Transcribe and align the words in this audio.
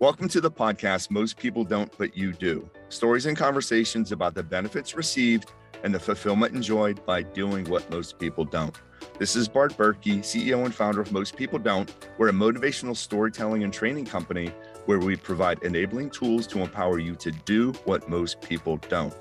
Welcome 0.00 0.28
to 0.30 0.40
the 0.40 0.50
podcast 0.50 1.12
Most 1.12 1.36
People 1.36 1.62
Don't, 1.62 1.96
But 1.96 2.16
You 2.16 2.32
Do. 2.32 2.68
Stories 2.88 3.26
and 3.26 3.36
conversations 3.36 4.10
about 4.10 4.34
the 4.34 4.42
benefits 4.42 4.96
received 4.96 5.52
and 5.84 5.94
the 5.94 6.00
fulfillment 6.00 6.52
enjoyed 6.52 7.06
by 7.06 7.22
doing 7.22 7.64
what 7.66 7.88
most 7.92 8.18
people 8.18 8.44
don't. 8.44 8.76
This 9.20 9.36
is 9.36 9.46
Bart 9.46 9.76
Berkey, 9.76 10.18
CEO 10.18 10.64
and 10.64 10.74
founder 10.74 11.00
of 11.00 11.12
Most 11.12 11.36
People 11.36 11.60
Don't. 11.60 11.94
We're 12.18 12.30
a 12.30 12.32
motivational 12.32 12.96
storytelling 12.96 13.62
and 13.62 13.72
training 13.72 14.06
company 14.06 14.48
where 14.86 14.98
we 14.98 15.14
provide 15.14 15.62
enabling 15.62 16.10
tools 16.10 16.48
to 16.48 16.58
empower 16.58 16.98
you 16.98 17.14
to 17.14 17.30
do 17.30 17.70
what 17.84 18.08
most 18.08 18.40
people 18.40 18.78
don't. 18.88 19.14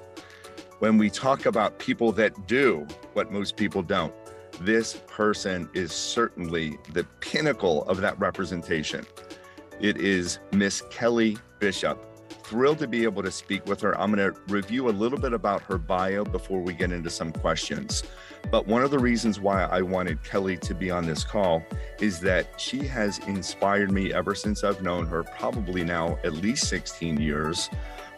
When 0.80 0.98
we 0.98 1.12
talk 1.12 1.46
about 1.46 1.78
people 1.78 2.12
that 2.14 2.48
do 2.48 2.88
what 3.14 3.32
most 3.32 3.58
people 3.58 3.84
don't, 3.84 4.14
this 4.60 5.00
person 5.06 5.70
is 5.76 5.92
certainly 5.92 6.80
the 6.94 7.04
pinnacle 7.20 7.84
of 7.84 8.02
that 8.02 8.20
representation. 8.20 9.06
It 9.80 9.98
is 9.98 10.40
Miss 10.52 10.82
Kelly 10.90 11.38
Bishop. 11.60 12.06
Thrilled 12.44 12.80
to 12.80 12.88
be 12.88 13.04
able 13.04 13.24
to 13.24 13.32
speak 13.32 13.66
with 13.66 13.82
her. 13.82 14.00
I'm 14.00 14.14
going 14.14 14.34
to 14.34 14.40
review 14.48 14.90
a 14.90 14.92
little 14.92 15.18
bit 15.18 15.34
about 15.34 15.62
her 15.64 15.78
bio 15.78 16.24
before 16.24 16.62
we 16.62 16.74
get 16.74 16.92
into 16.92 17.10
some 17.10 17.32
questions. 17.32 18.04
But 18.52 18.68
one 18.68 18.84
of 18.84 18.92
the 18.92 19.00
reasons 19.00 19.40
why 19.40 19.64
I 19.64 19.82
wanted 19.82 20.24
Kelly 20.24 20.58
to 20.58 20.76
be 20.76 20.92
on 20.92 21.06
this 21.06 21.24
call 21.24 21.64
is 22.00 22.20
that 22.22 22.60
she 22.60 22.86
has 22.88 23.20
inspired 23.20 23.92
me 23.92 24.14
ever 24.14 24.36
since 24.36 24.64
I've 24.64 24.82
known 24.82 25.06
her, 25.08 25.24
probably 25.24 25.84
now 25.84 26.20
at 26.24 26.34
least 26.34 26.68
16 26.68 27.20
years, 27.20 27.70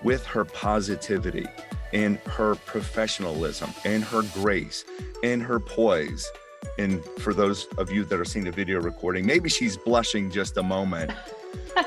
with 0.03 0.25
her 0.25 0.43
positivity 0.45 1.45
and 1.93 2.17
her 2.19 2.55
professionalism 2.55 3.73
and 3.85 4.03
her 4.03 4.23
grace 4.33 4.83
and 5.23 5.41
her 5.41 5.59
poise. 5.59 6.29
And 6.77 7.03
for 7.19 7.33
those 7.33 7.65
of 7.77 7.91
you 7.91 8.05
that 8.05 8.19
are 8.19 8.25
seeing 8.25 8.45
the 8.45 8.51
video 8.51 8.79
recording, 8.79 9.25
maybe 9.25 9.49
she's 9.49 9.77
blushing 9.77 10.31
just 10.31 10.57
a 10.57 10.63
moment. 10.63 11.11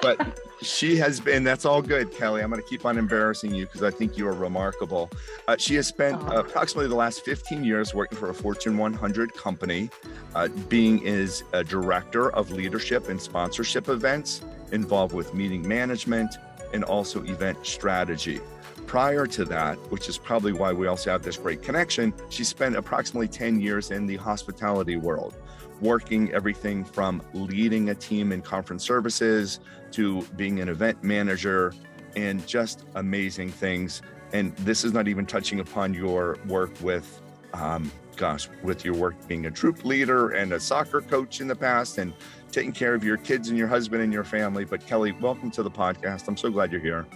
But 0.02 0.38
she 0.60 0.96
has 0.96 1.18
been 1.18 1.44
that's 1.44 1.64
all 1.64 1.80
good 1.80 2.12
kelly. 2.12 2.42
I'm 2.42 2.50
going 2.50 2.62
to 2.62 2.68
keep 2.68 2.84
on 2.84 2.98
embarrassing 2.98 3.54
you 3.54 3.64
because 3.64 3.82
i 3.82 3.90
think 3.90 4.18
you 4.18 4.28
are 4.28 4.34
remarkable. 4.34 5.10
Uh, 5.46 5.56
she 5.58 5.74
has 5.76 5.86
spent 5.86 6.20
approximately 6.30 6.88
the 6.88 6.94
last 6.94 7.24
15 7.24 7.64
years 7.64 7.94
working 7.94 8.18
for 8.18 8.28
a 8.28 8.34
fortune 8.34 8.76
100 8.76 9.34
company 9.34 9.90
uh, 10.34 10.48
being 10.68 11.00
is 11.02 11.42
a 11.52 11.64
director 11.64 12.30
of 12.30 12.50
leadership 12.50 13.08
and 13.08 13.20
sponsorship 13.20 13.88
events 13.88 14.42
involved 14.72 15.14
with 15.14 15.32
meeting 15.32 15.66
management 15.66 16.36
and 16.72 16.84
also 16.84 17.22
event 17.24 17.58
strategy 17.66 18.40
prior 18.88 19.26
to 19.26 19.44
that 19.44 19.76
which 19.92 20.08
is 20.08 20.18
probably 20.18 20.52
why 20.52 20.72
we 20.72 20.88
also 20.88 21.10
have 21.10 21.22
this 21.22 21.36
great 21.36 21.62
connection 21.62 22.12
she 22.28 22.42
spent 22.42 22.74
approximately 22.74 23.28
10 23.28 23.60
years 23.60 23.92
in 23.92 24.06
the 24.06 24.16
hospitality 24.16 24.96
world 24.96 25.36
working 25.80 26.32
everything 26.32 26.84
from 26.84 27.22
leading 27.34 27.90
a 27.90 27.94
team 27.94 28.32
in 28.32 28.42
conference 28.42 28.84
services 28.84 29.60
to 29.92 30.22
being 30.36 30.60
an 30.60 30.68
event 30.68 31.02
manager 31.02 31.72
and 32.16 32.46
just 32.46 32.84
amazing 32.94 33.50
things. 33.50 34.02
And 34.32 34.54
this 34.58 34.84
is 34.84 34.92
not 34.92 35.08
even 35.08 35.26
touching 35.26 35.60
upon 35.60 35.94
your 35.94 36.38
work 36.46 36.70
with, 36.82 37.20
um, 37.54 37.90
gosh, 38.16 38.48
with 38.62 38.84
your 38.84 38.94
work 38.94 39.14
being 39.28 39.46
a 39.46 39.50
troop 39.50 39.84
leader 39.84 40.30
and 40.30 40.52
a 40.52 40.60
soccer 40.60 41.00
coach 41.00 41.40
in 41.40 41.48
the 41.48 41.56
past 41.56 41.98
and 41.98 42.12
taking 42.50 42.72
care 42.72 42.94
of 42.94 43.04
your 43.04 43.16
kids 43.16 43.48
and 43.48 43.56
your 43.56 43.68
husband 43.68 44.02
and 44.02 44.12
your 44.12 44.24
family. 44.24 44.64
But 44.64 44.86
Kelly, 44.86 45.12
welcome 45.12 45.50
to 45.52 45.62
the 45.62 45.70
podcast. 45.70 46.28
I'm 46.28 46.36
so 46.36 46.50
glad 46.50 46.72
you're 46.72 46.80
here. 46.80 47.06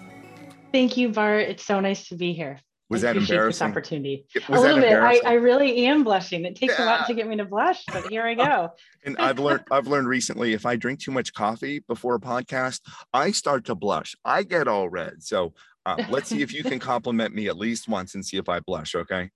Thank 0.73 0.97
you, 0.97 1.11
Bart. 1.11 1.43
It's 1.43 1.65
so 1.65 1.81
nice 1.81 2.09
to 2.09 2.17
be 2.17 2.33
here. 2.33 2.61
Was 2.89 3.03
that 3.03 3.17
embarrassing? 3.17 3.67
This 3.67 3.71
opportunity. 3.71 4.27
Was 4.49 4.61
a 4.61 4.63
little 4.63 4.81
bit. 4.81 4.93
I, 4.93 5.21
I 5.25 5.33
really 5.35 5.87
am 5.87 6.05
blushing. 6.05 6.45
It 6.45 6.57
takes 6.57 6.79
yeah. 6.79 6.85
a 6.85 6.87
lot 6.87 7.07
to 7.07 7.15
get 7.15 7.27
me 7.27 7.37
to 7.37 7.45
blush, 7.45 7.83
but 7.87 8.09
here 8.09 8.23
I 8.23 8.35
go. 8.47 8.71
and 9.05 9.17
I've 9.17 9.39
learned 9.39 9.65
I've 9.71 9.87
learned 9.87 10.09
recently 10.09 10.53
if 10.53 10.67
I 10.67 10.77
drink 10.77 11.01
too 11.01 11.11
much 11.11 11.33
coffee 11.33 11.79
before 11.81 12.17
a 12.17 12.21
podcast, 12.21 12.81
I 13.15 13.31
start 13.31 13.65
to 13.67 13.75
blush. 13.75 14.15
I 14.25 14.43
get 14.43 14.69
all 14.69 14.91
red. 14.91 15.23
So 15.23 15.55
uh, 15.87 16.05
let's 16.11 16.29
see 16.29 16.43
if 16.43 16.53
you 16.53 16.63
can 16.63 16.79
compliment 16.79 17.35
me 17.35 17.49
at 17.49 17.57
least 17.57 17.89
once 17.89 18.15
and 18.15 18.25
see 18.25 18.37
if 18.37 18.49
I 18.49 18.61
blush. 18.61 18.95
Okay. 18.95 19.31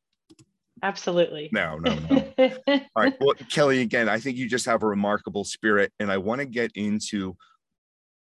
Absolutely. 0.82 1.48
No, 1.52 1.78
no, 1.78 1.94
no. 1.94 2.30
all 2.68 2.80
right. 2.94 3.14
Well, 3.18 3.34
Kelly, 3.50 3.80
again, 3.80 4.10
I 4.10 4.20
think 4.20 4.36
you 4.36 4.46
just 4.46 4.66
have 4.66 4.82
a 4.82 4.86
remarkable 4.86 5.44
spirit, 5.44 5.90
and 5.98 6.12
I 6.12 6.18
want 6.18 6.40
to 6.40 6.46
get 6.46 6.72
into 6.74 7.34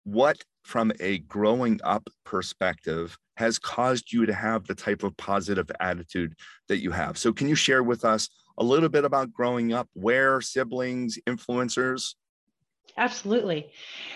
what 0.04 0.38
from 0.63 0.91
a 1.00 1.19
growing 1.19 1.79
up 1.84 2.09
perspective 2.24 3.18
has 3.38 3.57
caused 3.57 4.12
you 4.12 4.25
to 4.25 4.34
have 4.34 4.66
the 4.68 4.75
type 4.75 5.03
of 5.03 5.16
positive 5.18 5.69
attitude 5.79 6.35
that 6.68 6.79
you 6.79 6.91
have. 6.91 7.18
So, 7.18 7.34
can 7.34 7.50
you 7.50 7.56
share 7.56 7.84
with 7.84 8.06
us 8.06 8.29
a 8.57 8.63
little 8.63 8.90
bit 8.90 9.06
about 9.06 9.34
growing 9.34 9.74
up, 9.74 9.90
where 9.94 10.41
siblings, 10.41 11.18
influencers? 11.28 12.16
Absolutely. 12.97 13.72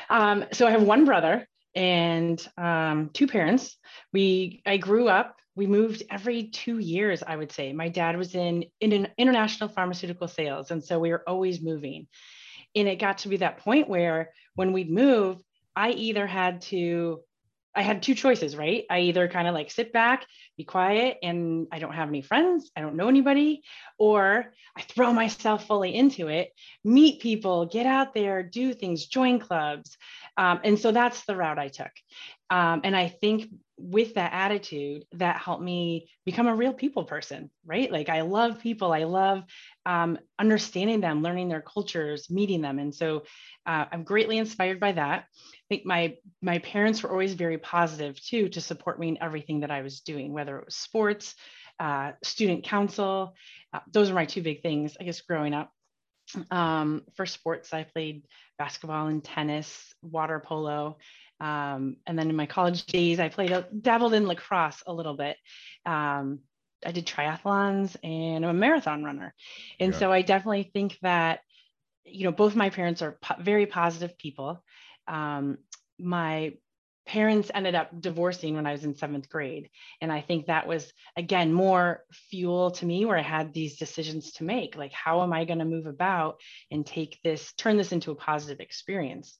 Um, 0.09 0.45
so, 0.53 0.67
I 0.67 0.71
have 0.71 0.83
one 0.83 1.05
brother 1.05 1.47
and 1.75 2.45
um, 2.57 3.09
two 3.13 3.27
parents. 3.27 3.77
We 4.13 4.61
I 4.65 4.77
grew 4.77 5.07
up. 5.07 5.35
We 5.55 5.65
moved 5.65 6.03
every 6.11 6.43
two 6.43 6.77
years, 6.77 7.23
I 7.25 7.35
would 7.35 7.51
say. 7.51 7.73
My 7.73 7.89
dad 7.89 8.15
was 8.15 8.35
in, 8.35 8.65
in 8.79 8.93
an 8.93 9.07
international 9.17 9.69
pharmaceutical 9.69 10.27
sales, 10.27 10.69
and 10.69 10.83
so 10.83 10.99
we 10.99 11.09
were 11.09 11.23
always 11.27 11.61
moving. 11.61 12.07
And 12.75 12.87
it 12.87 12.99
got 12.99 13.19
to 13.19 13.29
be 13.29 13.37
that 13.37 13.57
point 13.57 13.89
where 13.89 14.29
when 14.53 14.71
we'd 14.71 14.91
move, 14.91 15.41
I 15.77 15.91
either 15.91 16.25
had 16.25 16.61
to 16.63 17.21
I 17.75 17.83
had 17.83 18.01
two 18.01 18.15
choices, 18.15 18.55
right? 18.55 18.85
I 18.89 19.01
either 19.01 19.27
kind 19.27 19.47
of 19.47 19.53
like 19.53 19.69
sit 19.69 19.93
back, 19.93 20.25
be 20.57 20.63
quiet, 20.63 21.17
and 21.21 21.67
I 21.71 21.77
don't 21.77 21.93
have 21.93 22.07
any 22.07 22.23
friends, 22.23 22.71
I 22.75 22.81
don't 22.81 22.95
know 22.95 23.07
anybody, 23.07 23.61
or 23.99 24.51
I 24.75 24.81
throw 24.81 25.13
myself 25.13 25.67
fully 25.67 25.93
into 25.93 26.27
it, 26.27 26.49
meet 26.83 27.21
people, 27.21 27.67
get 27.67 27.85
out 27.85 28.15
there, 28.15 28.41
do 28.41 28.73
things, 28.73 29.05
join 29.05 29.39
clubs. 29.39 29.95
Um, 30.37 30.59
and 30.63 30.79
so 30.79 30.91
that's 30.91 31.23
the 31.25 31.35
route 31.35 31.59
I 31.59 31.67
took. 31.67 31.91
Um, 32.49 32.81
and 32.83 32.95
I 32.95 33.09
think 33.09 33.51
with 33.77 34.15
that 34.15 34.33
attitude, 34.33 35.05
that 35.11 35.37
helped 35.37 35.61
me 35.61 36.09
become 36.25 36.47
a 36.47 36.55
real 36.55 36.73
people 36.73 37.03
person, 37.03 37.51
right? 37.63 37.91
Like 37.91 38.09
I 38.09 38.21
love 38.21 38.59
people, 38.59 38.91
I 38.91 39.03
love 39.03 39.43
um, 39.87 40.19
understanding 40.37 40.99
them, 40.99 41.23
learning 41.23 41.47
their 41.47 41.61
cultures, 41.61 42.29
meeting 42.29 42.61
them. 42.61 42.77
And 42.77 42.93
so 42.93 43.23
uh, 43.65 43.85
I'm 43.89 44.03
greatly 44.03 44.37
inspired 44.37 44.81
by 44.81 44.91
that. 44.91 45.23
I 45.23 45.65
think 45.69 45.85
my 45.85 46.17
my 46.41 46.59
parents 46.59 47.01
were 47.01 47.09
always 47.09 47.33
very 47.33 47.57
positive 47.57 48.21
too 48.21 48.49
to 48.49 48.61
support 48.61 48.99
me 48.99 49.07
in 49.07 49.23
everything 49.23 49.61
that 49.61 49.71
I 49.71 49.81
was 49.81 50.01
doing, 50.01 50.33
whether 50.33 50.59
it 50.59 50.65
was 50.65 50.75
sports, 50.75 51.35
uh, 51.79 52.11
student 52.21 52.65
council. 52.65 53.33
Uh, 53.73 53.79
those 53.91 54.09
are 54.09 54.13
my 54.13 54.25
two 54.25 54.41
big 54.41 54.61
things, 54.61 54.97
I 54.99 55.05
guess, 55.05 55.21
growing 55.21 55.53
up. 55.53 55.71
Um, 56.51 57.03
for 57.15 57.25
sports, 57.25 57.73
I 57.73 57.83
played 57.83 58.23
basketball 58.57 59.07
and 59.07 59.23
tennis, 59.23 59.93
water 60.01 60.43
polo. 60.45 60.97
Um, 61.39 61.97
and 62.05 62.19
then 62.19 62.29
in 62.29 62.35
my 62.35 62.47
college 62.47 62.85
days, 62.87 63.21
I 63.21 63.29
played, 63.29 63.51
a, 63.51 63.65
dabbled 63.79 64.13
in 64.13 64.27
lacrosse 64.27 64.83
a 64.85 64.91
little 64.91 65.15
bit. 65.15 65.37
Um, 65.85 66.39
I 66.85 66.91
did 66.91 67.07
triathlons 67.07 67.95
and 68.03 68.45
I'm 68.45 68.55
a 68.55 68.59
marathon 68.59 69.03
runner. 69.03 69.33
And 69.79 69.93
yeah. 69.93 69.99
so 69.99 70.11
I 70.11 70.21
definitely 70.21 70.69
think 70.73 70.97
that, 71.01 71.39
you 72.05 72.23
know, 72.23 72.31
both 72.31 72.55
my 72.55 72.69
parents 72.69 73.01
are 73.01 73.17
po- 73.21 73.41
very 73.41 73.65
positive 73.65 74.17
people. 74.17 74.63
Um, 75.07 75.57
my 75.99 76.53
parents 77.07 77.49
ended 77.53 77.73
up 77.73 77.89
divorcing 77.99 78.55
when 78.55 78.67
I 78.67 78.73
was 78.73 78.83
in 78.83 78.95
seventh 78.95 79.29
grade. 79.29 79.69
And 80.01 80.11
I 80.11 80.21
think 80.21 80.47
that 80.47 80.67
was, 80.67 80.91
again, 81.15 81.53
more 81.53 82.03
fuel 82.29 82.71
to 82.71 82.85
me 82.85 83.05
where 83.05 83.17
I 83.17 83.23
had 83.23 83.53
these 83.53 83.77
decisions 83.77 84.33
to 84.33 84.43
make. 84.43 84.75
Like, 84.75 84.91
how 84.91 85.23
am 85.23 85.33
I 85.33 85.45
going 85.45 85.59
to 85.59 85.65
move 85.65 85.85
about 85.85 86.39
and 86.69 86.85
take 86.85 87.17
this, 87.23 87.53
turn 87.53 87.77
this 87.77 87.93
into 87.93 88.11
a 88.11 88.15
positive 88.15 88.59
experience? 88.59 89.39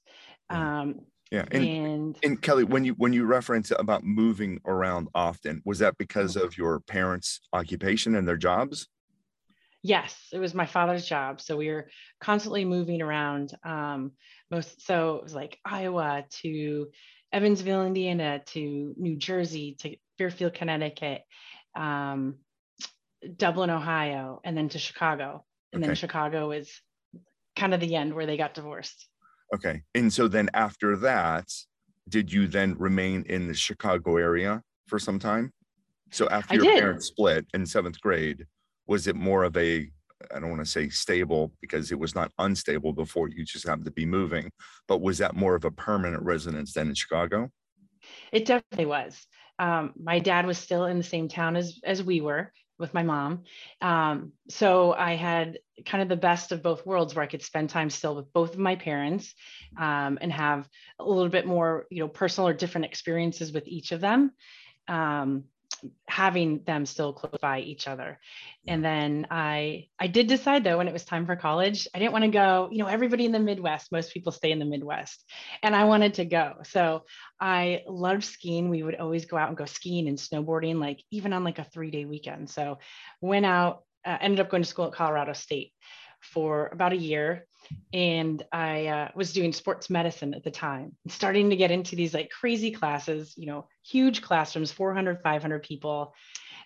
Um, 0.50 1.00
yeah. 1.30 1.44
And, 1.50 1.64
and, 1.64 2.18
and 2.22 2.42
Kelly, 2.42 2.64
when 2.64 2.84
you 2.84 2.94
when 2.94 3.12
you 3.12 3.26
reference 3.26 3.70
about 3.78 4.04
moving 4.04 4.60
around 4.64 5.08
often, 5.14 5.62
was 5.64 5.78
that 5.80 5.98
because 5.98 6.36
of 6.36 6.56
your 6.56 6.80
parents' 6.80 7.40
occupation 7.52 8.14
and 8.14 8.26
their 8.26 8.36
jobs? 8.36 8.88
Yes, 9.82 10.28
it 10.32 10.38
was 10.38 10.54
my 10.54 10.66
father's 10.66 11.06
job. 11.06 11.40
So 11.40 11.56
we 11.56 11.68
were 11.68 11.88
constantly 12.20 12.64
moving 12.64 13.02
around. 13.02 13.52
Um, 13.64 14.12
most 14.50 14.84
so 14.86 15.16
it 15.16 15.22
was 15.22 15.34
like 15.34 15.58
Iowa 15.64 16.24
to 16.42 16.88
Evansville, 17.32 17.86
Indiana 17.86 18.40
to 18.46 18.94
New 18.96 19.16
Jersey 19.16 19.76
to 19.80 19.96
Fairfield, 20.16 20.54
Connecticut, 20.54 21.22
um, 21.76 22.36
Dublin, 23.36 23.70
Ohio, 23.70 24.40
and 24.44 24.56
then 24.56 24.68
to 24.70 24.78
Chicago. 24.78 25.44
And 25.72 25.82
okay. 25.82 25.88
then 25.88 25.96
Chicago 25.96 26.50
is 26.52 26.72
kind 27.54 27.74
of 27.74 27.80
the 27.80 27.96
end 27.96 28.14
where 28.14 28.26
they 28.26 28.38
got 28.38 28.54
divorced. 28.54 29.06
Okay. 29.54 29.82
And 29.94 30.12
so 30.12 30.28
then 30.28 30.50
after 30.54 30.96
that, 30.96 31.46
did 32.08 32.32
you 32.32 32.46
then 32.46 32.76
remain 32.78 33.24
in 33.28 33.48
the 33.48 33.54
Chicago 33.54 34.16
area 34.16 34.62
for 34.86 34.98
some 34.98 35.18
time? 35.18 35.52
So 36.10 36.28
after 36.28 36.56
your 36.56 36.64
parents 36.64 37.06
split 37.06 37.46
in 37.54 37.66
seventh 37.66 38.00
grade, 38.00 38.46
was 38.86 39.06
it 39.06 39.16
more 39.16 39.44
of 39.44 39.56
a 39.56 39.90
I 40.34 40.40
don't 40.40 40.50
want 40.50 40.64
to 40.64 40.70
say 40.70 40.88
stable 40.88 41.52
because 41.60 41.92
it 41.92 41.98
was 41.98 42.16
not 42.16 42.32
unstable 42.38 42.92
before 42.92 43.28
you 43.28 43.44
just 43.44 43.66
happened 43.66 43.84
to 43.84 43.92
be 43.92 44.04
moving, 44.04 44.50
but 44.88 45.00
was 45.00 45.18
that 45.18 45.36
more 45.36 45.54
of 45.54 45.64
a 45.64 45.70
permanent 45.70 46.24
residence 46.24 46.72
than 46.72 46.88
in 46.88 46.94
Chicago? 46.94 47.50
It 48.32 48.44
definitely 48.44 48.86
was. 48.86 49.26
Um, 49.60 49.92
my 50.00 50.18
dad 50.18 50.44
was 50.44 50.58
still 50.58 50.86
in 50.86 50.98
the 50.98 51.04
same 51.04 51.28
town 51.28 51.56
as 51.56 51.78
as 51.84 52.02
we 52.02 52.20
were, 52.20 52.52
with 52.78 52.94
my 52.94 53.02
mom. 53.02 53.44
Um, 53.80 54.32
so 54.48 54.92
I 54.92 55.14
had 55.14 55.58
kind 55.84 56.02
of 56.02 56.08
the 56.08 56.16
best 56.16 56.52
of 56.52 56.62
both 56.62 56.86
worlds 56.86 57.14
where 57.14 57.24
I 57.24 57.28
could 57.28 57.42
spend 57.42 57.70
time 57.70 57.90
still 57.90 58.14
with 58.16 58.32
both 58.32 58.54
of 58.54 58.58
my 58.58 58.76
parents 58.76 59.34
um, 59.78 60.18
and 60.20 60.32
have 60.32 60.68
a 60.98 61.04
little 61.04 61.28
bit 61.28 61.46
more, 61.46 61.86
you 61.90 62.00
know, 62.00 62.08
personal 62.08 62.48
or 62.48 62.54
different 62.54 62.86
experiences 62.86 63.52
with 63.52 63.66
each 63.66 63.92
of 63.92 64.00
them. 64.00 64.32
Um, 64.86 65.44
having 66.08 66.62
them 66.64 66.86
still 66.86 67.12
close 67.12 67.38
by 67.40 67.60
each 67.60 67.86
other. 67.86 68.18
And 68.66 68.84
then 68.84 69.26
i 69.30 69.86
i 69.98 70.06
did 70.06 70.26
decide 70.26 70.62
though 70.64 70.78
when 70.78 70.88
it 70.88 70.92
was 70.92 71.04
time 71.04 71.26
for 71.26 71.36
college 71.36 71.88
i 71.94 71.98
didn't 71.98 72.12
want 72.12 72.24
to 72.24 72.30
go 72.30 72.68
you 72.70 72.78
know 72.78 72.86
everybody 72.86 73.24
in 73.24 73.32
the 73.32 73.38
midwest 73.38 73.90
most 73.90 74.12
people 74.12 74.30
stay 74.32 74.50
in 74.50 74.58
the 74.58 74.64
midwest 74.64 75.24
and 75.62 75.74
i 75.74 75.84
wanted 75.84 76.14
to 76.14 76.24
go. 76.24 76.54
So 76.64 77.04
i 77.40 77.82
loved 77.86 78.24
skiing. 78.24 78.68
We 78.68 78.82
would 78.82 78.96
always 78.96 79.26
go 79.26 79.36
out 79.36 79.48
and 79.48 79.56
go 79.56 79.64
skiing 79.64 80.08
and 80.08 80.18
snowboarding 80.18 80.80
like 80.80 81.02
even 81.10 81.32
on 81.32 81.44
like 81.44 81.58
a 81.58 81.64
three 81.64 81.90
day 81.90 82.04
weekend. 82.04 82.50
So 82.50 82.78
went 83.20 83.46
out 83.46 83.84
uh, 84.04 84.18
ended 84.20 84.40
up 84.40 84.50
going 84.50 84.62
to 84.62 84.68
school 84.68 84.86
at 84.86 84.92
colorado 84.92 85.32
state 85.32 85.72
for 86.20 86.68
about 86.68 86.92
a 86.92 86.96
year 86.96 87.46
and 87.92 88.42
I 88.52 88.86
uh, 88.86 89.08
was 89.14 89.32
doing 89.32 89.52
sports 89.52 89.90
medicine 89.90 90.34
at 90.34 90.44
the 90.44 90.50
time, 90.50 90.96
starting 91.08 91.50
to 91.50 91.56
get 91.56 91.70
into 91.70 91.96
these 91.96 92.14
like 92.14 92.30
crazy 92.30 92.70
classes, 92.70 93.34
you 93.36 93.46
know, 93.46 93.68
huge 93.88 94.22
classrooms, 94.22 94.72
400, 94.72 95.22
500 95.22 95.62
people, 95.62 96.14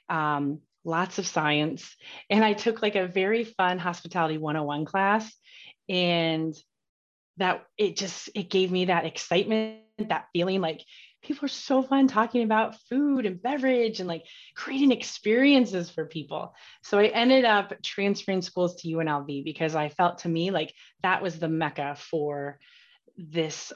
um, 0.09 0.61
lots 0.85 1.19
of 1.19 1.27
science. 1.27 1.97
And 2.29 2.45
I 2.45 2.53
took 2.53 2.83
like 2.83 2.97
a 2.97 3.07
very 3.07 3.45
fun 3.45 3.79
hospitality 3.79 4.39
101 4.39 4.85
class. 4.85 5.33
And 5.89 6.55
that 7.39 7.65
it 7.79 7.97
just, 7.97 8.31
it 8.35 8.51
gave 8.51 8.71
me 8.71 8.87
that 8.87 9.07
excitement, 9.07 9.81
that 9.99 10.27
feeling 10.33 10.61
like 10.61 10.85
people 11.23 11.45
are 11.45 11.49
so 11.49 11.83
fun 11.83 12.09
talking 12.09 12.43
about 12.43 12.79
food 12.89 13.27
and 13.27 13.41
beverage 13.41 14.01
and 14.01 14.09
like 14.09 14.25
creating 14.55 14.93
experiences 14.93 15.89
for 15.89 16.05
people. 16.05 16.55
So 16.83 16.99
I 16.99 17.07
ended 17.07 17.45
up 17.45 17.73
transferring 17.83 18.43
schools 18.43 18.77
to 18.77 18.89
UNLV 18.89 19.45
because 19.45 19.75
I 19.75 19.89
felt 19.89 20.19
to 20.19 20.29
me 20.29 20.51
like 20.51 20.75
that 21.03 21.23
was 21.23 21.39
the 21.39 21.49
mecca 21.49 21.97
for 21.97 22.59
this 23.17 23.73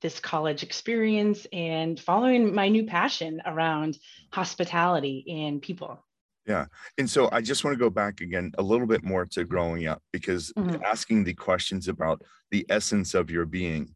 this 0.00 0.20
college 0.20 0.62
experience 0.62 1.46
and 1.52 1.98
following 1.98 2.54
my 2.54 2.68
new 2.68 2.84
passion 2.84 3.40
around 3.46 3.98
hospitality 4.32 5.24
and 5.28 5.62
people. 5.62 6.04
Yeah. 6.46 6.66
And 6.98 7.10
so 7.10 7.28
I 7.32 7.40
just 7.40 7.64
want 7.64 7.74
to 7.74 7.78
go 7.78 7.90
back 7.90 8.20
again 8.20 8.52
a 8.58 8.62
little 8.62 8.86
bit 8.86 9.02
more 9.02 9.26
to 9.26 9.44
growing 9.44 9.88
up 9.88 10.00
because 10.12 10.52
mm-hmm. 10.52 10.82
asking 10.84 11.24
the 11.24 11.34
questions 11.34 11.88
about 11.88 12.22
the 12.50 12.64
essence 12.68 13.14
of 13.14 13.30
your 13.30 13.46
being 13.46 13.94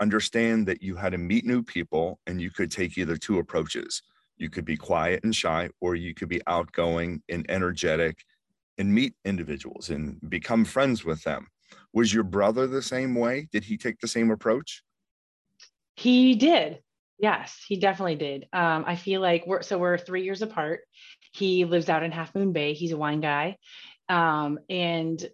understand 0.00 0.66
that 0.66 0.82
you 0.82 0.96
had 0.96 1.12
to 1.12 1.18
meet 1.18 1.46
new 1.46 1.62
people 1.62 2.18
and 2.26 2.40
you 2.40 2.50
could 2.50 2.70
take 2.70 2.98
either 2.98 3.16
two 3.16 3.38
approaches. 3.38 4.02
You 4.36 4.50
could 4.50 4.64
be 4.64 4.76
quiet 4.76 5.22
and 5.22 5.34
shy, 5.34 5.70
or 5.80 5.94
you 5.94 6.12
could 6.12 6.28
be 6.28 6.42
outgoing 6.48 7.22
and 7.28 7.48
energetic 7.48 8.24
and 8.78 8.92
meet 8.92 9.14
individuals 9.24 9.90
and 9.90 10.18
become 10.28 10.64
friends 10.64 11.04
with 11.04 11.22
them. 11.22 11.46
Was 11.92 12.12
your 12.12 12.24
brother 12.24 12.66
the 12.66 12.82
same 12.82 13.14
way? 13.14 13.48
Did 13.52 13.64
he 13.64 13.76
take 13.76 14.00
the 14.00 14.08
same 14.08 14.30
approach? 14.30 14.82
He 15.96 16.34
did. 16.34 16.80
Yes, 17.18 17.62
he 17.68 17.76
definitely 17.76 18.16
did. 18.16 18.48
Um, 18.52 18.84
I 18.86 18.96
feel 18.96 19.20
like 19.20 19.46
we're 19.46 19.62
so 19.62 19.78
we're 19.78 19.98
three 19.98 20.24
years 20.24 20.42
apart. 20.42 20.80
He 21.32 21.64
lives 21.64 21.88
out 21.88 22.02
in 22.02 22.10
Half 22.10 22.34
Moon 22.34 22.52
Bay. 22.52 22.74
He's 22.74 22.92
a 22.92 22.96
wine 22.96 23.20
guy. 23.20 23.56
Um, 24.08 24.58
and 24.68 25.24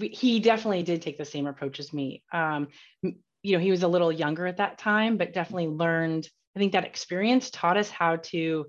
he 0.00 0.40
definitely 0.40 0.82
did 0.82 1.02
take 1.02 1.18
the 1.18 1.24
same 1.24 1.46
approach 1.46 1.78
as 1.80 1.92
me. 1.92 2.22
Um, 2.32 2.68
you 3.02 3.52
know, 3.52 3.58
he 3.58 3.70
was 3.70 3.82
a 3.82 3.88
little 3.88 4.10
younger 4.10 4.46
at 4.46 4.56
that 4.56 4.78
time, 4.78 5.18
but 5.18 5.34
definitely 5.34 5.68
learned. 5.68 6.28
I 6.54 6.58
think 6.58 6.72
that 6.72 6.84
experience 6.86 7.50
taught 7.50 7.76
us 7.76 7.90
how 7.90 8.16
to, 8.16 8.66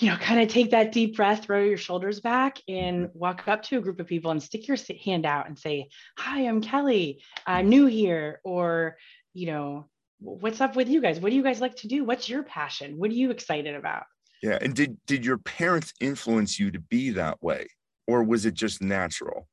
you 0.00 0.08
know, 0.08 0.16
kind 0.16 0.40
of 0.40 0.48
take 0.48 0.70
that 0.70 0.92
deep 0.92 1.14
breath, 1.16 1.44
throw 1.44 1.62
your 1.62 1.76
shoulders 1.76 2.20
back, 2.20 2.58
and 2.66 3.10
walk 3.12 3.46
up 3.46 3.62
to 3.64 3.76
a 3.76 3.80
group 3.82 4.00
of 4.00 4.06
people 4.06 4.30
and 4.30 4.42
stick 4.42 4.66
your 4.66 4.78
hand 5.04 5.26
out 5.26 5.46
and 5.46 5.58
say, 5.58 5.88
"Hi, 6.18 6.40
I'm 6.40 6.62
Kelly. 6.62 7.22
I'm 7.46 7.68
new 7.68 7.84
here," 7.84 8.40
or, 8.42 8.96
you 9.34 9.46
know, 9.46 9.90
"What's 10.18 10.62
up 10.62 10.74
with 10.74 10.88
you 10.88 11.02
guys? 11.02 11.20
What 11.20 11.30
do 11.30 11.36
you 11.36 11.42
guys 11.42 11.60
like 11.60 11.76
to 11.76 11.88
do? 11.88 12.02
What's 12.04 12.30
your 12.30 12.42
passion? 12.42 12.98
What 12.98 13.10
are 13.10 13.14
you 13.14 13.30
excited 13.30 13.74
about?" 13.74 14.04
Yeah, 14.42 14.58
and 14.62 14.74
did 14.74 14.96
did 15.04 15.24
your 15.24 15.36
parents 15.36 15.92
influence 16.00 16.58
you 16.58 16.70
to 16.70 16.80
be 16.80 17.10
that 17.10 17.42
way, 17.42 17.66
or 18.06 18.24
was 18.24 18.46
it 18.46 18.54
just 18.54 18.80
natural? 18.80 19.48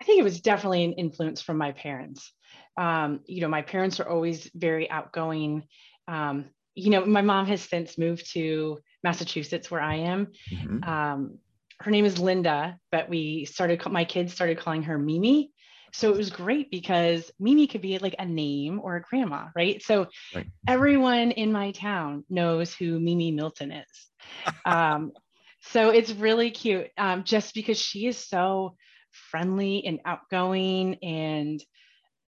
I 0.00 0.04
think 0.04 0.18
it 0.18 0.24
was 0.24 0.40
definitely 0.40 0.84
an 0.84 0.94
influence 0.94 1.40
from 1.40 1.56
my 1.56 1.70
parents. 1.70 2.32
Um, 2.76 3.20
you 3.26 3.42
know, 3.42 3.48
my 3.48 3.62
parents 3.62 4.00
are 4.00 4.08
always 4.08 4.50
very 4.54 4.90
outgoing. 4.90 5.64
Um, 6.08 6.46
you 6.74 6.90
know, 6.90 7.04
my 7.04 7.22
mom 7.22 7.46
has 7.46 7.62
since 7.62 7.98
moved 7.98 8.32
to 8.32 8.78
Massachusetts, 9.02 9.70
where 9.70 9.80
I 9.80 9.96
am. 9.96 10.28
Mm-hmm. 10.52 10.84
Um, 10.88 11.38
her 11.80 11.90
name 11.90 12.04
is 12.04 12.18
Linda, 12.18 12.78
but 12.90 13.08
we 13.08 13.44
started, 13.44 13.84
my 13.86 14.04
kids 14.04 14.32
started 14.32 14.58
calling 14.58 14.82
her 14.84 14.98
Mimi. 14.98 15.52
So 15.92 16.10
it 16.10 16.16
was 16.16 16.30
great 16.30 16.70
because 16.70 17.30
Mimi 17.38 17.66
could 17.66 17.80
be 17.80 17.98
like 17.98 18.16
a 18.18 18.26
name 18.26 18.80
or 18.82 18.96
a 18.96 19.00
grandma, 19.00 19.46
right? 19.54 19.82
So 19.82 20.08
right. 20.34 20.46
everyone 20.66 21.30
in 21.30 21.52
my 21.52 21.70
town 21.70 22.24
knows 22.28 22.74
who 22.74 23.00
Mimi 23.00 23.30
Milton 23.30 23.72
is. 23.72 24.52
um, 24.66 25.12
so 25.62 25.90
it's 25.90 26.12
really 26.12 26.50
cute 26.50 26.88
um, 26.98 27.24
just 27.24 27.54
because 27.54 27.78
she 27.78 28.06
is 28.06 28.18
so 28.18 28.76
friendly 29.10 29.84
and 29.86 30.00
outgoing 30.04 30.96
and 31.02 31.62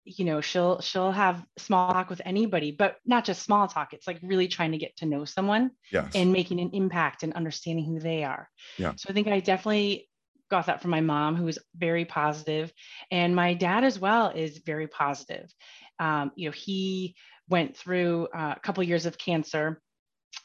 you 0.06 0.24
know 0.24 0.40
she'll 0.40 0.80
she'll 0.82 1.12
have 1.12 1.44
small 1.58 1.92
talk 1.92 2.10
with 2.10 2.22
anybody 2.26 2.72
but 2.72 2.98
not 3.06 3.26
just 3.26 3.44
small 3.44 3.68
talk. 3.68 3.94
It's 3.94 4.08
like 4.08 4.20
really 4.22 4.48
trying 4.48 4.72
to 4.72 4.78
get 4.78 4.96
to 4.98 5.06
know 5.06 5.26
someone 5.26 5.72
yes. 5.92 6.12
and 6.14 6.32
making 6.32 6.60
an 6.60 6.70
impact 6.74 7.24
and 7.24 7.34
understanding 7.34 7.86
who 7.86 8.00
they 8.00 8.24
are. 8.24 8.48
Yeah. 8.78 8.94
So 8.96 9.08
i 9.10 9.14
think 9.14 9.28
i 9.28 9.40
definitely 9.40 10.08
got 10.52 10.68
that 10.68 10.82
from 10.82 10.92
my 10.92 11.02
mom 11.02 11.36
who 11.36 11.46
was 11.46 11.58
very 11.76 12.06
positive 12.06 12.72
and 13.10 13.36
my 13.36 13.56
dad 13.56 13.84
as 13.84 14.00
well 14.00 14.30
is 14.30 14.60
very 14.60 14.88
positive. 14.88 15.52
Um, 16.00 16.32
you 16.36 16.48
know 16.48 16.54
he 16.54 17.16
went 17.50 17.76
through 17.76 18.28
uh, 18.36 18.54
a 18.56 18.60
couple 18.60 18.84
years 18.84 19.06
of 19.06 19.18
cancer 19.18 19.82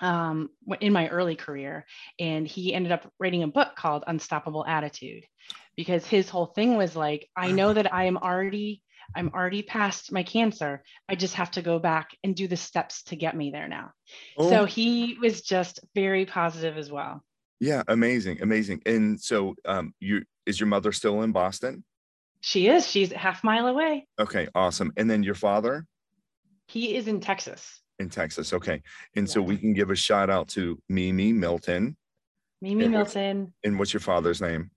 um, 0.01 0.51
in 0.81 0.93
my 0.93 1.09
early 1.09 1.37
career 1.37 1.85
and 2.19 2.47
he 2.47 2.73
ended 2.73 2.93
up 2.93 3.11
writing 3.19 3.43
a 3.43 3.49
book 3.49 3.77
called 3.77 4.05
unstoppable 4.07 4.65
attitude 4.67 5.25
because 5.77 6.07
his 6.07 6.29
whole 6.29 6.47
thing 6.47 6.77
was 6.77 6.95
like, 6.97 7.29
I 7.37 7.53
know 7.53 7.73
that 7.73 7.93
I 7.93 8.05
am 8.05 8.17
already 8.17 8.83
I'm 9.15 9.31
already 9.35 9.63
past 9.63 10.13
my 10.13 10.23
cancer. 10.23 10.83
I 11.09 11.15
just 11.15 11.35
have 11.35 11.51
to 11.53 11.63
go 11.63 11.79
back 11.79 12.11
and 12.23 12.35
do 12.35 12.49
the 12.49 12.57
steps 12.57 13.03
to 13.05 13.17
get 13.17 13.37
me 13.37 13.51
there 13.51 13.69
now. 13.69 13.93
Oh. 14.37 14.49
So 14.49 14.65
he 14.65 15.17
was 15.21 15.43
just 15.43 15.81
very 15.95 16.27
positive 16.27 16.77
as 16.77 16.91
well. 16.91 17.23
Yeah, 17.59 17.83
amazing, 17.89 18.41
amazing. 18.43 18.83
And 18.87 19.21
so 19.21 19.55
um 19.65 19.95
you 20.01 20.25
is 20.47 20.59
your 20.59 20.69
mother 20.69 20.93
still 20.93 21.23
in 21.23 21.33
Boston? 21.33 21.85
She 22.41 22.69
is. 22.69 22.89
She's 22.89 23.13
half 23.13 23.45
mile 23.45 23.67
away. 23.67 24.07
Okay, 24.19 24.49
awesome. 24.55 24.93
And 24.97 25.11
then 25.11 25.23
your 25.23 25.35
father? 25.35 25.87
He 26.69 26.97
is 26.97 27.07
in 27.07 27.21
Texas. 27.21 27.81
In 27.99 28.09
Texas. 28.09 28.53
Okay. 28.53 28.81
And 29.15 29.27
yeah. 29.27 29.33
so 29.33 29.43
we 29.43 29.59
can 29.59 29.75
give 29.75 29.91
a 29.91 29.97
shout 29.97 30.31
out 30.31 30.49
to 30.49 30.81
Mimi 30.89 31.33
Milton. 31.33 31.97
Mimi 32.63 32.85
and 32.85 32.93
Milton. 32.93 33.41
What's, 33.41 33.53
and 33.65 33.79
what's 33.79 33.93
your 33.93 34.01
father's 34.01 34.41
name? 34.41 34.71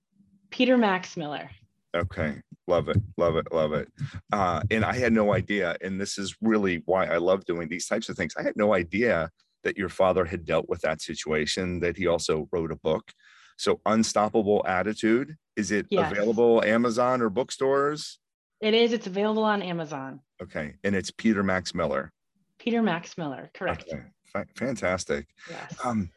Peter 0.50 0.78
Max 0.78 1.16
Miller. 1.16 1.50
Okay. 1.96 2.42
Love 2.68 2.90
it. 2.90 2.98
Love 3.18 3.36
it. 3.36 3.48
Love 3.52 3.74
it. 3.74 3.88
Uh, 4.32 4.62
and 4.72 4.84
I 4.84 4.94
had 4.94 5.14
no 5.14 5.34
idea. 5.34 5.76
And 5.82 6.00
this 6.00 6.18
is 6.18 6.36
really 6.42 6.82
why 6.86 7.06
I 7.06 7.18
love 7.18 7.46
doing 7.46 7.68
these 7.68 7.88
types 7.88 8.10
of 8.10 8.16
things. 8.16 8.34
I 8.38 8.42
had 8.44 8.56
no 8.56 8.74
idea 8.74 9.30
that 9.64 9.78
your 9.78 9.90
father 9.90 10.26
had 10.26 10.46
dealt 10.46 10.68
with 10.68 10.82
that 10.82 11.02
situation, 11.02 11.80
that 11.82 11.98
he 11.98 12.08
also 12.08 12.48
wrote 12.52 12.72
a 12.72 12.76
book. 12.78 13.12
So, 13.58 13.80
Unstoppable 13.86 14.64
Attitude, 14.68 15.36
is 15.56 15.72
it 15.72 15.86
yes. 15.90 16.12
available 16.12 16.64
Amazon 16.64 17.22
or 17.22 17.30
bookstores? 17.30 18.20
It 18.62 18.74
is. 18.74 18.94
It's 18.94 19.08
available 19.08 19.44
on 19.44 19.62
Amazon. 19.62 20.22
Okay. 20.42 20.74
And 20.84 20.96
it's 20.96 21.12
Peter 21.12 21.44
Max 21.44 21.76
Miller. 21.76 22.12
Peter 22.58 22.82
Max 22.82 23.18
Miller, 23.18 23.52
correct. 23.54 23.86
Okay. 23.92 24.04
F- 24.36 24.48
fantastic. 24.58 25.28
Yes. 25.50 25.76
Um, 25.84 26.10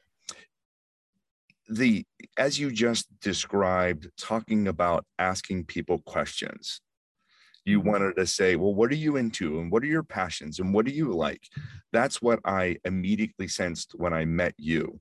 the 1.68 2.04
as 2.38 2.58
you 2.58 2.70
just 2.70 3.06
described 3.20 4.08
talking 4.18 4.68
about 4.68 5.04
asking 5.18 5.64
people 5.64 5.98
questions 6.06 6.80
you 7.66 7.80
mm-hmm. 7.80 7.90
wanted 7.90 8.16
to 8.16 8.26
say 8.26 8.56
well 8.56 8.74
what 8.74 8.90
are 8.90 8.96
you 8.96 9.16
into? 9.16 9.60
And 9.60 9.70
what 9.70 9.82
are 9.82 9.86
your 9.86 10.04
passions? 10.04 10.60
And 10.60 10.72
what 10.72 10.86
do 10.86 10.92
you 10.92 11.12
like? 11.12 11.42
That's 11.92 12.22
what 12.22 12.40
i 12.44 12.76
immediately 12.84 13.48
sensed 13.48 13.92
when 13.96 14.14
i 14.14 14.24
met 14.24 14.54
you. 14.56 15.00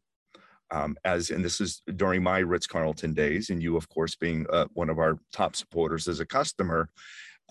Um, 0.72 0.98
as 1.06 1.30
and 1.30 1.46
this 1.46 1.62
is 1.62 1.84
during 1.96 2.24
my 2.24 2.40
ritz 2.40 2.66
carlton 2.66 3.14
days 3.14 3.52
and 3.52 3.62
you 3.62 3.78
of 3.78 3.88
course 3.88 4.16
being 4.16 4.48
uh, 4.52 4.66
one 4.74 4.90
of 4.90 4.98
our 4.98 5.20
top 5.32 5.56
supporters 5.56 6.08
as 6.08 6.20
a 6.20 6.26
customer 6.26 6.90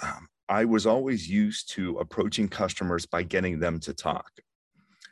um, 0.02 0.26
i 0.48 0.64
was 0.64 0.84
always 0.84 1.30
used 1.30 1.72
to 1.74 1.96
approaching 1.98 2.48
customers 2.48 3.06
by 3.06 3.22
getting 3.22 3.60
them 3.60 3.78
to 3.78 3.94
talk. 3.94 4.30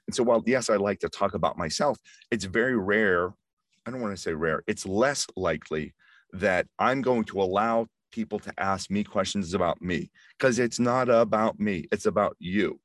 And 0.09 0.17
so 0.17 0.25
while 0.25 0.43
yes 0.47 0.69
i 0.69 0.75
like 0.75 0.99
to 1.01 1.09
talk 1.09 1.35
about 1.35 1.57
myself 1.57 1.97
it's 2.33 2.45
very 2.45 2.77
rare 2.77 3.35
I 3.87 3.91
don't 3.91 4.01
want 4.01 4.15
to 4.15 4.23
say 4.23 4.33
rare, 4.33 4.63
it's 4.67 4.87
less 4.87 5.27
likely 5.37 5.95
that 6.33 6.67
I'm 6.79 7.03
going 7.03 7.25
to 7.25 7.43
allow 7.43 7.87
people 8.13 8.39
to 8.41 8.53
ask 8.59 8.91
me 8.91 9.03
questions 9.03 9.55
about 9.55 9.83
me 9.83 10.11
because 10.39 10.59
it's 10.59 10.79
not 10.79 11.09
about 11.09 11.59
me, 11.59 11.87
it's 11.91 12.07
about 12.07 12.37
you. 12.39 12.79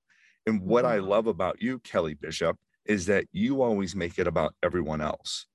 And 0.46 0.62
what 0.62 0.86
I 0.86 0.98
mm-hmm. 0.98 1.10
love 1.10 1.28
about 1.28 1.62
you, 1.62 1.80
Kelly 1.80 2.14
Bishop, 2.14 2.58
is 2.86 3.06
that 3.08 3.26
you 3.32 3.62
always 3.62 3.96
make 3.96 4.18
it 4.18 4.28
about 4.28 4.56
everyone 4.64 5.02
else. 5.02 5.46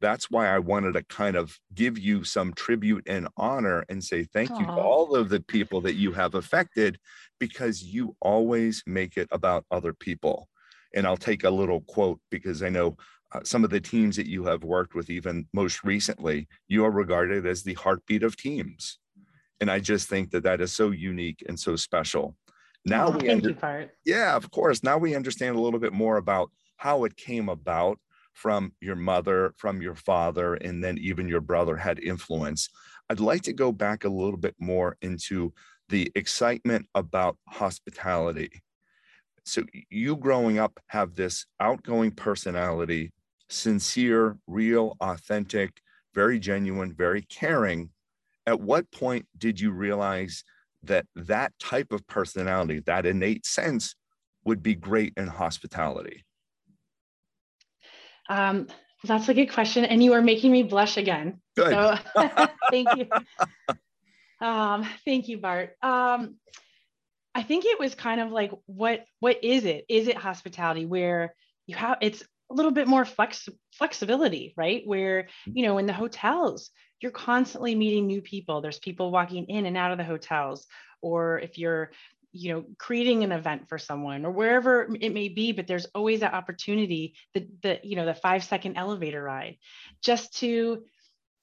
That's 0.00 0.30
why 0.30 0.46
I 0.48 0.60
wanted 0.60 0.94
to 0.94 1.02
kind 1.02 1.36
of 1.36 1.58
give 1.74 1.98
you 1.98 2.24
some 2.24 2.54
tribute 2.54 3.04
and 3.06 3.28
honor 3.36 3.84
and 3.88 4.02
say 4.02 4.24
thank 4.24 4.48
you 4.50 4.64
to 4.64 4.72
all 4.72 5.14
of 5.14 5.28
the 5.28 5.40
people 5.40 5.82
that 5.82 5.94
you 5.94 6.12
have 6.12 6.34
affected 6.34 6.98
because 7.38 7.82
you 7.82 8.16
always 8.22 8.82
make 8.86 9.18
it 9.18 9.28
about 9.30 9.66
other 9.70 9.92
people. 9.92 10.48
And 10.94 11.06
I'll 11.06 11.18
take 11.18 11.44
a 11.44 11.50
little 11.50 11.82
quote 11.82 12.18
because 12.30 12.62
I 12.62 12.70
know 12.70 12.96
uh, 13.32 13.40
some 13.44 13.64
of 13.64 13.70
the 13.70 13.80
teams 13.80 14.16
that 14.16 14.26
you 14.26 14.44
have 14.44 14.64
worked 14.64 14.94
with, 14.94 15.10
even 15.10 15.46
most 15.52 15.84
recently, 15.84 16.48
you 16.68 16.84
are 16.84 16.90
regarded 16.90 17.46
as 17.46 17.62
the 17.62 17.74
heartbeat 17.74 18.22
of 18.22 18.36
teams. 18.36 18.98
And 19.60 19.70
I 19.70 19.78
just 19.78 20.08
think 20.08 20.30
that 20.30 20.42
that 20.44 20.60
is 20.60 20.72
so 20.72 20.90
unique 20.90 21.44
and 21.46 21.58
so 21.58 21.76
special. 21.76 22.36
Now 22.84 23.08
oh, 23.08 23.10
we 23.10 23.20
thank 23.20 23.30
under- 23.30 23.48
you, 23.50 23.54
Bart. 23.54 23.90
Yeah, 24.04 24.34
of 24.34 24.50
course. 24.50 24.82
Now 24.82 24.98
we 24.98 25.14
understand 25.14 25.56
a 25.56 25.60
little 25.60 25.80
bit 25.80 25.92
more 25.92 26.16
about 26.16 26.50
how 26.76 27.04
it 27.04 27.16
came 27.16 27.48
about 27.48 27.98
from 28.32 28.72
your 28.80 28.96
mother, 28.96 29.52
from 29.58 29.82
your 29.82 29.94
father, 29.94 30.54
and 30.54 30.82
then 30.82 30.96
even 30.98 31.28
your 31.28 31.42
brother 31.42 31.76
had 31.76 31.98
influence. 31.98 32.70
I'd 33.10 33.20
like 33.20 33.42
to 33.42 33.52
go 33.52 33.70
back 33.70 34.04
a 34.04 34.08
little 34.08 34.38
bit 34.38 34.54
more 34.58 34.96
into 35.02 35.52
the 35.88 36.10
excitement 36.14 36.86
about 36.94 37.36
hospitality. 37.48 38.50
So, 39.44 39.64
you 39.90 40.16
growing 40.16 40.58
up 40.58 40.78
have 40.86 41.16
this 41.16 41.44
outgoing 41.58 42.12
personality, 42.12 43.12
sincere, 43.50 44.36
real, 44.46 44.96
authentic, 45.00 45.80
very 46.14 46.38
genuine, 46.38 46.92
very 46.92 47.22
caring. 47.22 47.90
At 48.46 48.60
what 48.60 48.90
point 48.90 49.26
did 49.36 49.60
you 49.60 49.70
realize 49.70 50.44
that 50.82 51.06
that 51.14 51.52
type 51.58 51.92
of 51.92 52.06
personality, 52.06 52.80
that 52.86 53.06
innate 53.06 53.44
sense, 53.44 53.94
would 54.44 54.62
be 54.62 54.74
great 54.74 55.12
in 55.16 55.26
hospitality? 55.26 56.24
Um, 58.28 58.68
that's 59.04 59.28
a 59.28 59.34
good 59.34 59.52
question. 59.52 59.84
And 59.84 60.02
you 60.02 60.12
are 60.14 60.22
making 60.22 60.52
me 60.52 60.62
blush 60.62 60.96
again. 60.96 61.40
Good. 61.56 61.70
So 61.70 61.96
thank 62.70 62.88
you. 62.96 63.06
Um, 64.40 64.86
thank 65.04 65.28
you, 65.28 65.38
Bart. 65.38 65.74
Um, 65.82 66.36
I 67.34 67.42
think 67.42 67.64
it 67.64 67.78
was 67.78 67.94
kind 67.94 68.20
of 68.20 68.30
like, 68.30 68.52
what, 68.66 69.04
what 69.20 69.44
is 69.44 69.64
it? 69.64 69.84
Is 69.88 70.08
it 70.08 70.16
hospitality 70.16 70.86
where 70.86 71.34
you 71.66 71.76
have, 71.76 71.98
it's 72.00 72.22
a 72.50 72.54
little 72.54 72.72
bit 72.72 72.88
more 72.88 73.04
flex 73.04 73.48
flexibility, 73.72 74.54
right? 74.56 74.82
Where, 74.84 75.28
you 75.46 75.64
know, 75.64 75.78
in 75.78 75.86
the 75.86 75.92
hotels, 75.92 76.70
you're 77.00 77.12
constantly 77.12 77.74
meeting 77.74 78.06
new 78.06 78.20
people. 78.20 78.60
There's 78.60 78.78
people 78.78 79.10
walking 79.10 79.46
in 79.46 79.66
and 79.66 79.76
out 79.76 79.92
of 79.92 79.98
the 79.98 80.04
hotels. 80.04 80.66
Or 81.02 81.38
if 81.38 81.56
you're 81.56 81.92
you 82.32 82.52
know 82.52 82.64
creating 82.78 83.24
an 83.24 83.32
event 83.32 83.68
for 83.68 83.78
someone 83.78 84.24
or 84.24 84.30
wherever 84.30 84.88
it 85.00 85.12
may 85.12 85.28
be 85.28 85.52
but 85.52 85.66
there's 85.66 85.86
always 85.94 86.20
that 86.20 86.34
opportunity 86.34 87.14
the 87.34 87.48
the 87.62 87.80
you 87.82 87.96
know 87.96 88.06
the 88.06 88.14
five 88.14 88.44
second 88.44 88.76
elevator 88.76 89.22
ride 89.22 89.56
just 90.02 90.38
to 90.38 90.84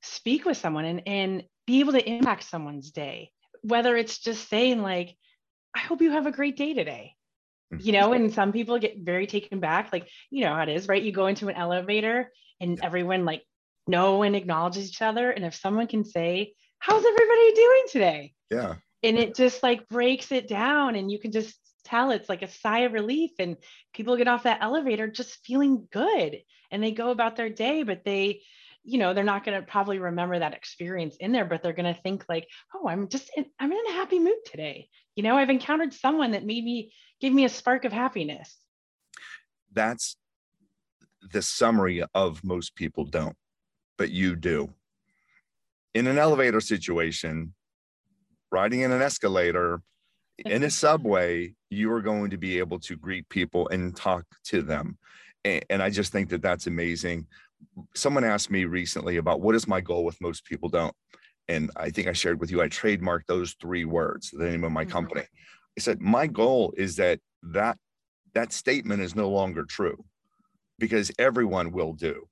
speak 0.02 0.46
with 0.46 0.56
someone 0.56 0.86
and 0.86 1.02
and 1.06 1.44
be 1.66 1.82
able 1.82 1.92
to 1.92 2.10
impact 2.10 2.44
someone's 2.44 2.92
day 2.92 3.32
whether 3.64 3.98
it's 3.98 4.20
just 4.20 4.48
saying 4.48 4.82
like 4.82 5.16
i 5.76 5.80
hope 5.80 6.02
you 6.02 6.12
have 6.12 6.28
a 6.28 6.32
great 6.32 6.56
day 6.56 6.74
today 6.74 7.12
mm-hmm. 7.12 7.17
You 7.80 7.92
know 7.92 8.14
and 8.14 8.34
some 8.34 8.52
people 8.52 8.80
get 8.80 8.98
very 9.00 9.28
taken 9.28 9.60
back 9.60 9.92
like 9.92 10.08
you 10.30 10.44
know 10.44 10.54
how 10.54 10.62
it 10.62 10.70
is 10.70 10.88
right? 10.88 11.04
You 11.04 11.12
go 11.12 11.28
into 11.28 11.48
an 11.50 11.56
elevator 11.56 12.32
and 12.60 12.80
everyone 12.82 13.26
like 13.26 13.44
know 13.88 14.24
and 14.24 14.36
acknowledges 14.36 14.90
each 14.90 15.02
other 15.02 15.32
and 15.32 15.46
if 15.46 15.56
someone 15.56 15.88
can 15.88 16.04
say 16.04 16.54
how's 16.80 17.04
everybody 17.04 17.54
doing 17.54 17.84
today? 17.92 18.34
Yeah. 18.50 18.76
And 19.04 19.18
it 19.18 19.36
just 19.36 19.64
like 19.64 19.88
breaks 19.90 20.32
it 20.32 20.48
down 20.48 20.96
and 20.96 21.12
you 21.12 21.20
can 21.20 21.32
just 21.32 21.56
tell 21.86 22.12
it's 22.12 22.30
like 22.30 22.42
a 22.42 22.50
sigh 22.50 22.80
of 22.80 22.94
relief 22.94 23.32
and 23.40 23.58
people 23.94 24.18
get 24.18 24.28
off 24.28 24.44
that 24.44 24.62
elevator 24.62 25.08
just 25.08 25.46
feeling 25.46 25.88
good 25.92 26.38
and 26.70 26.84
they 26.84 26.92
go 26.92 27.12
about 27.12 27.38
their 27.38 27.50
day 27.50 27.84
but 27.84 28.04
they 28.04 28.42
you 28.84 28.98
know 28.98 29.14
they're 29.14 29.24
not 29.24 29.46
going 29.46 29.60
to 29.60 29.66
probably 29.66 29.98
remember 29.98 30.38
that 30.38 30.54
experience 30.54 31.16
in 31.18 31.32
there 31.32 31.46
but 31.46 31.64
they're 31.64 31.72
going 31.72 31.94
to 31.94 32.02
think 32.02 32.26
like 32.28 32.46
oh 32.76 32.90
i'm 32.90 33.08
just 33.08 33.32
in, 33.38 33.46
i'm 33.60 33.72
in 33.72 33.88
a 33.90 33.94
happy 33.94 34.20
mood 34.20 34.36
today 34.46 34.90
you 35.18 35.24
know 35.24 35.36
i've 35.36 35.50
encountered 35.50 35.94
someone 35.94 36.32
that 36.32 36.46
made 36.46 36.64
me 36.64 36.94
give 37.20 37.34
me 37.34 37.44
a 37.44 37.50
spark 37.50 37.84
of 37.84 37.92
happiness 37.92 38.56
that's 39.74 40.16
the 41.34 41.42
summary 41.42 42.02
of 42.16 42.42
most 42.44 42.76
people 42.76 43.04
don't 43.04 43.36
but 43.98 44.10
you 44.10 44.36
do 44.36 44.74
in 45.94 46.08
an 46.08 46.18
elevator 46.18 46.62
situation 46.62 47.54
riding 48.52 48.82
in 48.82 48.94
an 48.94 49.02
escalator 49.02 49.82
in 50.46 50.64
a 50.64 50.70
subway, 50.84 51.54
you 51.70 51.92
are 51.92 52.02
going 52.02 52.30
to 52.30 52.38
be 52.38 52.60
able 52.60 52.80
to 52.80 52.96
greet 52.96 53.28
people 53.30 53.68
and 53.70 53.96
talk 53.96 54.24
to 54.46 54.62
them. 54.62 54.98
And, 55.44 55.66
and, 55.70 55.84
I 55.84 55.90
just 55.90 56.12
think 56.12 56.30
that 56.30 56.42
that's 56.42 56.68
amazing. 56.68 57.28
Someone 57.96 58.24
asked 58.24 58.52
me 58.52 58.66
recently 58.66 59.18
about 59.18 59.42
what 59.42 59.56
is 59.56 59.68
my 59.68 59.82
goal 59.82 60.06
with 60.06 60.22
most 60.22 60.46
people 60.46 60.70
don't. 60.70 60.94
And 61.48 61.72
I 61.76 61.90
think 61.90 62.08
I 62.08 62.14
shared 62.14 62.40
with 62.40 62.52
you, 62.52 62.62
I 62.62 62.68
trademarked 62.68 63.28
those 63.28 63.56
three 63.62 63.86
words, 63.86 64.32
the 64.32 64.46
name 64.46 64.64
of 64.64 64.72
my 64.72 64.84
mm-hmm. 64.84 64.92
company. 64.92 65.22
I 65.22 65.82
said, 65.82 66.02
my 66.02 66.28
goal 66.28 66.74
is 66.78 66.96
that 66.98 67.20
that 67.44 67.78
that 68.34 68.52
statement 68.52 69.02
is 69.02 69.16
no 69.16 69.30
longer 69.30 69.64
true 69.64 70.04
because 70.80 71.12
everyone 71.18 71.72
will 71.72 71.94
do. 71.94 72.28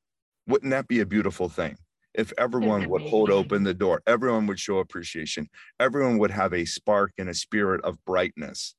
Wouldn't 0.48 0.72
that 0.72 0.88
be 0.88 1.00
a 1.00 1.06
beautiful 1.06 1.50
thing? 1.50 1.78
if 2.18 2.32
everyone 2.38 2.90
would 2.90 3.02
hold 3.02 3.30
open 3.30 3.64
the 3.64 3.74
door, 3.74 4.02
everyone 4.08 4.48
would 4.48 4.60
show 4.60 4.80
appreciation, 4.80 5.50
everyone 5.80 6.18
would 6.18 6.32
have 6.32 6.54
a 6.54 6.66
spark 6.66 7.12
and 7.18 7.30
a 7.30 7.34
spirit 7.34 7.84
of 7.84 8.04
brightness. 8.06 8.76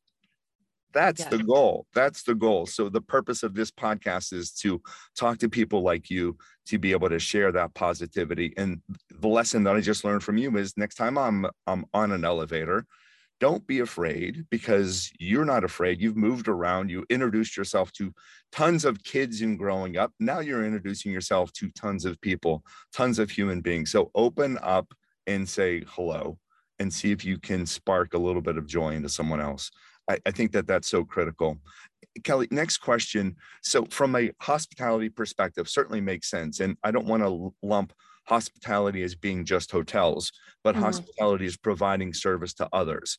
That's 0.96 1.20
yeah. 1.20 1.28
the 1.28 1.42
goal. 1.42 1.86
That's 1.94 2.22
the 2.22 2.34
goal. 2.34 2.64
So 2.64 2.88
the 2.88 3.02
purpose 3.02 3.42
of 3.42 3.52
this 3.52 3.70
podcast 3.70 4.32
is 4.32 4.50
to 4.62 4.80
talk 5.14 5.36
to 5.40 5.48
people 5.50 5.82
like 5.82 6.08
you 6.08 6.38
to 6.68 6.78
be 6.78 6.92
able 6.92 7.10
to 7.10 7.18
share 7.18 7.52
that 7.52 7.74
positivity. 7.74 8.54
And 8.56 8.80
the 9.10 9.28
lesson 9.28 9.62
that 9.64 9.76
I 9.76 9.82
just 9.82 10.04
learned 10.04 10.22
from 10.22 10.38
you 10.38 10.56
is 10.56 10.74
next 10.78 10.94
time 10.94 11.18
I'm 11.18 11.46
I'm 11.66 11.84
on 11.92 12.12
an 12.12 12.24
elevator, 12.24 12.86
don't 13.40 13.66
be 13.66 13.80
afraid 13.80 14.46
because 14.48 15.12
you're 15.18 15.44
not 15.44 15.64
afraid. 15.64 16.00
You've 16.00 16.16
moved 16.16 16.48
around, 16.48 16.88
you 16.88 17.04
introduced 17.10 17.58
yourself 17.58 17.92
to 17.92 18.10
tons 18.50 18.86
of 18.86 19.04
kids 19.04 19.42
in 19.42 19.58
growing 19.58 19.98
up. 19.98 20.14
Now 20.18 20.40
you're 20.40 20.64
introducing 20.64 21.12
yourself 21.12 21.52
to 21.58 21.68
tons 21.72 22.06
of 22.06 22.18
people, 22.22 22.64
tons 22.94 23.18
of 23.18 23.30
human 23.30 23.60
beings. 23.60 23.90
So 23.92 24.10
open 24.14 24.58
up 24.62 24.94
and 25.26 25.46
say 25.46 25.84
hello 25.88 26.38
and 26.78 26.90
see 26.90 27.12
if 27.12 27.22
you 27.22 27.38
can 27.38 27.66
spark 27.66 28.14
a 28.14 28.18
little 28.18 28.40
bit 28.40 28.56
of 28.56 28.66
joy 28.66 28.92
into 28.94 29.10
someone 29.10 29.42
else. 29.42 29.70
I, 30.08 30.18
I 30.26 30.30
think 30.30 30.52
that 30.52 30.66
that's 30.66 30.88
so 30.88 31.04
critical. 31.04 31.58
Kelly, 32.24 32.48
next 32.50 32.78
question. 32.78 33.36
So, 33.62 33.84
from 33.86 34.16
a 34.16 34.30
hospitality 34.40 35.08
perspective, 35.08 35.68
certainly 35.68 36.00
makes 36.00 36.30
sense. 36.30 36.60
And 36.60 36.76
I 36.82 36.90
don't 36.90 37.06
want 37.06 37.22
to 37.22 37.54
lump 37.62 37.92
hospitality 38.26 39.02
as 39.02 39.14
being 39.14 39.44
just 39.44 39.70
hotels, 39.70 40.32
but 40.64 40.74
mm-hmm. 40.74 40.84
hospitality 40.84 41.46
is 41.46 41.56
providing 41.56 42.12
service 42.12 42.54
to 42.54 42.68
others. 42.72 43.18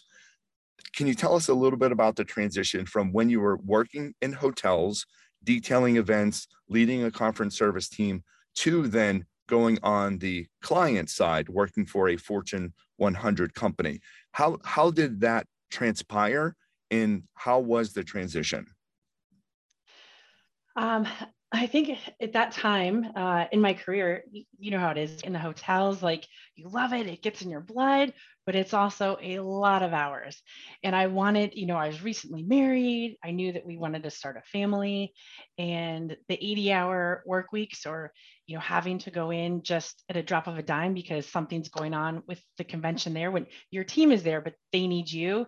Can 0.96 1.08
you 1.08 1.14
tell 1.14 1.36
us 1.36 1.48
a 1.48 1.54
little 1.54 1.80
bit 1.80 1.92
about 1.92 2.16
the 2.16 2.24
transition 2.24 2.86
from 2.86 3.12
when 3.12 3.30
you 3.30 3.40
were 3.40 3.58
working 3.58 4.14
in 4.22 4.34
hotels, 4.34 5.06
detailing 5.44 5.98
events, 5.98 6.48
leading 6.70 7.04
a 7.04 7.12
conference 7.12 7.58
service 7.58 7.90
team, 7.90 8.24
to 8.56 8.88
then 8.88 9.26
going 9.48 9.80
on 9.82 10.18
the 10.18 10.46
client 10.62 11.10
side, 11.10 11.48
working 11.50 11.86
for 11.86 12.10
a 12.10 12.18
Fortune 12.18 12.74
100 12.98 13.54
company? 13.54 14.00
How, 14.32 14.58
how 14.64 14.92
did 14.92 15.22
that 15.22 15.48
transpire 15.72 16.56
and 16.92 17.24
how 17.34 17.60
was 17.60 17.94
the 17.94 18.04
transition? 18.04 18.66
Um, 20.76 21.08
I 21.52 21.66
think 21.66 21.98
at 22.22 22.34
that 22.34 22.52
time 22.52 23.08
uh, 23.16 23.46
in 23.52 23.62
my 23.62 23.74
career, 23.74 24.24
you 24.60 24.72
know 24.72 24.80
how 24.80 24.92
it 24.92 24.98
is 24.98 25.22
in 25.22 25.32
the 25.32 25.40
hotels, 25.40 26.04
like 26.04 26.28
you 26.56 26.68
love 26.68 26.92
it, 26.92 27.08
it 27.08 27.22
gets 27.22 27.42
in 27.42 27.50
your 27.50 27.62
blood, 27.62 28.14
but 28.46 28.54
it's 28.54 28.74
also 28.74 29.18
a 29.22 29.40
lot 29.40 29.82
of 29.82 29.94
hours. 29.94 30.42
And 30.84 30.94
I 30.94 31.08
wanted, 31.08 31.56
you 31.56 31.66
know, 31.66 31.78
I 31.78 31.88
was 31.88 32.04
recently 32.04 32.44
married. 32.44 33.18
I 33.24 33.32
knew 33.32 33.54
that 33.54 33.66
we 33.66 33.78
wanted 33.78 34.04
to 34.04 34.12
start 34.12 34.36
a 34.36 34.42
family 34.42 35.14
and 35.58 36.18
the 36.28 36.36
80 36.36 36.74
hour 36.74 37.24
work 37.26 37.54
weeks 37.54 37.86
or, 37.86 38.12
you 38.46 38.56
know, 38.56 38.62
having 38.62 39.00
to 39.00 39.12
go 39.12 39.32
in 39.32 39.64
just 39.64 40.04
at 40.10 40.18
a 40.18 40.24
drop 40.24 40.48
of 40.48 40.58
a 40.58 40.64
dime 40.64 40.94
because 40.94 41.26
something's 41.28 41.70
going 41.70 41.94
on 41.94 42.24
with 42.28 42.42
the 42.58 42.66
convention 42.66 43.14
there 43.14 43.32
when 43.32 43.48
your 43.72 43.86
team 43.86 44.12
is 44.12 44.22
there, 44.22 44.42
but 44.42 44.54
they 44.74 44.86
need 44.86 45.10
you 45.10 45.46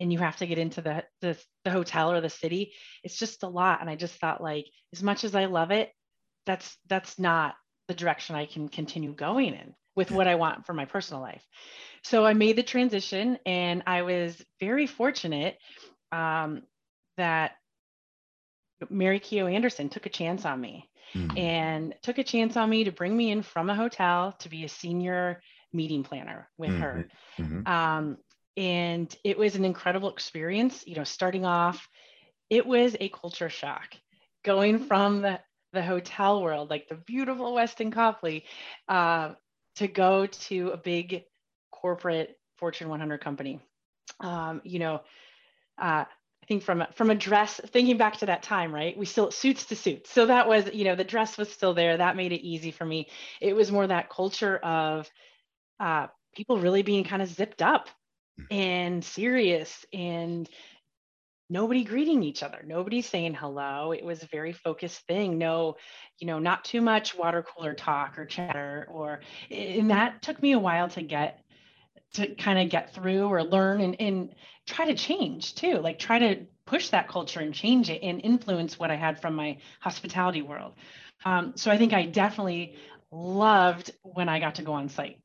and 0.00 0.12
you 0.12 0.18
have 0.18 0.36
to 0.36 0.46
get 0.46 0.58
into 0.58 0.80
the, 0.80 1.04
the, 1.20 1.36
the 1.64 1.70
hotel 1.70 2.12
or 2.12 2.20
the 2.20 2.30
city 2.30 2.72
it's 3.02 3.18
just 3.18 3.42
a 3.42 3.48
lot 3.48 3.80
and 3.80 3.90
i 3.90 3.96
just 3.96 4.14
thought 4.16 4.42
like 4.42 4.66
as 4.92 5.02
much 5.02 5.24
as 5.24 5.34
i 5.34 5.46
love 5.46 5.70
it 5.70 5.90
that's 6.44 6.76
that's 6.88 7.18
not 7.18 7.54
the 7.88 7.94
direction 7.94 8.36
i 8.36 8.46
can 8.46 8.68
continue 8.68 9.12
going 9.12 9.54
in 9.54 9.74
with 9.94 10.10
what 10.10 10.28
i 10.28 10.34
want 10.34 10.66
for 10.66 10.72
my 10.72 10.84
personal 10.84 11.22
life 11.22 11.44
so 12.02 12.24
i 12.24 12.34
made 12.34 12.56
the 12.56 12.62
transition 12.62 13.38
and 13.46 13.82
i 13.86 14.02
was 14.02 14.42
very 14.60 14.86
fortunate 14.86 15.56
um, 16.12 16.62
that 17.16 17.52
mary 18.90 19.20
keogh 19.20 19.46
anderson 19.46 19.88
took 19.88 20.06
a 20.06 20.10
chance 20.10 20.44
on 20.44 20.60
me 20.60 20.88
mm-hmm. 21.14 21.36
and 21.36 21.94
took 22.02 22.18
a 22.18 22.24
chance 22.24 22.56
on 22.56 22.68
me 22.68 22.84
to 22.84 22.92
bring 22.92 23.16
me 23.16 23.30
in 23.30 23.42
from 23.42 23.70
a 23.70 23.74
hotel 23.74 24.34
to 24.38 24.48
be 24.48 24.64
a 24.64 24.68
senior 24.68 25.40
meeting 25.72 26.02
planner 26.02 26.48
with 26.58 26.70
mm-hmm. 26.70 26.82
her 26.82 27.08
mm-hmm. 27.38 27.66
Um, 27.66 28.18
and 28.56 29.14
it 29.24 29.38
was 29.38 29.54
an 29.54 29.64
incredible 29.64 30.10
experience 30.10 30.84
you 30.86 30.94
know 30.94 31.04
starting 31.04 31.44
off 31.44 31.88
it 32.50 32.66
was 32.66 32.96
a 33.00 33.08
culture 33.08 33.48
shock 33.48 33.96
going 34.46 34.78
from 34.78 35.22
the, 35.22 35.40
the 35.72 35.82
hotel 35.82 36.42
world, 36.42 36.70
like 36.70 36.88
the 36.88 36.94
beautiful 36.94 37.52
Westin 37.52 37.92
Copley, 37.92 38.44
uh, 38.88 39.32
to 39.74 39.88
go 39.88 40.26
to 40.26 40.70
a 40.70 40.76
big 40.76 41.24
corporate 41.70 42.38
Fortune 42.56 42.88
100 42.88 43.20
company. 43.20 43.60
Um, 44.20 44.62
you 44.64 44.78
know, 44.78 45.00
uh, 45.78 46.04
I 46.06 46.46
think 46.46 46.62
from 46.62 46.84
from 46.94 47.10
a 47.10 47.14
dress, 47.14 47.60
thinking 47.66 47.98
back 47.98 48.18
to 48.18 48.26
that 48.26 48.44
time, 48.44 48.72
right? 48.72 48.96
We 48.96 49.04
still 49.04 49.30
suits 49.32 49.66
to 49.66 49.76
suits. 49.76 50.10
So 50.10 50.26
that 50.26 50.48
was, 50.48 50.72
you 50.72 50.84
know, 50.84 50.94
the 50.94 51.04
dress 51.04 51.36
was 51.36 51.52
still 51.52 51.74
there. 51.74 51.96
That 51.96 52.16
made 52.16 52.32
it 52.32 52.46
easy 52.46 52.70
for 52.70 52.84
me. 52.86 53.08
It 53.40 53.54
was 53.54 53.72
more 53.72 53.86
that 53.86 54.08
culture 54.08 54.56
of 54.58 55.10
uh, 55.80 56.06
people 56.34 56.58
really 56.58 56.82
being 56.82 57.04
kind 57.04 57.20
of 57.20 57.28
zipped 57.28 57.62
up. 57.62 57.88
And 58.50 59.04
serious 59.04 59.84
and 59.92 60.48
nobody 61.48 61.84
greeting 61.84 62.22
each 62.22 62.42
other 62.42 62.62
nobody 62.66 63.02
saying 63.02 63.34
hello. 63.34 63.92
It 63.92 64.04
was 64.04 64.22
a 64.22 64.26
very 64.26 64.52
focused 64.52 65.06
thing. 65.06 65.38
No 65.38 65.76
you 66.18 66.26
know 66.26 66.38
not 66.38 66.64
too 66.64 66.80
much 66.80 67.16
water 67.16 67.42
cooler 67.42 67.74
talk 67.74 68.18
or 68.18 68.24
chatter 68.24 68.88
or 68.90 69.20
and 69.50 69.90
that 69.90 70.22
took 70.22 70.40
me 70.42 70.52
a 70.52 70.58
while 70.58 70.88
to 70.90 71.02
get 71.02 71.40
to 72.14 72.34
kind 72.34 72.58
of 72.58 72.70
get 72.70 72.94
through 72.94 73.26
or 73.26 73.42
learn 73.42 73.80
and, 73.80 74.00
and 74.00 74.34
try 74.66 74.86
to 74.86 74.94
change 74.94 75.54
too 75.54 75.78
like 75.78 75.98
try 75.98 76.18
to 76.18 76.46
push 76.64 76.88
that 76.88 77.08
culture 77.08 77.40
and 77.40 77.54
change 77.54 77.90
it 77.90 78.02
and 78.02 78.20
influence 78.22 78.78
what 78.78 78.90
i 78.90 78.96
had 78.96 79.20
from 79.20 79.34
my 79.34 79.58
hospitality 79.80 80.42
world. 80.42 80.74
Um, 81.24 81.52
so 81.56 81.70
i 81.70 81.78
think 81.78 81.92
i 81.92 82.06
definitely 82.06 82.76
loved 83.10 83.90
when 84.02 84.28
i 84.28 84.40
got 84.40 84.56
to 84.56 84.62
go 84.62 84.72
on 84.72 84.88
site 84.88 85.18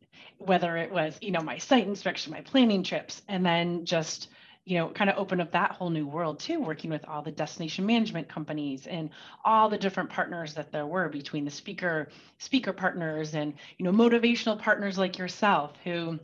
whether 0.46 0.78
it 0.78 0.92
was 0.92 1.18
you 1.22 1.32
know 1.32 1.42
my 1.42 1.58
site 1.58 1.88
inspection 1.88 2.34
my 2.34 2.42
planning 2.42 2.84
trips 2.84 3.22
and 3.28 3.46
then 3.46 3.86
just 3.86 4.30
you 4.66 4.78
know 4.78 4.90
kind 4.90 5.10
of 5.10 5.18
open 5.18 5.42
up 5.42 5.52
that 5.52 5.72
whole 5.72 5.90
new 5.90 6.06
world 6.06 6.40
too 6.40 6.60
working 6.60 6.90
with 6.90 7.04
all 7.08 7.22
the 7.22 7.32
destination 7.32 7.86
management 7.86 8.28
companies 8.28 8.88
and 8.88 9.10
all 9.44 9.70
the 9.70 9.78
different 9.78 10.10
partners 10.10 10.54
that 10.54 10.72
there 10.72 10.86
were 10.86 11.10
between 11.10 11.46
the 11.46 11.52
speaker 11.52 12.10
speaker 12.38 12.74
partners 12.74 13.34
and 13.34 13.54
you 13.78 13.84
know 13.84 13.92
motivational 13.92 14.60
partners 14.60 14.98
like 14.98 15.18
yourself 15.18 15.74
who 15.84 16.20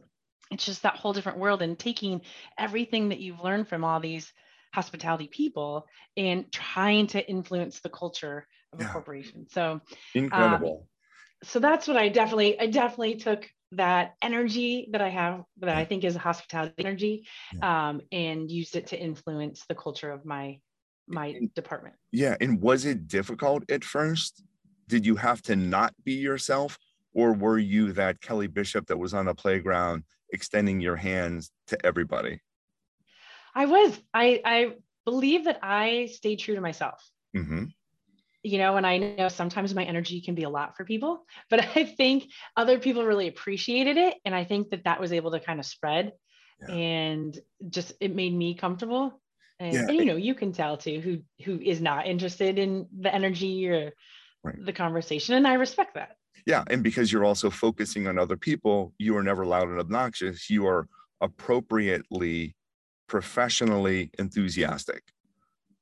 it's 0.52 0.66
just 0.66 0.84
that 0.84 0.96
whole 0.96 1.14
different 1.14 1.40
world 1.40 1.62
and 1.62 1.78
taking 1.78 2.22
everything 2.58 3.10
that 3.10 3.20
you've 3.20 3.44
learned 3.44 3.68
from 3.68 3.84
all 3.84 4.00
these 4.00 4.32
hospitality 4.74 5.28
people 5.28 5.88
and 6.16 6.52
trying 6.52 7.08
to 7.08 7.28
influence 7.28 7.80
the 7.80 7.90
culture 7.90 8.48
of 8.72 8.80
yeah. 8.80 8.90
a 8.90 8.92
corporation 8.92 9.48
so 9.50 9.72
um, 9.72 9.82
incredible 10.14 10.82
um, 10.82 10.88
so 11.44 11.60
that's 11.60 11.88
what 11.88 11.98
i 11.98 12.08
definitely 12.08 12.60
i 12.60 12.68
definitely 12.68 13.16
took 13.16 13.50
that 13.74 14.16
energy 14.22 14.88
that 14.92 15.02
I 15.02 15.10
have 15.10 15.44
that 15.60 15.76
I 15.76 15.86
think 15.86 16.04
is 16.04 16.16
a 16.16 16.20
hospitality 16.20 16.74
energy 16.78 17.28
yeah. 17.54 17.90
um, 17.90 18.02
and 18.12 18.50
used 18.50 18.76
it 18.76 18.88
to 18.88 19.00
influence 19.00 19.64
the 19.68 19.76
culture 19.76 20.12
of 20.12 20.26
my 20.26 20.60
my 21.08 21.28
and, 21.28 21.54
department. 21.54 21.96
Yeah. 22.12 22.36
And 22.42 22.62
was 22.62 22.86
it 22.86 23.08
difficult 23.08 23.70
at 23.70 23.84
first? 23.84 24.44
Did 24.88 25.06
you 25.06 25.16
have 25.16 25.42
to 25.44 25.56
not 25.56 25.94
be 26.04 26.14
yourself? 26.14 26.78
Or 27.14 27.34
were 27.34 27.58
you 27.58 27.94
that 27.94 28.22
Kelly 28.22 28.48
Bishop 28.48 28.88
that 28.88 28.98
was 28.98 29.14
on 29.14 29.26
the 29.26 29.34
playground 29.34 30.04
extending 30.32 30.80
your 30.80 30.96
hands 30.96 31.52
to 31.68 31.86
everybody? 31.86 32.42
I 33.56 33.66
was. 33.66 34.00
I 34.14 34.42
I 34.46 34.74
believe 35.06 35.46
that 35.46 35.60
I 35.64 36.10
stayed 36.14 36.38
true 36.38 36.56
to 36.56 36.62
myself. 36.62 37.10
Mm-hmm 37.36 37.66
you 38.48 38.58
know, 38.58 38.78
and 38.78 38.88
I 38.88 38.98
know 38.98 39.28
sometimes 39.28 39.76
my 39.76 39.84
energy 39.84 40.22
can 40.22 40.34
be 40.34 40.44
a 40.44 40.50
lot 40.50 40.78
for 40.78 40.86
people, 40.86 41.26
but 41.50 41.60
I 41.76 41.84
think 41.84 42.30
other 42.56 42.80
people 42.80 43.06
really 43.06 43.28
appreciated 43.28 43.98
it. 43.98 44.16
And 44.26 44.34
I 44.34 44.44
think 44.44 44.70
that 44.70 44.86
that 44.86 45.00
was 45.00 45.14
able 45.14 45.32
to 45.32 45.40
kind 45.40 45.60
of 45.60 45.66
spread 45.66 46.14
yeah. 46.68 46.74
and 46.74 47.40
just, 47.70 47.94
it 48.00 48.16
made 48.16 48.34
me 48.34 48.56
comfortable. 48.56 49.22
And, 49.60 49.74
yeah. 49.74 49.88
and, 49.88 49.96
you 49.96 50.06
know, 50.06 50.16
you 50.16 50.36
can 50.36 50.54
tell 50.54 50.78
too, 50.78 51.00
who, 51.02 51.44
who 51.44 51.60
is 51.60 51.82
not 51.82 52.08
interested 52.08 52.60
in 52.60 52.88
the 53.00 53.14
energy 53.14 53.68
or 53.68 53.92
right. 54.44 54.66
the 54.66 54.74
conversation. 54.74 55.36
And 55.36 55.48
I 55.48 55.56
respect 55.56 55.96
that. 55.96 56.16
Yeah. 56.46 56.64
And 56.70 56.84
because 56.84 57.12
you're 57.12 57.26
also 57.26 57.50
focusing 57.50 58.08
on 58.08 58.18
other 58.18 58.38
people, 58.38 58.94
you 58.98 59.18
are 59.18 59.24
never 59.24 59.46
loud 59.46 59.68
and 59.68 59.80
obnoxious. 59.80 60.50
You 60.50 60.68
are 60.68 60.88
appropriately 61.20 62.56
professionally 63.08 64.12
enthusiastic. 64.20 65.02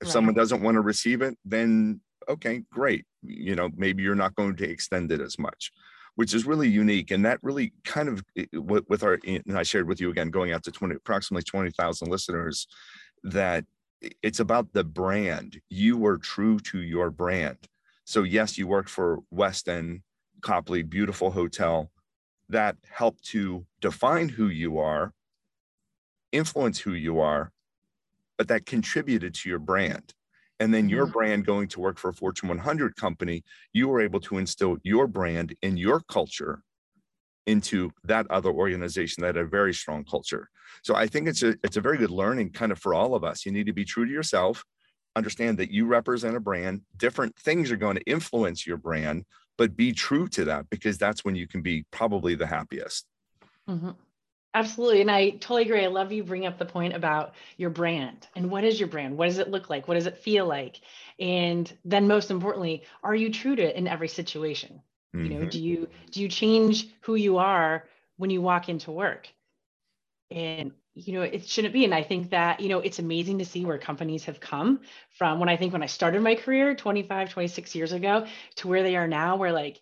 If 0.01 0.07
right. 0.07 0.13
someone 0.13 0.33
doesn't 0.33 0.61
want 0.61 0.75
to 0.75 0.81
receive 0.81 1.21
it, 1.21 1.37
then 1.45 2.01
okay, 2.29 2.63
great. 2.71 3.05
You 3.23 3.55
know, 3.55 3.69
maybe 3.75 4.03
you're 4.03 4.15
not 4.15 4.35
going 4.35 4.55
to 4.57 4.69
extend 4.69 5.11
it 5.11 5.21
as 5.21 5.37
much, 5.39 5.71
which 6.15 6.33
is 6.33 6.45
really 6.45 6.69
unique. 6.69 7.11
And 7.11 7.25
that 7.25 7.39
really 7.41 7.73
kind 7.83 8.09
of 8.09 8.23
with 8.53 9.03
our, 9.03 9.19
and 9.25 9.57
I 9.57 9.63
shared 9.63 9.87
with 9.87 9.99
you 9.99 10.09
again, 10.09 10.29
going 10.29 10.51
out 10.51 10.63
to 10.63 10.71
20, 10.71 10.95
approximately 10.95 11.43
20,000 11.43 12.09
listeners, 12.09 12.67
that 13.23 13.65
it's 14.21 14.39
about 14.39 14.73
the 14.73 14.83
brand. 14.83 15.59
You 15.69 15.97
were 15.97 16.17
true 16.17 16.59
to 16.59 16.81
your 16.81 17.09
brand. 17.09 17.57
So 18.03 18.23
yes, 18.23 18.57
you 18.57 18.67
worked 18.67 18.89
for 18.89 19.19
Westin 19.33 20.01
Copley, 20.41 20.83
beautiful 20.83 21.31
hotel 21.31 21.89
that 22.49 22.77
helped 22.89 23.23
to 23.25 23.65
define 23.81 24.29
who 24.29 24.47
you 24.47 24.77
are, 24.77 25.13
influence 26.31 26.79
who 26.79 26.93
you 26.93 27.19
are, 27.19 27.51
but 28.37 28.47
that 28.49 28.65
contributed 28.65 29.33
to 29.33 29.49
your 29.49 29.59
brand 29.59 30.13
and 30.59 30.73
then 30.73 30.89
your 30.89 31.05
mm-hmm. 31.05 31.13
brand 31.13 31.45
going 31.45 31.67
to 31.69 31.79
work 31.79 31.97
for 31.97 32.09
a 32.09 32.13
Fortune 32.13 32.49
100 32.49 32.95
company, 32.95 33.43
you 33.73 33.87
were 33.87 34.01
able 34.01 34.19
to 34.21 34.37
instill 34.37 34.77
your 34.83 35.07
brand 35.07 35.55
and 35.61 35.77
your 35.77 36.01
culture 36.01 36.61
into 37.45 37.91
that 38.03 38.25
other 38.29 38.49
organization 38.49 39.21
that 39.21 39.35
had 39.35 39.37
a 39.37 39.45
very 39.45 39.73
strong 39.73 40.03
culture. 40.03 40.49
So 40.83 40.95
I 40.95 41.07
think 41.07 41.27
it's 41.27 41.43
a 41.43 41.55
it's 41.63 41.77
a 41.77 41.81
very 41.81 41.97
good 41.97 42.09
learning 42.09 42.51
kind 42.51 42.71
of 42.71 42.79
for 42.79 42.93
all 42.93 43.15
of 43.15 43.23
us. 43.23 43.45
You 43.45 43.51
need 43.51 43.67
to 43.67 43.73
be 43.73 43.85
true 43.85 44.05
to 44.05 44.11
yourself, 44.11 44.63
understand 45.15 45.57
that 45.59 45.71
you 45.71 45.85
represent 45.85 46.35
a 46.35 46.39
brand. 46.39 46.81
Different 46.97 47.35
things 47.37 47.71
are 47.71 47.77
going 47.77 47.97
to 47.97 48.03
influence 48.03 48.65
your 48.65 48.77
brand, 48.77 49.25
but 49.57 49.75
be 49.75 49.91
true 49.91 50.27
to 50.29 50.45
that 50.45 50.69
because 50.69 50.97
that's 50.97 51.23
when 51.23 51.35
you 51.35 51.47
can 51.47 51.61
be 51.61 51.85
probably 51.91 52.35
the 52.35 52.47
happiest. 52.47 53.05
Mm-hmm. 53.69 53.91
Absolutely. 54.55 55.01
And 55.01 55.11
I 55.11 55.31
totally 55.31 55.63
agree. 55.63 55.83
I 55.83 55.87
love 55.87 56.13
you 56.13 56.23
bring 56.23 56.45
up 56.45 56.57
the 56.57 56.65
point 56.65 56.95
about 56.95 57.33
your 57.57 57.69
brand 57.69 58.25
and 58.37 58.49
what 58.49 58.63
is 58.63 58.79
your 58.79 58.87
brand? 58.87 59.17
What 59.17 59.25
does 59.25 59.37
it 59.37 59.49
look 59.49 59.69
like? 59.69 59.85
What 59.89 59.95
does 59.95 60.07
it 60.07 60.17
feel 60.19 60.45
like? 60.47 60.79
And 61.19 61.71
then 61.83 62.07
most 62.07 62.31
importantly, 62.31 62.83
are 63.03 63.13
you 63.13 63.33
true 63.33 63.57
to 63.57 63.61
it 63.61 63.75
in 63.75 63.85
every 63.85 64.07
situation? 64.07 64.81
Mm-hmm. 65.13 65.25
You 65.25 65.29
know, 65.31 65.39
mm-hmm. 65.41 65.49
do 65.49 65.61
you 65.61 65.89
do 66.09 66.21
you 66.21 66.29
change 66.29 66.87
who 67.01 67.15
you 67.15 67.37
are 67.37 67.83
when 68.15 68.29
you 68.29 68.41
walk 68.41 68.69
into 68.69 68.91
work? 68.91 69.27
And 70.31 70.71
you 70.93 71.11
know, 71.11 71.23
it 71.23 71.45
shouldn't 71.45 71.73
be. 71.73 71.83
And 71.83 71.93
I 71.93 72.03
think 72.03 72.29
that, 72.29 72.61
you 72.61 72.69
know, 72.69 72.79
it's 72.79 72.99
amazing 72.99 73.39
to 73.39 73.45
see 73.45 73.65
where 73.65 73.77
companies 73.77 74.23
have 74.23 74.39
come 74.39 74.79
from 75.17 75.41
when 75.41 75.49
I 75.49 75.57
think 75.57 75.73
when 75.73 75.83
I 75.83 75.87
started 75.87 76.21
my 76.21 76.35
career 76.35 76.73
25, 76.75 77.29
26 77.29 77.75
years 77.75 77.91
ago 77.91 78.25
to 78.55 78.69
where 78.69 78.83
they 78.83 78.95
are 78.95 79.07
now, 79.07 79.35
where 79.35 79.51
like 79.51 79.81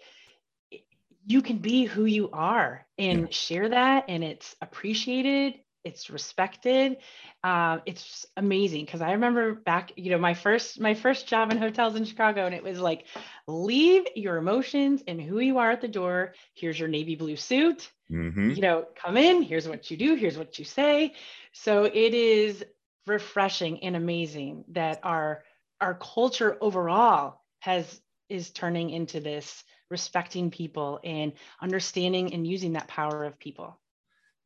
you 1.25 1.41
can 1.41 1.57
be 1.57 1.85
who 1.85 2.05
you 2.05 2.29
are 2.31 2.85
and 2.97 3.21
yeah. 3.21 3.27
share 3.29 3.69
that 3.69 4.05
and 4.07 4.23
it's 4.23 4.55
appreciated 4.61 5.55
it's 5.83 6.09
respected 6.09 6.97
uh, 7.43 7.79
it's 7.85 8.25
amazing. 8.37 8.85
Because 8.85 9.01
i 9.01 9.11
remember 9.11 9.53
back 9.53 9.91
you 9.97 10.11
know 10.11 10.17
my 10.17 10.33
first 10.33 10.79
my 10.79 10.93
first 10.93 11.27
job 11.27 11.51
in 11.51 11.57
hotels 11.57 11.95
in 11.95 12.05
chicago 12.05 12.45
and 12.45 12.55
it 12.55 12.63
was 12.63 12.79
like 12.79 13.05
leave 13.47 14.05
your 14.15 14.37
emotions 14.37 15.03
and 15.07 15.21
who 15.21 15.39
you 15.39 15.57
are 15.57 15.71
at 15.71 15.81
the 15.81 15.87
door. 15.87 16.33
Here's 16.53 16.79
your 16.79 16.89
navy 16.89 17.15
blue 17.15 17.35
suit. 17.35 17.91
Mm-hmm. 18.11 18.51
you 18.51 18.61
know 18.61 18.85
come 18.95 19.17
in. 19.17 19.41
Here's 19.41 19.67
what 19.67 19.89
you 19.89 19.97
do. 19.97 20.15
Here's 20.15 20.37
what 20.37 20.59
you 20.59 20.65
say. 20.65 21.13
So 21.51 21.85
it 21.85 22.13
is 22.13 22.63
refreshing 23.07 23.83
and 23.83 23.95
amazing 23.95 24.65
that 24.69 24.99
our 25.03 25.43
our 25.81 25.95
culture 25.95 26.57
overall 26.61 27.41
has 27.59 28.01
is 28.29 28.51
turning 28.51 28.89
into 28.89 29.19
this 29.19 29.63
respecting 29.89 30.49
people 30.49 30.99
and 31.03 31.33
understanding 31.61 32.33
and 32.33 32.47
using 32.47 32.73
that 32.73 32.87
power 32.87 33.23
of 33.23 33.37
people. 33.39 33.79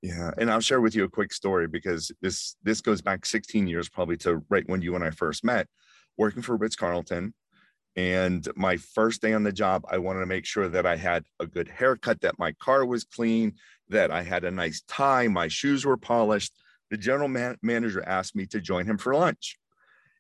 Yeah 0.02 0.32
and 0.38 0.52
i'll 0.52 0.60
share 0.60 0.80
with 0.80 0.94
you 0.94 1.06
a 1.06 1.10
quick 1.10 1.34
story 1.34 1.68
because 1.68 2.12
this 2.22 2.56
this 2.62 2.82
goes 2.82 3.02
back 3.02 3.26
16 3.26 3.68
years 3.68 3.90
probably 3.90 4.18
to 4.18 4.44
right 4.48 4.68
when 4.70 4.82
you 4.82 4.94
and 4.94 5.04
i 5.04 5.10
first 5.10 5.44
met 5.44 5.68
working 6.18 6.44
for 6.44 6.56
ritz-carlton 6.56 7.34
and 7.96 8.48
my 8.56 8.78
first 8.78 9.24
day 9.24 9.34
on 9.34 9.42
the 9.42 9.52
job 9.52 9.84
i 9.90 9.98
wanted 9.98 10.20
to 10.20 10.28
make 10.28 10.46
sure 10.46 10.70
that 10.70 10.86
i 10.86 10.96
had 10.96 11.26
a 11.40 11.48
good 11.48 11.68
haircut 11.68 12.22
that 12.22 12.38
my 12.38 12.52
car 12.54 12.86
was 12.86 13.06
clean 13.06 13.56
that 13.90 14.12
i 14.12 14.22
had 14.22 14.44
a 14.44 14.52
nice 14.52 14.84
tie 14.88 15.28
my 15.28 15.48
shoes 15.48 15.84
were 15.84 15.98
polished. 15.98 16.54
The 16.92 16.98
general 16.98 17.28
man- 17.28 17.58
manager 17.62 18.04
asked 18.08 18.36
me 18.36 18.46
to 18.48 18.62
join 18.62 18.86
him 18.86 18.98
for 18.98 19.16
lunch 19.16 19.58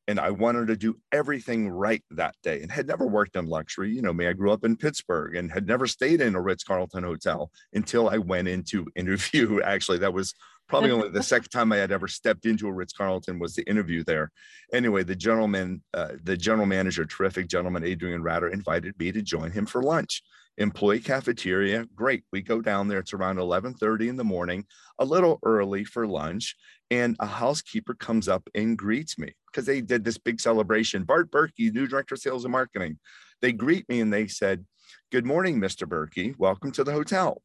and 0.07 0.19
I 0.19 0.31
wanted 0.31 0.67
to 0.67 0.77
do 0.77 0.97
everything 1.11 1.69
right 1.69 2.01
that 2.11 2.35
day 2.41 2.61
and 2.61 2.71
had 2.71 2.87
never 2.87 3.05
worked 3.05 3.35
in 3.35 3.47
luxury. 3.47 3.91
You 3.91 4.01
know, 4.01 4.13
me, 4.13 4.27
I 4.27 4.33
grew 4.33 4.51
up 4.51 4.63
in 4.63 4.77
Pittsburgh 4.77 5.35
and 5.35 5.51
had 5.51 5.67
never 5.67 5.85
stayed 5.85 6.21
in 6.21 6.35
a 6.35 6.41
Ritz 6.41 6.63
Carlton 6.63 7.03
hotel 7.03 7.51
until 7.73 8.09
I 8.09 8.17
went 8.17 8.47
into 8.47 8.87
interview. 8.95 9.61
Actually, 9.61 9.99
that 9.99 10.13
was 10.13 10.33
probably 10.67 10.91
only 10.91 11.09
the 11.09 11.23
second 11.23 11.49
time 11.49 11.71
I 11.71 11.77
had 11.77 11.91
ever 11.91 12.07
stepped 12.07 12.45
into 12.45 12.67
a 12.67 12.73
Ritz 12.73 12.93
Carlton 12.93 13.39
was 13.39 13.55
the 13.55 13.63
interview 13.63 14.03
there. 14.03 14.31
Anyway, 14.73 15.03
the 15.03 15.15
gentleman, 15.15 15.81
uh, 15.93 16.13
the 16.23 16.37
general 16.37 16.65
manager, 16.65 17.05
terrific 17.05 17.47
gentleman, 17.47 17.83
Adrian 17.83 18.21
Ratter, 18.21 18.49
invited 18.49 18.97
me 18.99 19.11
to 19.11 19.21
join 19.21 19.51
him 19.51 19.65
for 19.65 19.81
lunch. 19.81 20.23
Employee 20.57 20.99
cafeteria, 20.99 21.85
great. 21.95 22.23
We 22.31 22.41
go 22.41 22.61
down 22.61 22.87
there. 22.87 22.99
It's 22.99 23.13
around 23.13 23.37
11:30 23.37 24.09
in 24.09 24.17
the 24.17 24.23
morning, 24.23 24.65
a 24.99 25.05
little 25.05 25.39
early 25.43 25.83
for 25.83 26.07
lunch, 26.07 26.55
and 26.89 27.15
a 27.19 27.27
housekeeper 27.27 27.93
comes 27.93 28.27
up 28.27 28.49
and 28.55 28.77
greets 28.77 29.19
me 29.19 29.35
because 29.51 29.65
they 29.65 29.81
did 29.81 30.03
this 30.03 30.17
big 30.17 30.41
celebration. 30.41 31.03
Bart 31.03 31.29
Berkey, 31.29 31.71
new 31.71 31.87
director 31.87 32.15
of 32.15 32.21
sales 32.21 32.43
and 32.43 32.51
marketing. 32.51 32.97
They 33.41 33.51
greet 33.51 33.87
me 33.87 33.99
and 34.01 34.11
they 34.11 34.27
said, 34.27 34.65
Good 35.11 35.25
morning, 35.25 35.59
Mr. 35.59 35.87
Berkey. 35.87 36.35
Welcome 36.37 36.71
to 36.73 36.83
the 36.83 36.91
hotel. 36.91 37.41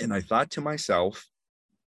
And 0.00 0.12
I 0.12 0.20
thought 0.20 0.50
to 0.52 0.60
myself, 0.60 1.26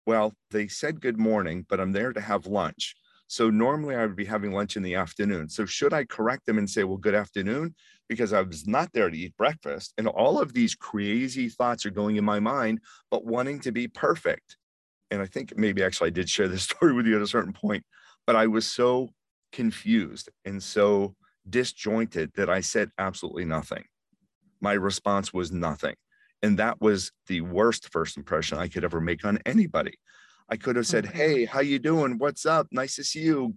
well, 0.06 0.32
they 0.50 0.68
said 0.68 1.00
good 1.00 1.18
morning, 1.18 1.66
but 1.68 1.80
I'm 1.80 1.92
there 1.92 2.12
to 2.12 2.20
have 2.20 2.46
lunch. 2.46 2.94
So 3.26 3.50
normally 3.50 3.96
I 3.96 4.04
would 4.04 4.16
be 4.16 4.26
having 4.26 4.52
lunch 4.52 4.76
in 4.76 4.82
the 4.82 4.94
afternoon. 4.94 5.48
So 5.48 5.64
should 5.64 5.92
I 5.92 6.04
correct 6.04 6.46
them 6.46 6.58
and 6.58 6.68
say, 6.68 6.84
well, 6.84 6.98
good 6.98 7.14
afternoon? 7.14 7.74
Because 8.08 8.32
I 8.32 8.42
was 8.42 8.66
not 8.66 8.92
there 8.92 9.08
to 9.08 9.16
eat 9.16 9.36
breakfast. 9.36 9.94
And 9.96 10.06
all 10.06 10.40
of 10.40 10.52
these 10.52 10.74
crazy 10.74 11.48
thoughts 11.48 11.86
are 11.86 11.90
going 11.90 12.16
in 12.16 12.24
my 12.24 12.38
mind, 12.38 12.80
but 13.10 13.24
wanting 13.24 13.60
to 13.60 13.72
be 13.72 13.88
perfect. 13.88 14.56
And 15.10 15.22
I 15.22 15.26
think 15.26 15.56
maybe 15.56 15.82
actually 15.82 16.08
I 16.08 16.10
did 16.10 16.28
share 16.28 16.48
this 16.48 16.62
story 16.70 16.92
with 16.92 17.06
you 17.06 17.16
at 17.16 17.22
a 17.22 17.26
certain 17.26 17.52
point, 17.52 17.84
but 18.26 18.36
I 18.36 18.46
was 18.46 18.66
so 18.66 19.08
confused 19.52 20.28
and 20.44 20.62
so 20.62 21.14
disjointed 21.48 22.32
that 22.36 22.50
I 22.50 22.60
said 22.60 22.90
absolutely 22.98 23.44
nothing. 23.44 23.84
My 24.60 24.72
response 24.72 25.32
was 25.32 25.50
nothing. 25.50 25.94
And 26.44 26.58
that 26.58 26.78
was 26.78 27.10
the 27.26 27.40
worst 27.40 27.90
first 27.90 28.18
impression 28.18 28.58
I 28.58 28.68
could 28.68 28.84
ever 28.84 29.00
make 29.00 29.24
on 29.24 29.38
anybody. 29.46 29.98
I 30.50 30.56
could 30.58 30.76
have 30.76 30.86
said, 30.86 31.06
"Hey, 31.06 31.46
how 31.46 31.60
you 31.60 31.78
doing? 31.78 32.18
What's 32.18 32.44
up? 32.44 32.66
Nice 32.70 32.96
to 32.96 33.04
see 33.04 33.20
you. 33.20 33.54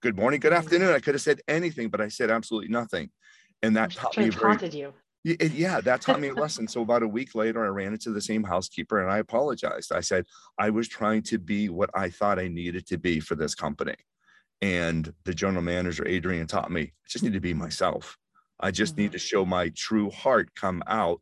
Good 0.00 0.16
morning, 0.16 0.38
good 0.38 0.52
afternoon." 0.52 0.94
I 0.94 1.00
could 1.00 1.16
have 1.16 1.22
said 1.22 1.40
anything, 1.48 1.88
but 1.88 2.00
I 2.00 2.06
said 2.06 2.30
absolutely 2.30 2.68
nothing, 2.68 3.10
and 3.62 3.74
that 3.76 3.90
taught 3.90 4.16
me 4.16 4.28
very. 4.28 4.70
You. 4.70 4.94
Yeah, 5.24 5.80
that 5.80 6.02
taught 6.02 6.20
me 6.20 6.28
a 6.28 6.34
lesson. 6.44 6.68
So 6.68 6.82
about 6.82 7.02
a 7.02 7.08
week 7.08 7.34
later, 7.34 7.64
I 7.64 7.68
ran 7.68 7.94
into 7.94 8.12
the 8.12 8.20
same 8.20 8.44
housekeeper 8.44 9.02
and 9.02 9.10
I 9.10 9.18
apologized. 9.18 9.90
I 9.90 10.00
said 10.00 10.24
I 10.56 10.70
was 10.70 10.86
trying 10.86 11.22
to 11.22 11.38
be 11.38 11.68
what 11.68 11.90
I 11.94 12.10
thought 12.10 12.38
I 12.38 12.46
needed 12.46 12.86
to 12.86 12.96
be 12.96 13.18
for 13.18 13.34
this 13.34 13.56
company, 13.56 13.96
and 14.62 15.12
the 15.24 15.34
general 15.34 15.64
manager 15.64 16.06
Adrian 16.06 16.46
taught 16.46 16.70
me 16.70 16.82
I 16.82 17.08
just 17.08 17.24
need 17.24 17.32
to 17.32 17.40
be 17.40 17.54
myself. 17.54 18.16
I 18.60 18.70
just 18.70 18.92
mm-hmm. 18.92 19.02
need 19.02 19.12
to 19.12 19.18
show 19.18 19.44
my 19.44 19.72
true 19.74 20.10
heart 20.10 20.54
come 20.54 20.84
out, 20.86 21.20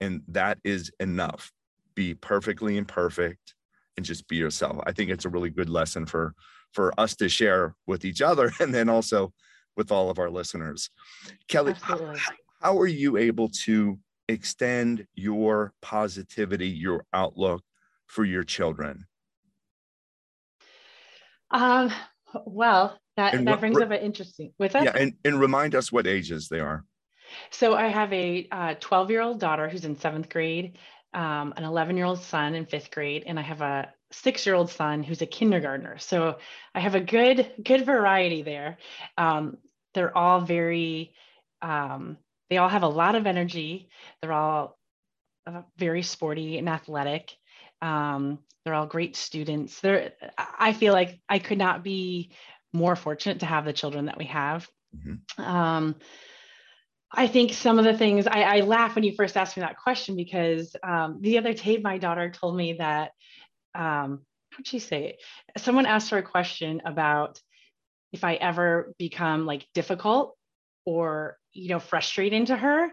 and 0.00 0.22
that 0.28 0.58
is 0.64 0.90
enough. 1.00 1.52
Be 1.94 2.14
perfectly 2.14 2.76
imperfect 2.76 3.54
and 3.96 4.04
just 4.04 4.28
be 4.28 4.36
yourself. 4.36 4.78
I 4.86 4.92
think 4.92 5.10
it's 5.10 5.24
a 5.24 5.30
really 5.30 5.50
good 5.50 5.68
lesson 5.68 6.06
for 6.06 6.34
for 6.72 6.92
us 7.00 7.16
to 7.16 7.28
share 7.28 7.74
with 7.86 8.04
each 8.04 8.20
other 8.20 8.52
and 8.60 8.74
then 8.74 8.88
also 8.88 9.32
with 9.76 9.90
all 9.90 10.10
of 10.10 10.18
our 10.18 10.30
listeners. 10.30 10.90
Kelly, 11.48 11.74
how, 11.80 12.14
how 12.60 12.78
are 12.78 12.86
you 12.86 13.16
able 13.16 13.48
to 13.64 13.98
extend 14.28 15.06
your 15.14 15.72
positivity, 15.82 16.68
your 16.68 17.04
outlook 17.12 17.62
for 18.06 18.24
your 18.24 18.42
children? 18.42 19.06
Um, 21.50 21.92
well, 22.44 22.98
that, 23.16 23.34
and 23.34 23.46
that 23.46 23.60
brings 23.60 23.78
up 23.78 23.90
an 23.90 24.00
interesting 24.00 24.52
with 24.58 24.74
us. 24.74 24.84
Yeah, 24.84 24.96
and, 24.96 25.14
and 25.24 25.38
remind 25.40 25.74
us 25.74 25.92
what 25.92 26.06
ages 26.06 26.48
they 26.48 26.60
are. 26.60 26.84
So 27.50 27.74
I 27.74 27.88
have 27.88 28.12
a 28.12 28.48
12 28.80 29.08
uh, 29.08 29.10
year 29.10 29.20
old 29.20 29.40
daughter 29.40 29.68
who's 29.68 29.84
in 29.84 29.96
seventh 29.96 30.28
grade, 30.28 30.78
um, 31.14 31.54
an 31.56 31.64
11 31.64 31.96
year 31.96 32.06
old 32.06 32.20
son 32.20 32.54
in 32.54 32.66
fifth 32.66 32.90
grade, 32.90 33.24
and 33.26 33.38
I 33.38 33.42
have 33.42 33.60
a 33.60 33.92
six 34.12 34.46
year 34.46 34.54
old 34.54 34.70
son 34.70 35.02
who's 35.02 35.22
a 35.22 35.26
kindergartner. 35.26 35.98
So 35.98 36.38
I 36.74 36.80
have 36.80 36.94
a 36.94 37.00
good, 37.00 37.52
good 37.62 37.84
variety 37.84 38.42
there. 38.42 38.78
Um, 39.18 39.58
they're 39.94 40.16
all 40.16 40.40
very, 40.40 41.14
um, 41.62 42.18
they 42.50 42.58
all 42.58 42.68
have 42.68 42.82
a 42.82 42.88
lot 42.88 43.14
of 43.14 43.26
energy. 43.26 43.88
They're 44.20 44.32
all 44.32 44.78
uh, 45.46 45.62
very 45.76 46.02
sporty 46.02 46.58
and 46.58 46.68
athletic. 46.68 47.32
Um, 47.82 48.40
they're 48.64 48.74
all 48.74 48.86
great 48.86 49.16
students. 49.16 49.80
They're, 49.80 50.12
I 50.36 50.72
feel 50.72 50.92
like 50.92 51.20
I 51.28 51.38
could 51.38 51.58
not 51.58 51.82
be 51.82 52.32
more 52.72 52.96
fortunate 52.96 53.40
to 53.40 53.46
have 53.46 53.64
the 53.64 53.72
children 53.72 54.06
that 54.06 54.18
we 54.18 54.26
have. 54.26 54.68
Mm-hmm. 54.96 55.42
I 57.12 57.28
think 57.28 57.52
some 57.52 57.78
of 57.78 57.84
the 57.84 57.96
things 57.96 58.26
I, 58.26 58.42
I, 58.42 58.60
laugh 58.60 58.94
when 58.94 59.04
you 59.04 59.14
first 59.14 59.36
asked 59.36 59.56
me 59.56 59.60
that 59.60 59.78
question 59.78 60.16
because 60.16 60.74
um, 60.82 61.18
the 61.20 61.38
other 61.38 61.54
day 61.54 61.78
my 61.78 61.98
daughter 61.98 62.30
told 62.30 62.56
me 62.56 62.74
that 62.74 63.12
um, 63.74 64.22
how'd 64.50 64.66
she 64.66 64.78
say 64.78 65.04
it? 65.10 65.60
Someone 65.60 65.86
asked 65.86 66.10
her 66.10 66.18
a 66.18 66.22
question 66.22 66.82
about 66.84 67.40
if 68.12 68.24
I 68.24 68.34
ever 68.34 68.94
become 68.98 69.46
like 69.46 69.66
difficult 69.74 70.36
or 70.84 71.38
you 71.52 71.68
know 71.68 71.78
frustrating 71.78 72.46
to 72.46 72.56
her. 72.56 72.90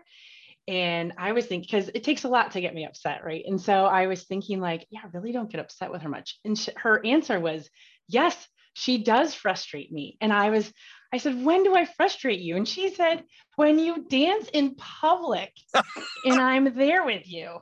And 0.66 1.12
i 1.18 1.34
was 1.34 1.46
thinking 1.46 1.68
because 1.70 1.92
it 1.94 2.06
takes 2.06 2.24
a 2.24 2.30
lot 2.30 2.52
to 2.52 2.62
get 2.62 2.74
me 2.74 2.86
upset 2.86 3.26
right? 3.26 3.44
And 3.46 3.60
so 3.60 3.86
i 3.86 4.08
was 4.08 4.24
thinking 4.24 4.60
like 4.60 4.86
yeah 4.90 5.02
I 5.04 5.08
really 5.12 5.32
don't 5.32 5.52
get 5.52 5.60
upset 5.60 5.92
with 5.92 6.02
her 6.02 6.10
much. 6.10 6.40
And 6.46 6.58
her 6.78 7.06
answer 7.06 7.40
was 7.40 7.70
yes 8.08 8.36
she 8.74 9.04
does 9.04 9.34
frustrate 9.34 9.92
me. 9.92 10.18
And 10.22 10.32
i 10.34 10.50
was 10.50 10.72
i 11.14 11.18
said 11.18 11.44
when 11.44 11.64
do 11.64 11.76
i 11.76 11.86
frustrate 11.86 12.40
you 12.40 12.56
and 12.56 12.68
she 12.68 12.94
said 12.94 13.24
when 13.56 13.80
you 13.80 14.06
dance 14.10 14.50
in 14.54 14.76
public 14.76 15.54
and 16.26 16.40
i'm 16.40 16.76
there 16.76 17.06
with 17.06 17.28
you 17.28 17.58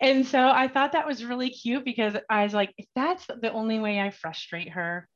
and 0.00 0.26
so 0.26 0.48
i 0.48 0.66
thought 0.66 0.92
that 0.92 1.06
was 1.06 1.24
really 1.24 1.50
cute 1.50 1.84
because 1.84 2.14
i 2.28 2.42
was 2.42 2.54
like 2.54 2.72
if 2.78 2.86
that's 2.96 3.26
the 3.26 3.52
only 3.52 3.78
way 3.78 4.00
i 4.00 4.10
frustrate 4.10 4.70
her 4.70 5.08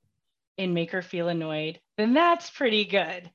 and 0.58 0.74
make 0.74 0.92
her 0.92 1.02
feel 1.02 1.28
annoyed 1.28 1.80
then 1.96 2.14
that's 2.14 2.50
pretty 2.50 2.84
good 2.84 3.30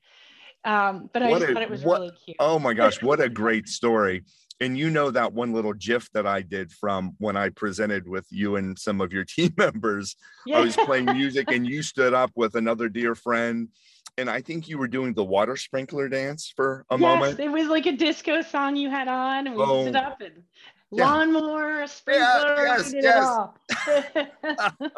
um, 0.64 1.08
but 1.12 1.22
I 1.22 1.30
just 1.30 1.44
a, 1.44 1.54
thought 1.54 1.62
it 1.62 1.70
was 1.70 1.82
what, 1.82 2.00
really 2.00 2.12
cute. 2.24 2.36
Oh 2.38 2.58
my 2.58 2.74
gosh, 2.74 3.02
what 3.02 3.20
a 3.20 3.28
great 3.28 3.68
story. 3.68 4.24
And 4.60 4.76
you 4.76 4.90
know 4.90 5.10
that 5.10 5.32
one 5.32 5.54
little 5.54 5.72
GIF 5.72 6.10
that 6.12 6.26
I 6.26 6.42
did 6.42 6.70
from 6.70 7.14
when 7.18 7.34
I 7.36 7.48
presented 7.48 8.06
with 8.06 8.26
you 8.30 8.56
and 8.56 8.78
some 8.78 9.00
of 9.00 9.12
your 9.12 9.24
team 9.28 9.54
members. 9.56 10.16
Yeah. 10.44 10.58
I 10.58 10.60
was 10.60 10.76
playing 10.76 11.06
music 11.06 11.50
and 11.50 11.66
you 11.66 11.82
stood 11.82 12.12
up 12.12 12.30
with 12.34 12.56
another 12.56 12.88
dear 12.88 13.14
friend. 13.14 13.68
And 14.18 14.30
I 14.30 14.40
think 14.40 14.68
you 14.68 14.78
were 14.78 14.88
doing 14.88 15.14
the 15.14 15.24
water 15.24 15.56
sprinkler 15.56 16.08
dance 16.08 16.52
for 16.54 16.84
a 16.90 16.94
yes, 16.94 17.00
moment. 17.00 17.40
It 17.40 17.50
was 17.50 17.68
like 17.68 17.86
a 17.86 17.92
disco 17.92 18.42
song 18.42 18.76
you 18.76 18.90
had 18.90 19.08
on, 19.08 19.46
and 19.46 19.56
we 19.56 19.62
oh. 19.62 19.82
stood 19.82 19.96
up 19.96 20.20
and 20.20 20.42
yeah. 20.92 21.04
lawnmower, 21.04 21.86
sprinkler, 21.86 22.56
yeah, 22.56 22.82
yes, 22.92 22.94
yes. 22.94 24.28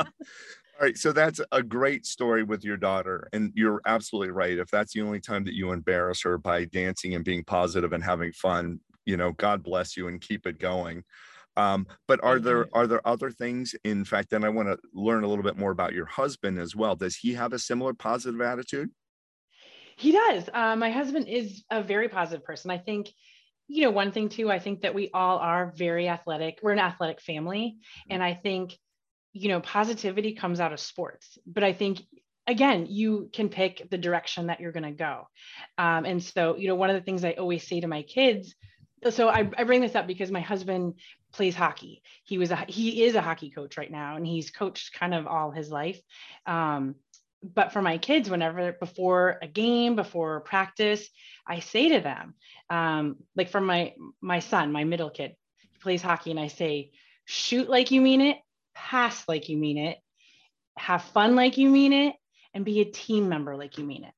All 0.83 0.87
right, 0.87 0.97
so 0.97 1.13
that's 1.13 1.41
a 1.53 1.63
great 1.63 2.07
story 2.07 2.43
with 2.43 2.65
your 2.65 2.77
daughter, 2.77 3.29
and 3.33 3.53
you're 3.55 3.81
absolutely 3.87 4.33
right. 4.33 4.59
If 4.59 4.69
that's 4.71 4.95
the 4.95 5.03
only 5.03 5.21
time 5.21 5.45
that 5.45 5.55
you 5.55 5.71
embarrass 5.71 6.23
her 6.23 6.39
by 6.39 6.65
dancing 6.65 7.15
and 7.15 7.25
being 7.25 7.45
positive 7.45 7.93
and 7.93 8.03
having 8.03 8.33
fun, 8.33 8.81
you 9.05 9.17
know, 9.17 9.33
God 9.33 9.63
bless 9.63 9.97
you 9.97 10.09
and 10.09 10.21
keep 10.21 10.47
it 10.47 10.59
going. 10.59 11.05
Um, 11.57 11.87
but 12.09 12.23
are 12.25 12.39
there 12.39 12.69
are 12.73 12.87
there 12.87 13.07
other 13.07 13.31
things? 13.31 13.75
In 13.85 14.05
fact, 14.05 14.31
then 14.31 14.45
I 14.45 14.49
want 14.49 14.69
to 14.69 14.79
learn 14.95 15.25
a 15.25 15.29
little 15.29 15.45
bit 15.45 15.59
more 15.59 15.71
about 15.71 15.93
your 15.93 16.07
husband 16.07 16.59
as 16.59 16.75
well. 16.75 16.97
Does 16.97 17.17
he 17.17 17.35
have 17.35 17.53
a 17.53 17.59
similar 17.59 17.93
positive 17.93 18.41
attitude? 18.41 18.91
He 20.03 20.13
does. 20.13 20.49
Uh, 20.53 20.77
my 20.77 20.91
husband 20.91 21.29
is 21.29 21.65
a 21.71 21.83
very 21.83 22.09
positive 22.09 22.45
person. 22.45 22.71
I 22.71 22.79
think 22.79 23.09
you 23.69 23.85
know 23.85 23.91
one 23.91 24.11
thing 24.11 24.29
too 24.29 24.51
i 24.51 24.59
think 24.59 24.81
that 24.83 24.93
we 24.93 25.09
all 25.15 25.39
are 25.39 25.73
very 25.77 26.09
athletic 26.09 26.59
we're 26.63 26.73
an 26.73 26.81
athletic 26.81 27.21
family 27.21 27.77
mm-hmm. 27.79 28.13
and 28.13 28.23
i 28.23 28.35
think 28.35 28.77
you 29.33 29.49
know, 29.49 29.61
positivity 29.61 30.35
comes 30.35 30.61
out 30.61 30.73
of 30.73 30.81
sports, 30.81 31.39
but 31.47 31.65
I 31.65 31.73
think 31.73 32.03
again, 32.47 32.87
you 32.89 33.31
can 33.33 33.49
pick 33.49 33.89
the 33.91 33.99
direction 33.99 34.49
that 34.49 34.61
you're 34.61 34.73
going 34.73 34.83
to 34.83 34.91
go. 34.91 35.29
Um, 35.79 36.05
and 36.05 36.23
so, 36.23 36.57
you 36.57 36.69
know, 36.69 36.75
one 36.75 36.91
of 36.91 36.97
the 36.97 37.03
things 37.03 37.25
I 37.25 37.33
always 37.33 37.67
say 37.67 37.81
to 37.81 37.87
my 37.87 38.03
kids, 38.03 38.55
so 39.11 39.29
I, 39.29 39.49
I, 39.57 39.65
bring 39.65 39.81
this 39.81 39.95
up 39.95 40.07
because 40.07 40.31
my 40.31 40.41
husband 40.41 40.95
plays 41.33 41.55
hockey. 41.55 42.03
He 42.25 42.39
was 42.39 42.51
a, 42.51 42.57
he 42.69 43.05
is 43.05 43.15
a 43.15 43.21
hockey 43.21 43.51
coach 43.51 43.77
right 43.77 43.91
now, 43.91 44.17
and 44.17 44.27
he's 44.27 44.51
coached 44.51 44.93
kind 44.93 45.15
of 45.15 45.27
all 45.27 45.51
his 45.51 45.71
life. 45.71 46.01
Um, 46.47 46.97
but 47.43 47.73
for 47.73 47.83
my 47.83 47.99
kids, 47.99 48.31
whenever 48.31 48.73
before 48.73 49.39
a 49.43 49.47
game, 49.47 49.97
before 49.97 50.41
practice, 50.41 51.09
I 51.47 51.61
say 51.61 51.91
to 51.91 52.01
them, 52.01 52.35
um, 52.71 53.17
like 53.37 53.51
for 53.51 53.61
my 53.61 53.95
my 54.21 54.41
son, 54.41 54.73
my 54.73 54.85
middle 54.85 55.11
kid, 55.11 55.35
he 55.59 55.79
plays 55.81 56.03
hockey, 56.03 56.31
and 56.31 56.41
I 56.41 56.49
say, 56.49 56.91
shoot 57.25 57.69
like 57.69 57.91
you 57.91 58.01
mean 58.01 58.21
it, 58.21 58.39
pass 58.75 59.29
like 59.29 59.49
you 59.49 59.57
mean 59.57 59.79
it, 59.79 59.99
have 60.77 61.03
fun 61.03 61.35
like 61.35 61.59
you 61.59 61.69
mean 61.69 61.93
it, 61.93 62.15
and 62.55 62.65
be 62.65 62.81
a 62.81 62.85
team 62.85 63.29
member 63.29 63.57
like 63.57 63.79
you 63.79 63.85
mean 63.85 64.05
it. 64.05 64.15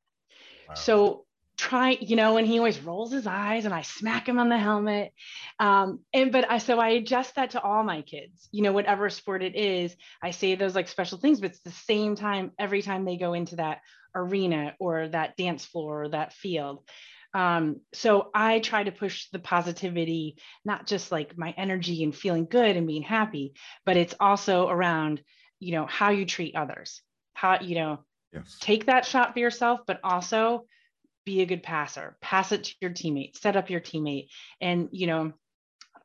Wow. 0.69 0.75
So 0.75 1.27
try, 1.65 1.97
you 1.99 2.15
know, 2.15 2.37
and 2.37 2.47
he 2.47 2.59
always 2.59 2.79
rolls 2.79 3.11
his 3.11 3.27
eyes 3.27 3.65
and 3.65 3.73
I 3.73 3.81
smack 3.81 4.29
him 4.29 4.39
on 4.39 4.51
the 4.51 4.59
helmet. 4.59 5.13
Um, 5.59 6.01
and 6.13 6.31
but 6.31 6.51
I 6.51 6.59
so 6.59 6.79
I 6.79 6.91
adjust 6.91 7.37
that 7.37 7.53
to 7.53 7.63
all 7.63 7.83
my 7.83 8.03
kids, 8.03 8.49
you 8.53 8.63
know, 8.63 8.73
whatever 8.73 9.09
sport 9.09 9.43
it 9.43 9.57
is, 9.57 9.97
I 10.23 10.31
say 10.31 10.55
those 10.55 10.75
like 10.75 10.89
special 10.89 11.17
things, 11.17 11.41
but 11.41 11.51
it's 11.51 11.61
the 11.61 11.71
same 11.71 12.17
time 12.17 12.53
every 12.59 12.83
time 12.83 13.05
they 13.05 13.17
go 13.17 13.33
into 13.33 13.57
that 13.57 13.81
arena 14.15 14.75
or 14.79 15.09
that 15.09 15.39
dance 15.39 15.65
floor 15.65 16.05
or 16.05 16.09
that 16.11 16.35
field. 16.35 16.87
Um, 17.33 17.81
so 17.95 18.31
I 18.35 18.61
try 18.61 18.85
to 18.85 18.93
push 18.93 19.29
the 19.31 19.39
positivity, 19.39 20.37
not 20.67 20.87
just 20.87 21.11
like 21.11 21.37
my 21.39 21.55
energy 21.57 22.05
and 22.05 22.15
feeling 22.15 22.45
good 22.45 22.77
and 22.77 22.87
being 22.87 23.03
happy, 23.03 23.55
but 23.87 23.97
it's 23.97 24.15
also 24.21 24.69
around, 24.69 25.23
you 25.61 25.73
know, 25.73 25.87
how 25.87 26.11
you 26.11 26.27
treat 26.27 26.55
others, 26.55 27.01
how, 27.33 27.59
you 27.61 27.75
know, 27.75 28.05
yes. 28.33 28.59
take 28.61 28.87
that 28.87 29.07
shot 29.07 29.33
for 29.33 29.41
yourself, 29.41 29.81
but 29.87 29.99
also 30.05 30.67
be 31.25 31.41
a 31.41 31.47
good 31.47 31.63
passer, 31.63 32.17
pass 32.21 32.53
it 32.53 32.65
to 32.65 32.75
your 32.81 32.91
teammate, 32.91 33.37
set 33.37 33.57
up 33.57 33.71
your 33.71 33.81
teammate. 33.81 34.29
And, 34.61 34.89
you 34.93 35.07
know, 35.07 35.33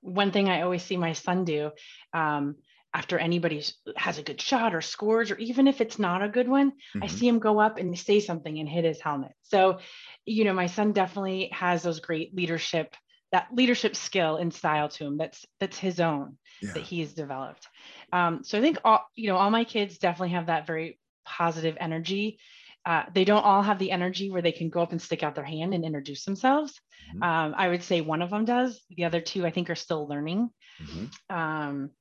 one 0.01 0.31
thing 0.31 0.49
I 0.49 0.61
always 0.61 0.83
see 0.83 0.97
my 0.97 1.13
son 1.13 1.45
do, 1.45 1.71
um, 2.13 2.55
after 2.93 3.19
anybody 3.19 3.63
has 3.97 4.17
a 4.17 4.23
good 4.23 4.41
shot 4.41 4.73
or 4.73 4.81
scores, 4.81 5.29
or 5.29 5.37
even 5.37 5.67
if 5.67 5.79
it's 5.79 5.99
not 5.99 6.23
a 6.23 6.29
good 6.29 6.47
one, 6.47 6.71
mm-hmm. 6.71 7.03
I 7.03 7.07
see 7.07 7.27
him 7.27 7.37
go 7.39 7.59
up 7.59 7.77
and 7.77 7.97
say 7.97 8.19
something 8.19 8.57
and 8.57 8.67
hit 8.67 8.83
his 8.83 8.99
helmet. 8.99 9.33
So, 9.43 9.79
you 10.25 10.43
know, 10.43 10.53
my 10.53 10.65
son 10.65 10.91
definitely 10.93 11.49
has 11.53 11.83
those 11.83 11.99
great 11.99 12.35
leadership, 12.35 12.95
that 13.31 13.47
leadership 13.53 13.95
skill 13.95 14.37
and 14.37 14.51
style 14.51 14.89
to 14.89 15.05
him. 15.05 15.17
That's 15.17 15.45
that's 15.59 15.77
his 15.77 15.99
own 15.99 16.37
yeah. 16.63 16.73
that 16.73 16.83
he's 16.83 17.13
developed. 17.13 17.67
Um, 18.11 18.43
so 18.43 18.57
I 18.57 18.61
think 18.61 18.79
all, 18.83 19.05
you 19.15 19.27
know, 19.27 19.35
all 19.35 19.51
my 19.51 19.65
kids 19.65 19.99
definitely 19.99 20.29
have 20.29 20.47
that 20.47 20.65
very 20.65 20.97
positive 21.25 21.77
energy. 21.79 22.39
Uh, 22.89 23.03
they 23.13 23.23
don't 23.23 23.45
all 23.45 23.61
have 23.61 23.77
the 23.77 23.91
energy 23.91 24.31
where 24.31 24.41
they 24.41 24.51
can 24.51 24.67
go 24.67 24.81
up 24.81 24.91
and 24.91 24.99
stick 24.99 25.21
out 25.21 25.35
their 25.35 25.43
hand 25.43 25.75
and 25.75 25.85
introduce 25.85 26.25
themselves. 26.25 26.73
Mm-hmm. 27.11 27.21
Um, 27.21 27.53
I 27.55 27.67
would 27.67 27.83
say 27.83 28.01
one 28.01 28.23
of 28.23 28.31
them 28.31 28.45
does. 28.45 28.81
The 28.89 29.05
other 29.05 29.21
two, 29.21 29.45
I 29.45 29.51
think, 29.51 29.69
are 29.69 29.75
still 29.75 30.07
learning. 30.07 30.49
Mm-hmm. 30.81 31.35
Um, 31.35 31.91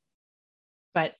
but 0.94 1.12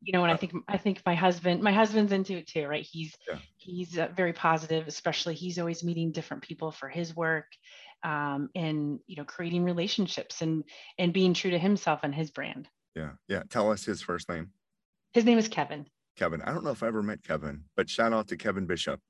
you 0.00 0.14
know, 0.14 0.24
and 0.24 0.32
I 0.32 0.36
think 0.36 0.54
I 0.66 0.78
think 0.78 1.02
my 1.04 1.14
husband, 1.14 1.62
my 1.62 1.70
husband's 1.70 2.12
into 2.12 2.38
it 2.38 2.46
too, 2.46 2.66
right? 2.66 2.86
He's 2.90 3.14
yeah. 3.28 3.36
he's 3.58 3.98
uh, 3.98 4.08
very 4.16 4.32
positive, 4.32 4.88
especially 4.88 5.34
he's 5.34 5.58
always 5.58 5.84
meeting 5.84 6.12
different 6.12 6.42
people 6.42 6.72
for 6.72 6.88
his 6.88 7.14
work, 7.14 7.44
um, 8.02 8.48
and 8.54 9.00
you 9.06 9.16
know, 9.16 9.24
creating 9.24 9.64
relationships 9.64 10.40
and 10.40 10.64
and 10.96 11.12
being 11.12 11.34
true 11.34 11.50
to 11.50 11.58
himself 11.58 12.00
and 12.04 12.14
his 12.14 12.30
brand. 12.30 12.70
Yeah, 12.96 13.10
yeah. 13.28 13.42
Tell 13.50 13.70
us 13.70 13.84
his 13.84 14.00
first 14.00 14.30
name. 14.30 14.52
His 15.12 15.26
name 15.26 15.36
is 15.36 15.48
Kevin. 15.48 15.84
Kevin. 16.16 16.42
I 16.42 16.52
don't 16.52 16.64
know 16.64 16.70
if 16.70 16.82
I 16.82 16.86
ever 16.86 17.02
met 17.02 17.22
Kevin, 17.22 17.64
but 17.76 17.88
shout 17.88 18.12
out 18.12 18.28
to 18.28 18.36
Kevin 18.36 18.66
Bishop, 18.66 19.00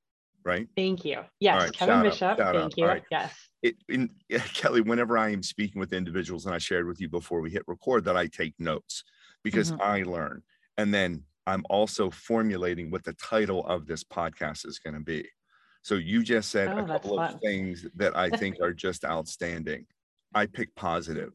right? 0.44 0.66
Thank 0.76 1.05
you. 1.05 1.20
Yes, 1.38 1.62
right, 1.62 1.72
Kevin 1.72 2.03
Bishop. 2.03 2.38
Thank 2.38 2.57
out. 2.57 2.76
you. 2.76 2.87
Right. 2.87 3.03
Yes. 3.11 3.35
It, 3.62 3.76
in, 3.88 4.11
Kelly, 4.55 4.81
whenever 4.81 5.18
I 5.18 5.31
am 5.31 5.42
speaking 5.42 5.81
with 5.81 5.92
individuals, 5.92 6.46
and 6.46 6.55
I 6.55 6.59
shared 6.59 6.87
with 6.87 7.00
you 7.00 7.09
before 7.09 7.40
we 7.40 7.50
hit 7.50 7.62
record 7.66 8.05
that 8.05 8.16
I 8.16 8.26
take 8.26 8.55
notes 8.59 9.05
because 9.42 9.72
mm-hmm. 9.72 9.83
I 9.83 10.03
learn. 10.03 10.42
And 10.79 10.92
then 10.92 11.24
I'm 11.46 11.64
also 11.68 12.11
formulating 12.11 12.90
what 12.90 13.05
the 13.05 13.14
title 13.14 13.66
of 13.66 13.87
this 13.87 14.05
podcast 14.05 14.66
is 14.66 14.79
going 14.79 14.94
to 14.94 15.00
be. 15.00 15.26
So 15.83 15.94
you 15.94 16.22
just 16.22 16.50
said 16.50 16.68
oh, 16.68 16.79
a 16.79 16.87
couple 16.87 17.18
of 17.18 17.31
fun. 17.31 17.40
things 17.40 17.87
that 17.96 18.16
I 18.16 18.31
think 18.31 18.57
are 18.62 18.72
just 18.72 19.05
outstanding. 19.05 19.87
I 20.35 20.46
pick 20.46 20.74
positive. 20.74 21.33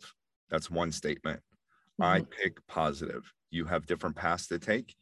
That's 0.50 0.70
one 0.70 0.91
statement. 0.91 1.41
Mm-hmm. 2.00 2.04
I 2.04 2.22
pick 2.22 2.65
positive. 2.68 3.32
You 3.50 3.65
have 3.65 3.86
different 3.86 4.15
paths 4.15 4.48
to 4.48 4.60
take. 4.60 4.96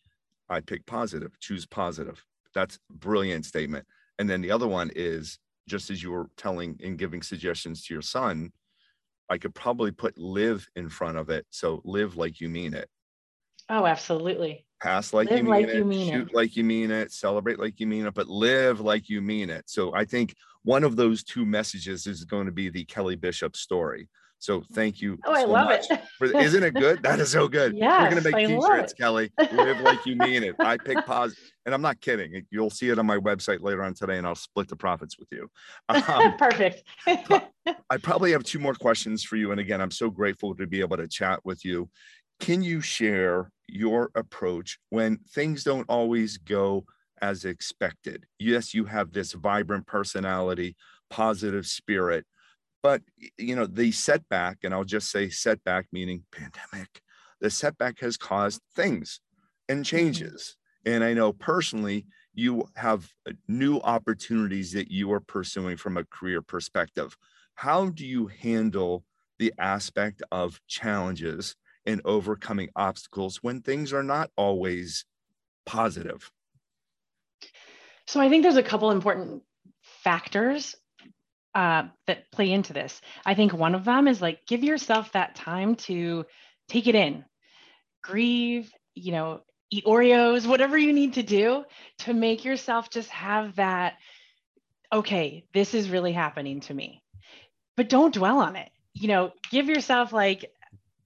I 0.49 0.61
pick 0.61 0.85
positive. 0.85 1.37
Choose 1.39 1.65
positive. 1.65 2.23
That's 2.53 2.79
brilliant 2.89 3.45
statement. 3.45 3.85
And 4.19 4.29
then 4.29 4.41
the 4.41 4.51
other 4.51 4.67
one 4.67 4.91
is 4.95 5.39
just 5.67 5.89
as 5.89 6.03
you 6.03 6.11
were 6.11 6.29
telling 6.37 6.79
and 6.83 6.97
giving 6.97 7.21
suggestions 7.21 7.85
to 7.85 7.93
your 7.93 8.01
son, 8.01 8.51
I 9.29 9.37
could 9.37 9.55
probably 9.55 9.91
put 9.91 10.17
live 10.17 10.67
in 10.75 10.89
front 10.89 11.17
of 11.17 11.29
it. 11.29 11.45
So 11.49 11.81
live 11.85 12.17
like 12.17 12.39
you 12.41 12.49
mean 12.49 12.73
it. 12.73 12.89
Oh, 13.69 13.85
absolutely. 13.85 14.65
Pass 14.81 15.13
like, 15.13 15.29
you 15.29 15.37
mean, 15.37 15.45
like 15.45 15.67
it, 15.67 15.75
you 15.75 15.85
mean 15.85 16.11
shoot 16.11 16.29
it. 16.29 16.35
like 16.35 16.55
you 16.57 16.63
mean 16.63 16.91
it, 16.91 17.11
celebrate 17.11 17.59
like 17.59 17.79
you 17.79 17.87
mean 17.87 18.05
it, 18.05 18.13
but 18.13 18.27
live 18.27 18.81
like 18.81 19.09
you 19.09 19.21
mean 19.21 19.49
it. 19.49 19.63
So 19.67 19.95
I 19.95 20.03
think 20.03 20.35
one 20.63 20.83
of 20.83 20.97
those 20.97 21.23
two 21.23 21.45
messages 21.45 22.05
is 22.05 22.25
going 22.25 22.45
to 22.45 22.51
be 22.51 22.69
the 22.69 22.83
Kelly 22.85 23.15
Bishop 23.15 23.55
story. 23.55 24.09
So 24.43 24.61
thank 24.73 25.01
you. 25.01 25.17
Oh, 25.23 25.33
so 25.33 25.39
I 25.39 25.45
love 25.45 25.69
it. 25.71 25.85
For, 26.17 26.25
isn't 26.25 26.63
it 26.63 26.73
good? 26.73 27.01
That 27.01 27.21
is 27.21 27.31
so 27.31 27.47
good. 27.47 27.77
Yeah, 27.77 28.03
we're 28.03 28.09
gonna 28.09 28.21
make 28.23 28.35
I 28.35 28.45
t-shirts, 28.45 28.91
Kelly. 28.91 29.31
Live 29.53 29.79
like 29.79 30.05
you 30.05 30.17
mean 30.17 30.43
it. 30.43 30.55
I 30.59 30.75
pick 30.75 30.97
pause, 31.05 31.33
and 31.65 31.73
I'm 31.73 31.81
not 31.81 32.01
kidding. 32.01 32.45
You'll 32.51 32.69
see 32.69 32.89
it 32.89 32.99
on 32.99 33.05
my 33.05 33.17
website 33.17 33.61
later 33.61 33.81
on 33.81 33.93
today, 33.93 34.17
and 34.17 34.27
I'll 34.27 34.35
split 34.35 34.67
the 34.67 34.75
profits 34.75 35.17
with 35.17 35.29
you. 35.31 35.49
Um, 35.87 36.33
Perfect. 36.37 36.83
I 37.07 37.97
probably 38.01 38.33
have 38.33 38.43
two 38.43 38.59
more 38.59 38.73
questions 38.73 39.23
for 39.23 39.37
you, 39.37 39.51
and 39.51 39.61
again, 39.61 39.79
I'm 39.79 39.91
so 39.91 40.09
grateful 40.09 40.53
to 40.55 40.67
be 40.67 40.81
able 40.81 40.97
to 40.97 41.07
chat 41.07 41.39
with 41.45 41.63
you. 41.63 41.89
Can 42.41 42.61
you 42.61 42.81
share 42.81 43.49
your 43.69 44.11
approach 44.13 44.77
when 44.89 45.19
things 45.31 45.63
don't 45.63 45.85
always 45.87 46.35
go 46.35 46.83
as 47.21 47.45
expected? 47.45 48.25
Yes, 48.39 48.73
you 48.73 48.83
have 48.83 49.13
this 49.13 49.31
vibrant 49.31 49.87
personality, 49.87 50.75
positive 51.09 51.65
spirit, 51.65 52.25
but 52.83 53.01
you 53.37 53.55
know 53.55 53.65
the 53.65 53.91
setback, 53.91 54.59
and 54.63 54.73
I'll 54.73 54.83
just 54.83 55.09
say 55.09 55.29
setback 55.29 55.87
meaning 55.91 56.23
pandemic. 56.31 57.01
The 57.41 57.49
setback 57.49 57.99
has 58.01 58.17
caused 58.17 58.61
things 58.75 59.21
and 59.67 59.79
mm-hmm. 59.79 59.95
changes, 59.97 60.57
and 60.85 61.03
I 61.03 61.13
know 61.13 61.33
personally 61.33 62.05
you 62.35 62.67
have 62.75 63.09
uh, 63.27 63.31
new 63.47 63.77
opportunities 63.79 64.73
that 64.73 64.91
you 64.91 65.11
are 65.13 65.19
pursuing 65.19 65.77
from 65.77 65.97
a 65.97 66.03
career 66.05 66.41
perspective. 66.41 67.15
How 67.55 67.87
do 67.87 68.05
you 68.05 68.27
handle 68.27 69.03
the 69.39 69.53
aspect 69.57 70.21
of 70.31 70.59
challenges 70.67 71.55
and 71.85 72.01
overcoming 72.05 72.69
obstacles 72.75 73.37
when 73.41 73.61
things 73.61 73.93
are 73.93 74.03
not 74.03 74.31
always 74.35 75.05
positive? 75.65 76.31
So 78.07 78.19
I 78.19 78.29
think 78.29 78.43
there's 78.43 78.57
a 78.57 78.63
couple 78.63 78.91
important 78.91 79.43
factors 79.81 80.75
uh, 81.55 81.83
that 82.07 82.31
play 82.31 82.51
into 82.51 82.73
this. 82.73 82.99
I 83.25 83.35
think 83.35 83.53
one 83.53 83.75
of 83.75 83.85
them 83.85 84.07
is 84.07 84.21
like 84.21 84.45
give 84.45 84.63
yourself 84.63 85.11
that 85.11 85.35
time 85.35 85.75
to 85.75 86.25
take 86.67 86.87
it 86.87 86.95
in, 86.95 87.25
grieve, 88.01 88.71
you 88.95 89.11
know, 89.11 89.41
eat 89.69 89.85
Oreos, 89.85 90.45
whatever 90.45 90.77
you 90.77 90.93
need 90.93 91.13
to 91.13 91.23
do 91.23 91.63
to 91.99 92.13
make 92.13 92.45
yourself 92.45 92.89
just 92.89 93.09
have 93.09 93.55
that, 93.55 93.95
okay, 94.91 95.45
this 95.53 95.73
is 95.73 95.89
really 95.89 96.11
happening 96.11 96.59
to 96.61 96.73
me. 96.73 97.01
But 97.75 97.89
don't 97.89 98.13
dwell 98.13 98.39
on 98.39 98.55
it. 98.55 98.69
You 98.93 99.07
know, 99.07 99.31
give 99.49 99.67
yourself 99.67 100.13
like 100.13 100.51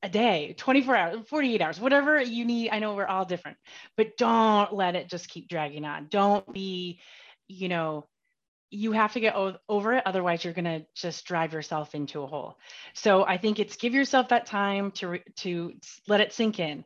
a 0.04 0.10
day, 0.10 0.54
24 0.58 0.96
hours, 0.96 1.18
48 1.28 1.62
hours, 1.62 1.80
whatever 1.80 2.22
you 2.22 2.44
need. 2.46 2.70
I 2.70 2.80
know 2.80 2.94
we're 2.96 3.06
all 3.06 3.26
different, 3.26 3.58
but 3.96 4.18
don't 4.18 4.74
let 4.74 4.96
it 4.96 5.10
just 5.10 5.30
keep 5.30 5.48
dragging 5.48 5.86
on. 5.86 6.08
Don't 6.10 6.52
be, 6.52 7.00
you 7.48 7.70
know, 7.70 8.08
you 8.70 8.92
have 8.92 9.14
to 9.14 9.20
get 9.20 9.36
over 9.70 9.94
it. 9.94 10.04
Otherwise, 10.06 10.44
you're 10.44 10.54
going 10.54 10.66
to 10.66 10.86
just 10.94 11.26
drive 11.26 11.54
yourself 11.54 11.96
into 11.96 12.22
a 12.22 12.28
hole. 12.28 12.58
So 12.94 13.26
I 13.26 13.38
think 13.38 13.60
it's 13.60 13.78
give 13.78 13.94
yourself 13.94 14.30
that 14.30 14.46
time 14.46 14.92
to, 14.92 15.20
to 15.38 15.74
let 16.08 16.22
it 16.22 16.34
sink 16.34 16.60
in. 16.60 16.84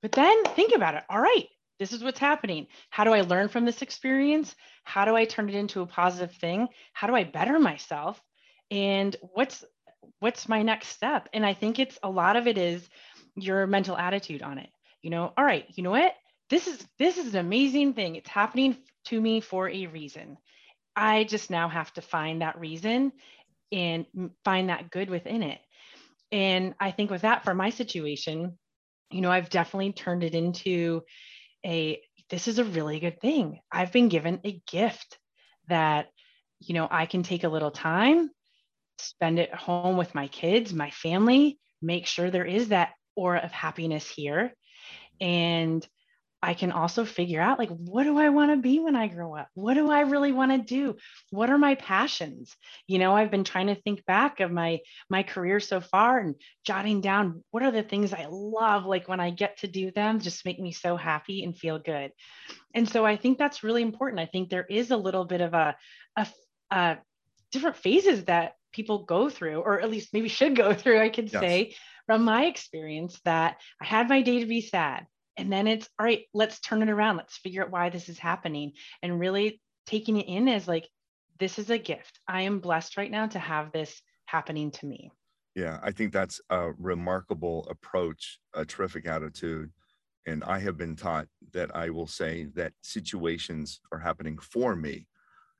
But 0.00 0.12
then 0.12 0.44
think 0.44 0.74
about 0.74 0.94
it. 0.94 1.02
All 1.08 1.20
right, 1.20 1.48
this 1.78 1.92
is 1.92 2.04
what's 2.04 2.18
happening. 2.18 2.66
How 2.90 3.04
do 3.04 3.12
I 3.12 3.22
learn 3.22 3.48
from 3.48 3.64
this 3.64 3.82
experience? 3.82 4.54
How 4.84 5.04
do 5.04 5.16
I 5.16 5.24
turn 5.24 5.48
it 5.48 5.54
into 5.54 5.80
a 5.80 5.86
positive 5.86 6.36
thing? 6.36 6.68
How 6.92 7.06
do 7.06 7.14
I 7.14 7.24
better 7.24 7.58
myself? 7.58 8.20
And 8.70 9.16
what's 9.20 9.64
what's 10.20 10.48
my 10.48 10.62
next 10.62 10.88
step? 10.88 11.28
And 11.32 11.44
I 11.44 11.54
think 11.54 11.78
it's 11.78 11.98
a 12.02 12.10
lot 12.10 12.36
of 12.36 12.46
it 12.46 12.58
is 12.58 12.86
your 13.34 13.66
mental 13.66 13.96
attitude 13.96 14.42
on 14.42 14.58
it. 14.58 14.68
You 15.02 15.10
know, 15.10 15.32
all 15.36 15.44
right, 15.44 15.66
you 15.74 15.82
know 15.82 15.90
what? 15.90 16.14
This 16.50 16.66
is 16.66 16.86
this 16.98 17.18
is 17.18 17.34
an 17.34 17.40
amazing 17.40 17.94
thing. 17.94 18.16
It's 18.16 18.28
happening 18.28 18.76
to 19.06 19.20
me 19.20 19.40
for 19.40 19.68
a 19.68 19.86
reason. 19.86 20.38
I 20.96 21.24
just 21.24 21.50
now 21.50 21.68
have 21.68 21.92
to 21.94 22.02
find 22.02 22.42
that 22.42 22.58
reason 22.58 23.12
and 23.72 24.06
find 24.44 24.68
that 24.68 24.90
good 24.90 25.10
within 25.10 25.42
it. 25.42 25.60
And 26.30 26.74
I 26.80 26.90
think 26.90 27.10
with 27.10 27.22
that 27.22 27.44
for 27.44 27.54
my 27.54 27.70
situation, 27.70 28.58
you 29.10 29.20
know, 29.20 29.30
I've 29.30 29.50
definitely 29.50 29.92
turned 29.92 30.24
it 30.24 30.34
into 30.34 31.02
a 31.64 32.00
this 32.30 32.48
is 32.48 32.58
a 32.58 32.64
really 32.64 33.00
good 33.00 33.20
thing. 33.20 33.60
I've 33.70 33.92
been 33.92 34.08
given 34.08 34.40
a 34.44 34.60
gift 34.66 35.18
that 35.68 36.08
you 36.60 36.72
know, 36.72 36.88
I 36.90 37.04
can 37.04 37.22
take 37.22 37.44
a 37.44 37.48
little 37.48 37.70
time 37.70 38.30
spend 38.98 39.38
it 39.38 39.54
home 39.54 39.96
with 39.96 40.14
my 40.14 40.28
kids, 40.28 40.72
my 40.72 40.90
family, 40.90 41.58
make 41.82 42.06
sure 42.06 42.30
there 42.30 42.44
is 42.44 42.68
that 42.68 42.92
aura 43.16 43.40
of 43.40 43.52
happiness 43.52 44.08
here. 44.08 44.52
And 45.20 45.86
I 46.44 46.52
can 46.52 46.72
also 46.72 47.06
figure 47.06 47.40
out 47.40 47.58
like, 47.58 47.70
what 47.70 48.04
do 48.04 48.18
I 48.18 48.28
want 48.28 48.50
to 48.50 48.58
be 48.58 48.78
when 48.78 48.94
I 48.94 49.08
grow 49.08 49.34
up? 49.34 49.48
What 49.54 49.74
do 49.74 49.90
I 49.90 50.00
really 50.00 50.30
want 50.30 50.52
to 50.52 50.58
do? 50.58 50.96
What 51.30 51.48
are 51.48 51.56
my 51.56 51.74
passions? 51.74 52.54
You 52.86 52.98
know, 52.98 53.16
I've 53.16 53.30
been 53.30 53.44
trying 53.44 53.68
to 53.68 53.74
think 53.74 54.04
back 54.04 54.40
of 54.40 54.52
my 54.52 54.80
my 55.08 55.22
career 55.22 55.58
so 55.58 55.80
far 55.80 56.18
and 56.18 56.34
jotting 56.66 57.00
down 57.00 57.42
what 57.50 57.62
are 57.62 57.70
the 57.70 57.82
things 57.82 58.12
I 58.12 58.26
love. 58.28 58.84
Like 58.84 59.08
when 59.08 59.20
I 59.20 59.30
get 59.30 59.58
to 59.58 59.66
do 59.66 59.90
them, 59.90 60.20
just 60.20 60.44
make 60.44 60.60
me 60.60 60.72
so 60.72 60.96
happy 60.96 61.44
and 61.44 61.56
feel 61.56 61.78
good. 61.78 62.12
And 62.74 62.86
so 62.86 63.06
I 63.06 63.16
think 63.16 63.38
that's 63.38 63.64
really 63.64 63.82
important. 63.82 64.20
I 64.20 64.26
think 64.26 64.50
there 64.50 64.66
is 64.68 64.90
a 64.90 64.96
little 64.98 65.24
bit 65.24 65.40
of 65.40 65.54
a, 65.54 65.76
a, 66.16 66.26
a 66.70 66.98
different 67.52 67.76
phases 67.76 68.24
that 68.24 68.52
people 68.72 69.04
go 69.04 69.30
through, 69.30 69.60
or 69.60 69.80
at 69.80 69.90
least 69.90 70.12
maybe 70.12 70.28
should 70.28 70.56
go 70.56 70.74
through, 70.74 71.00
I 71.00 71.08
could 71.08 71.32
yes. 71.32 71.40
say, 71.40 71.74
from 72.06 72.22
my 72.22 72.44
experience, 72.44 73.18
that 73.24 73.56
I 73.80 73.86
had 73.86 74.10
my 74.10 74.20
day 74.20 74.40
to 74.40 74.46
be 74.46 74.60
sad. 74.60 75.06
And 75.36 75.52
then 75.52 75.66
it's 75.66 75.88
all 75.98 76.06
right, 76.06 76.24
let's 76.32 76.60
turn 76.60 76.82
it 76.82 76.88
around. 76.88 77.16
Let's 77.16 77.36
figure 77.36 77.62
out 77.62 77.70
why 77.70 77.90
this 77.90 78.08
is 78.08 78.18
happening 78.18 78.72
and 79.02 79.18
really 79.18 79.60
taking 79.86 80.18
it 80.18 80.28
in 80.28 80.48
as 80.48 80.68
like, 80.68 80.88
this 81.38 81.58
is 81.58 81.70
a 81.70 81.78
gift. 81.78 82.20
I 82.28 82.42
am 82.42 82.60
blessed 82.60 82.96
right 82.96 83.10
now 83.10 83.26
to 83.26 83.38
have 83.38 83.72
this 83.72 84.00
happening 84.26 84.70
to 84.72 84.86
me. 84.86 85.10
Yeah, 85.54 85.78
I 85.82 85.90
think 85.90 86.12
that's 86.12 86.40
a 86.50 86.72
remarkable 86.78 87.66
approach, 87.70 88.38
a 88.54 88.64
terrific 88.64 89.06
attitude. 89.06 89.70
And 90.26 90.42
I 90.44 90.58
have 90.60 90.76
been 90.76 90.96
taught 90.96 91.26
that 91.52 91.74
I 91.74 91.90
will 91.90 92.06
say 92.06 92.46
that 92.54 92.72
situations 92.82 93.80
are 93.92 93.98
happening 93.98 94.38
for 94.38 94.74
me, 94.74 95.06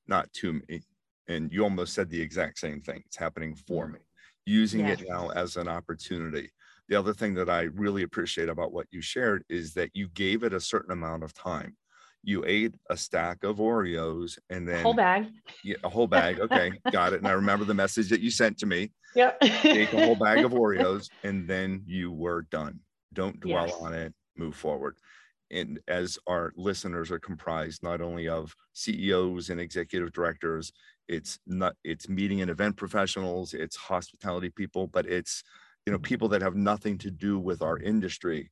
not 0.07 0.33
to 0.35 0.55
me 0.55 0.83
and 1.29 1.53
you 1.53 1.63
almost 1.63 1.95
said 1.95 2.11
the 2.11 2.21
exact 2.21 2.59
same 2.59 2.81
thing 2.81 3.03
it's 3.07 3.17
happening 3.17 3.55
for 3.55 3.85
mm-hmm. 3.85 3.95
me 3.95 4.01
using 4.47 4.87
it 4.87 5.03
now 5.09 5.31
as 5.31 5.57
an 5.57 5.69
opportunity 5.69 6.51
the 6.89 6.97
other 6.97 7.15
thing 7.15 7.35
that 7.35 7.49
I 7.49 7.63
really 7.63 8.03
appreciate 8.03 8.49
about 8.49 8.73
what 8.73 8.87
you 8.91 9.01
shared 9.01 9.45
is 9.49 9.75
that 9.75 9.91
you 9.95 10.09
gave 10.09 10.43
it 10.43 10.53
a 10.53 10.61
certain 10.61 10.93
amount 10.93 11.23
of 11.23 11.33
time. 11.33 11.77
You 12.23 12.45
ate 12.47 12.75
a 12.89 12.97
stack 12.97 13.45
of 13.45 13.57
Oreos 13.59 14.39
and 14.49 14.67
then 14.67 14.83
whole 14.83 14.95
bag. 14.95 15.27
Yeah, 15.63 15.77
a 15.85 15.89
whole 15.89 16.07
bag. 16.07 16.41
Okay, 16.41 16.73
got 16.91 17.13
it. 17.13 17.19
And 17.19 17.29
I 17.29 17.33
remember 17.43 17.65
the 17.65 17.75
message 17.75 18.09
that 18.11 18.21
you 18.21 18.31
sent 18.31 18.59
to 18.59 18.67
me. 18.67 18.93
Yep. 19.15 19.41
Take 19.41 19.93
a 19.93 20.05
whole 20.07 20.17
bag 20.17 20.45
of 20.45 20.53
Oreos 20.53 21.09
and 21.23 21.47
then 21.47 21.83
you 21.87 22.11
were 22.13 22.43
done. 22.51 22.81
Don't 23.13 23.39
dwell 23.41 23.67
Yes. 23.67 23.77
on 23.81 23.93
it. 23.95 24.15
Move 24.37 24.57
forward. 24.57 24.97
And 25.51 25.79
as 25.87 26.19
our 26.27 26.53
listeners 26.57 27.11
are 27.11 27.19
comprised 27.19 27.83
not 27.83 28.01
only 28.01 28.29
of 28.29 28.55
CEOs 28.73 29.51
and 29.51 29.61
executive 29.61 30.13
directors, 30.13 30.73
it's 31.07 31.39
not 31.47 31.77
it's 31.85 32.09
meeting 32.09 32.41
and 32.41 32.51
event 32.51 32.77
professionals, 32.77 33.53
it's 33.53 33.77
hospitality 33.77 34.49
people, 34.51 34.87
but 34.87 35.07
it's 35.07 35.45
you 35.87 35.93
know 35.93 35.99
people 35.99 36.29
that 36.29 36.43
have 36.43 36.55
nothing 36.57 36.99
to 36.99 37.11
do 37.11 37.39
with 37.39 37.63
our 37.63 37.79
industry. 37.79 38.51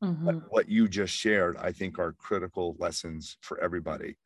Mhm. 0.00 0.24
But 0.24 0.52
what 0.52 0.68
you 0.68 0.88
just 0.88 1.14
shared, 1.14 1.56
I 1.56 1.72
think, 1.72 1.98
are 1.98 2.12
critical 2.12 2.76
lessons 2.78 3.38
for 3.42 3.58
everybody. 3.60 4.18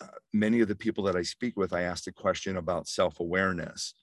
Uh, 0.00 0.08
many 0.32 0.60
of 0.60 0.68
the 0.68 0.76
people 0.76 1.04
that 1.04 1.16
I 1.16 1.22
speak 1.22 1.56
with, 1.56 1.72
I 1.72 1.82
asked 1.82 2.06
a 2.06 2.12
question 2.12 2.56
about 2.56 2.88
self 2.88 3.20
awareness. 3.20 3.94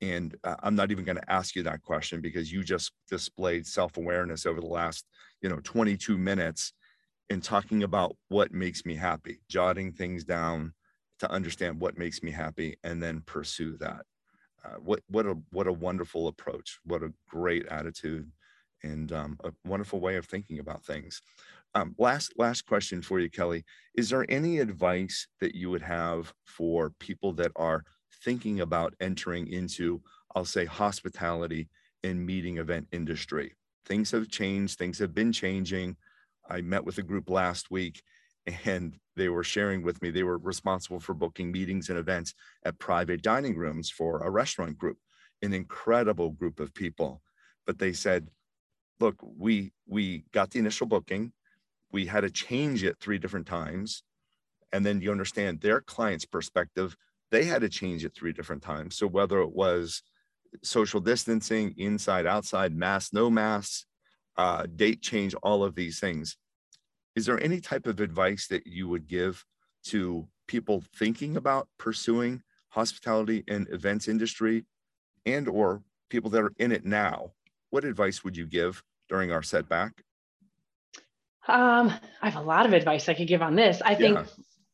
And 0.00 0.36
uh, 0.44 0.56
I'm 0.62 0.74
not 0.76 0.90
even 0.90 1.04
going 1.04 1.16
to 1.18 1.32
ask 1.32 1.56
you 1.56 1.62
that 1.64 1.82
question 1.82 2.20
because 2.20 2.52
you 2.52 2.64
just 2.64 2.92
displayed 3.08 3.66
self 3.66 3.96
awareness 3.96 4.46
over 4.46 4.60
the 4.60 4.66
last, 4.66 5.06
you 5.42 5.48
know, 5.48 5.60
22 5.64 6.18
minutes 6.18 6.72
in 7.30 7.40
talking 7.40 7.82
about 7.82 8.16
what 8.28 8.52
makes 8.52 8.86
me 8.86 8.96
happy, 8.96 9.40
jotting 9.48 9.92
things 9.92 10.24
down 10.24 10.74
to 11.20 11.30
understand 11.30 11.80
what 11.80 11.98
makes 11.98 12.22
me 12.22 12.30
happy 12.30 12.76
and 12.84 13.02
then 13.02 13.22
pursue 13.22 13.76
that. 13.78 14.06
Uh, 14.64 14.76
what 14.78 15.00
what 15.08 15.26
a 15.26 15.36
what 15.50 15.66
a 15.66 15.72
wonderful 15.72 16.28
approach! 16.28 16.78
What 16.84 17.02
a 17.02 17.12
great 17.28 17.66
attitude, 17.66 18.30
and 18.82 19.12
um, 19.12 19.38
a 19.44 19.52
wonderful 19.66 20.00
way 20.00 20.16
of 20.16 20.26
thinking 20.26 20.58
about 20.58 20.84
things. 20.84 21.20
Um, 21.74 21.94
last 21.98 22.32
last 22.38 22.66
question 22.66 23.02
for 23.02 23.20
you, 23.20 23.28
Kelly. 23.28 23.64
Is 23.94 24.08
there 24.08 24.24
any 24.28 24.60
advice 24.60 25.26
that 25.40 25.54
you 25.54 25.70
would 25.70 25.82
have 25.82 26.32
for 26.46 26.90
people 27.00 27.32
that 27.34 27.52
are 27.56 27.84
thinking 28.24 28.60
about 28.60 28.94
entering 29.00 29.48
into, 29.48 30.00
I'll 30.34 30.44
say, 30.44 30.64
hospitality 30.64 31.68
and 32.02 32.24
meeting 32.24 32.58
event 32.58 32.86
industry? 32.92 33.54
Things 33.86 34.10
have 34.12 34.28
changed. 34.30 34.78
Things 34.78 34.98
have 34.98 35.14
been 35.14 35.32
changing. 35.32 35.96
I 36.48 36.60
met 36.60 36.84
with 36.84 36.98
a 36.98 37.02
group 37.02 37.28
last 37.28 37.70
week, 37.70 38.02
and 38.64 38.96
they 39.16 39.28
were 39.28 39.44
sharing 39.44 39.82
with 39.82 40.02
me 40.02 40.10
they 40.10 40.22
were 40.22 40.38
responsible 40.38 41.00
for 41.00 41.14
booking 41.14 41.50
meetings 41.50 41.88
and 41.88 41.98
events 41.98 42.34
at 42.64 42.78
private 42.78 43.22
dining 43.22 43.56
rooms 43.56 43.90
for 43.90 44.20
a 44.20 44.30
restaurant 44.30 44.76
group, 44.76 44.98
an 45.42 45.54
incredible 45.54 46.30
group 46.30 46.60
of 46.60 46.74
people. 46.74 47.22
But 47.66 47.78
they 47.78 47.92
said, 47.92 48.28
look, 49.00 49.16
we 49.22 49.72
we 49.86 50.24
got 50.32 50.50
the 50.50 50.58
initial 50.58 50.86
booking, 50.86 51.32
we 51.92 52.06
had 52.06 52.22
to 52.22 52.30
change 52.30 52.84
it 52.84 52.96
three 53.00 53.18
different 53.18 53.46
times. 53.46 54.02
And 54.72 54.84
then 54.84 55.00
you 55.00 55.12
understand 55.12 55.60
their 55.60 55.80
client's 55.80 56.24
perspective, 56.24 56.96
they 57.30 57.44
had 57.44 57.62
to 57.62 57.68
change 57.68 58.04
it 58.04 58.14
three 58.14 58.32
different 58.32 58.62
times. 58.62 58.96
So 58.96 59.06
whether 59.06 59.40
it 59.40 59.52
was 59.52 60.02
social 60.62 61.00
distancing, 61.00 61.74
inside, 61.76 62.26
outside, 62.26 62.74
mask, 62.74 63.12
no 63.12 63.30
masks, 63.30 63.86
uh, 64.36 64.66
date 64.74 65.00
change, 65.02 65.34
all 65.42 65.62
of 65.64 65.74
these 65.74 66.00
things. 66.00 66.36
Is 67.16 67.26
there 67.26 67.42
any 67.42 67.60
type 67.60 67.86
of 67.86 68.00
advice 68.00 68.48
that 68.48 68.66
you 68.66 68.88
would 68.88 69.06
give 69.06 69.44
to 69.86 70.26
people 70.48 70.82
thinking 70.96 71.36
about 71.36 71.68
pursuing 71.78 72.42
hospitality 72.70 73.44
and 73.48 73.68
events 73.70 74.08
industry 74.08 74.64
and 75.24 75.48
or 75.48 75.82
people 76.10 76.30
that 76.30 76.42
are 76.42 76.52
in 76.58 76.72
it 76.72 76.84
now? 76.84 77.32
What 77.70 77.84
advice 77.84 78.24
would 78.24 78.36
you 78.36 78.46
give 78.46 78.82
during 79.08 79.30
our 79.30 79.42
setback? 79.42 80.02
Um, 81.46 81.92
I 82.22 82.30
have 82.30 82.42
a 82.42 82.46
lot 82.46 82.66
of 82.66 82.72
advice 82.72 83.08
I 83.08 83.14
could 83.14 83.28
give 83.28 83.42
on 83.42 83.54
this. 83.54 83.82
I 83.84 83.94
think, 83.94 84.18
Yeah. 84.18 84.24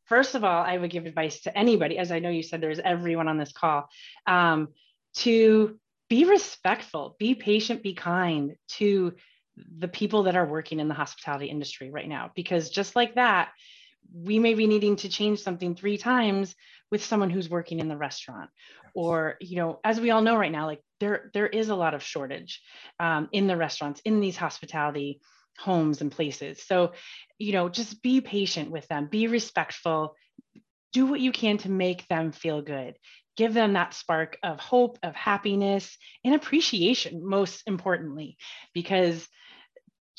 first 0.07 0.35
of 0.35 0.45
all, 0.45 0.63
I 0.63 0.79
would 0.79 0.91
give 0.91 1.05
advice 1.07 1.41
to 1.43 1.57
anybody, 1.59 1.99
as 1.99 2.13
I 2.13 2.21
know 2.21 2.31
you 2.31 2.43
said 2.43 2.61
there's 2.61 2.79
everyone 2.79 3.29
on 3.29 3.39
this 3.39 3.53
call, 3.53 3.89
um, 4.27 4.69
to 5.17 5.79
be 6.09 6.25
respectful, 6.25 7.17
be 7.19 7.35
patient, 7.35 7.83
be 7.83 7.95
kind 7.95 8.57
to 8.69 9.15
the 9.79 9.89
people 9.89 10.25
that 10.25 10.37
are 10.37 10.47
working 10.47 10.81
in 10.81 10.89
the 10.89 10.95
hospitality 10.95 11.47
industry 11.47 11.91
right 11.91 12.09
now. 12.09 12.31
Because 12.35 12.71
just 12.71 12.97
like 12.97 13.15
that, 13.15 13.51
we 14.13 14.39
may 14.39 14.55
be 14.55 14.67
needing 14.67 14.97
to 14.97 15.09
change 15.09 15.41
something 15.41 15.75
three 15.75 15.97
times 15.97 16.55
with 16.91 17.05
someone 17.05 17.31
who's 17.31 17.49
working 17.49 17.79
in 17.79 17.89
the 17.89 17.97
restaurant. 17.97 18.51
Or 18.95 19.37
you 19.41 19.57
know 19.57 19.79
as 19.85 20.01
we 20.01 20.11
all 20.11 20.23
know 20.23 20.37
right 20.37 20.51
now 20.51 20.67
like 20.67 20.81
there 20.99 21.31
there 21.33 21.47
is 21.47 21.69
a 21.69 21.77
lot 21.77 21.95
of 21.95 22.03
shortage 22.03 22.61
um, 22.99 23.29
in 23.33 23.47
the 23.47 23.57
restaurants 23.57 24.01
in 24.05 24.21
these 24.21 24.37
hospitality 24.37 25.21
homes 25.59 26.01
and 26.01 26.11
places. 26.11 26.63
So 26.63 26.93
you 27.39 27.53
know 27.53 27.69
just 27.69 28.03
be 28.03 28.21
patient 28.21 28.71
with 28.71 28.87
them. 28.89 29.07
Be 29.07 29.29
respectful. 29.29 30.17
Do 30.93 31.07
what 31.07 31.21
you 31.21 31.31
can 31.31 31.59
to 31.59 31.71
make 31.71 32.09
them 32.09 32.33
feel 32.33 32.63
good. 32.63 32.97
Give 33.37 33.55
them 33.55 33.75
that 33.75 33.95
spark 33.95 34.39
of 34.43 34.59
hope 34.59 34.99
of 35.05 35.15
happiness 35.15 35.97
and 36.25 36.35
appreciation 36.35 37.25
most 37.25 37.63
importantly 37.67 38.37
because 38.75 39.27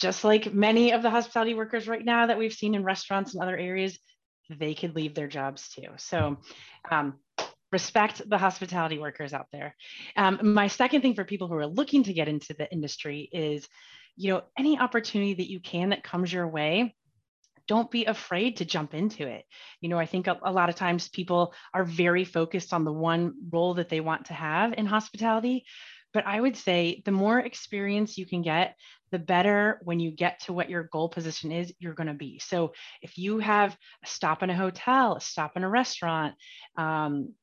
just 0.02 0.24
like 0.24 0.54
many 0.54 0.92
of 0.92 1.04
the 1.04 1.10
hospitality 1.10 1.54
workers 1.54 1.88
right 1.88 2.04
now 2.04 2.26
that 2.26 2.38
we've 2.38 2.54
seen 2.54 2.76
in 2.76 2.84
restaurants 2.84 3.34
and 3.34 3.44
other 3.44 3.58
areas 3.58 3.98
they 4.50 4.74
could 4.74 4.96
leave 4.96 5.14
their 5.16 5.28
jobs 5.28 5.70
too. 5.70 5.88
So 5.98 6.38
um, 6.90 7.20
respect 7.72 8.22
the 8.28 8.38
hospitality 8.38 9.00
workers 9.00 9.34
out 9.34 9.48
there. 9.52 9.76
Um, 10.18 10.40
my 10.42 10.68
second 10.68 11.02
thing 11.02 11.16
for 11.16 11.24
people 11.24 11.48
who 11.48 11.56
are 11.56 11.68
looking 11.68 12.04
to 12.04 12.14
get 12.14 12.28
into 12.28 12.54
the 12.54 12.72
industry 12.72 13.30
is 13.32 13.68
you 14.18 14.34
know 14.34 14.44
any 14.58 14.78
opportunity 14.78 15.36
that 15.36 15.50
you 15.50 15.60
can 15.62 15.90
that 15.90 16.04
comes 16.04 16.34
your 16.34 16.48
way 16.48 16.96
don't 17.68 17.92
be 17.92 18.06
afraid 18.06 18.58
to 18.58 18.66
jump 18.66 18.94
into 18.94 19.26
it. 19.26 19.46
You 19.80 19.88
know 19.88 19.98
i 19.98 20.06
think 20.06 20.28
a, 20.28 20.38
a 20.44 20.52
lot 20.52 20.70
of 20.70 20.76
times 20.76 21.08
people 21.08 21.54
are 21.74 21.86
very 21.86 22.26
focused 22.26 22.74
on 22.74 22.84
the 22.84 22.92
one 22.92 23.34
role 23.50 23.76
that 23.76 23.88
they 23.88 24.02
want 24.02 24.26
to 24.26 24.34
have 24.34 24.74
in 24.74 24.86
hospitality 24.86 25.64
but 26.14 26.26
i 26.28 26.40
would 26.40 26.58
say 26.58 27.02
the 27.06 27.12
more 27.12 27.40
experience 27.40 28.18
you 28.18 28.26
can 28.26 28.42
get 28.42 28.76
the 29.12 29.20
better 29.20 29.80
when 29.84 30.00
you 30.00 30.12
get 30.12 30.40
to 30.42 30.54
what 30.54 30.70
your 30.70 30.84
goal 30.84 31.10
position 31.10 31.52
is 31.52 31.74
you're 31.80 31.94
going 31.94 32.08
to 32.08 32.14
be. 32.14 32.40
So 32.40 32.74
if 33.02 33.18
you 33.18 33.40
have 33.40 33.78
a 34.04 34.08
stop 34.08 34.44
in 34.44 34.50
a 34.50 34.56
hotel 34.56 35.16
a 35.16 35.22
stop 35.22 35.58
in 35.58 35.64
a 35.64 35.70
restaurant 35.70 36.36
um, 36.78 37.34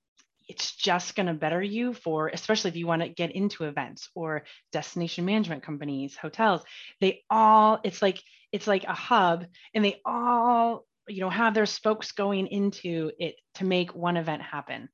it's 0.49 0.75
just 0.75 1.15
going 1.15 1.27
to 1.27 1.35
better 1.35 1.63
you 1.63 1.93
for 1.93 2.29
especially 2.29 2.71
if 2.71 2.77
you 2.77 2.87
want 2.87 3.03
to 3.03 3.09
get 3.09 3.33
into 3.33 3.65
events 3.65 4.09
or 4.15 4.45
destination 4.73 5.25
management 5.25 5.63
companies 5.63 6.17
hotels 6.17 6.63
they 7.01 7.23
all 7.29 7.79
it's 7.85 8.03
like 8.03 8.23
it's 8.51 8.67
like 8.67 8.85
a 8.85 8.95
hub 8.95 9.45
and 9.75 9.85
they 9.85 10.01
all 10.05 10.87
you 11.09 11.21
know 11.21 11.31
have 11.31 11.55
their 11.55 11.67
spokes 11.67 12.13
going 12.13 12.47
into 12.47 13.11
it 13.19 13.37
to 13.55 13.65
make 13.65 13.95
one 13.95 14.17
event 14.17 14.43
happen 14.43 14.89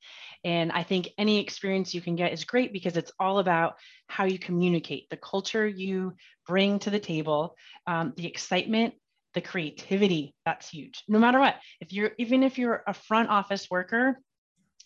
and 0.44 0.72
i 0.72 0.82
think 0.82 1.08
any 1.18 1.40
experience 1.40 1.94
you 1.94 2.00
can 2.00 2.16
get 2.16 2.32
is 2.32 2.44
great 2.44 2.72
because 2.72 2.96
it's 2.96 3.12
all 3.18 3.38
about 3.38 3.74
how 4.06 4.24
you 4.24 4.38
communicate 4.38 5.08
the 5.10 5.16
culture 5.16 5.66
you 5.66 6.12
bring 6.46 6.78
to 6.78 6.90
the 6.90 7.00
table 7.00 7.56
um, 7.86 8.12
the 8.16 8.26
excitement 8.26 8.94
the 9.34 9.40
creativity 9.40 10.34
that's 10.44 10.68
huge 10.68 11.02
no 11.08 11.18
matter 11.18 11.40
what 11.40 11.56
if 11.80 11.92
you're 11.92 12.12
even 12.18 12.42
if 12.42 12.58
you're 12.58 12.82
a 12.86 12.94
front 12.94 13.28
office 13.28 13.68
worker 13.70 14.18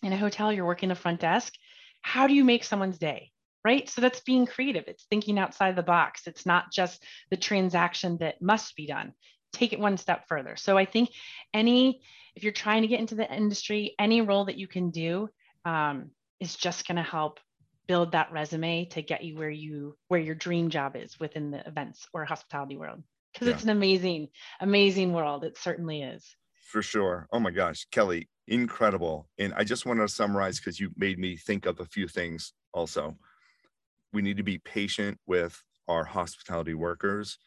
in 0.01 0.13
a 0.13 0.17
hotel, 0.17 0.51
you're 0.51 0.65
working 0.65 0.89
the 0.89 0.95
front 0.95 1.19
desk. 1.19 1.53
How 2.01 2.27
do 2.27 2.33
you 2.33 2.43
make 2.43 2.63
someone's 2.63 2.97
day? 2.97 3.31
Right. 3.65 3.89
So 3.89 3.99
that's 3.99 4.21
being 4.21 4.45
creative. 4.45 4.85
It's 4.87 5.05
thinking 5.09 5.37
outside 5.37 5.75
the 5.75 5.83
box. 5.83 6.27
It's 6.27 6.45
not 6.45 6.71
just 6.71 7.03
the 7.29 7.35
transaction 7.35 8.17
that 8.19 8.41
must 8.41 8.75
be 8.75 8.87
done. 8.87 9.11
Take 9.53 9.73
it 9.73 9.79
one 9.79 9.97
step 9.97 10.27
further. 10.27 10.55
So 10.55 10.77
I 10.77 10.85
think 10.85 11.09
any, 11.53 12.01
if 12.35 12.43
you're 12.43 12.51
trying 12.53 12.83
to 12.83 12.87
get 12.87 12.99
into 12.99 13.15
the 13.15 13.31
industry, 13.33 13.95
any 13.99 14.21
role 14.21 14.45
that 14.45 14.57
you 14.57 14.67
can 14.67 14.91
do 14.91 15.29
um, 15.65 16.11
is 16.39 16.55
just 16.55 16.87
going 16.87 16.97
to 16.97 17.03
help 17.03 17.39
build 17.87 18.11
that 18.11 18.31
resume 18.31 18.85
to 18.85 19.01
get 19.01 19.23
you 19.23 19.35
where 19.35 19.49
you 19.49 19.97
where 20.09 20.19
your 20.19 20.35
dream 20.35 20.69
job 20.69 20.95
is 20.95 21.19
within 21.19 21.49
the 21.49 21.67
events 21.67 22.07
or 22.13 22.23
hospitality 22.23 22.77
world 22.77 23.01
because 23.33 23.47
Yeah. 23.47 23.55
it's 23.55 23.63
an 23.63 23.71
amazing 23.71 24.27
amazing 24.61 25.11
world 25.11 25.43
it 25.43 25.57
certainly 25.57 26.03
is 26.03 26.35
For 26.71 26.83
sure. 26.83 27.27
Oh 27.31 27.39
my 27.39 27.49
gosh, 27.49 27.87
Kelly, 27.89 28.29
incredible. 28.47 29.27
And 29.39 29.55
I 29.55 29.63
just 29.63 29.87
want 29.87 29.99
to 30.01 30.07
summarize 30.07 30.59
because 30.59 30.79
you 30.79 30.91
made 30.97 31.17
me 31.17 31.35
think 31.35 31.65
of 31.65 31.79
a 31.79 31.85
few 31.85 32.07
things 32.07 32.53
also. 32.73 33.17
We 34.13 34.21
need 34.21 34.37
to 34.37 34.43
be 34.43 34.59
patient 34.59 35.19
with 35.25 35.59
our 35.87 36.03
hospitality 36.03 36.75
workers, 36.75 37.39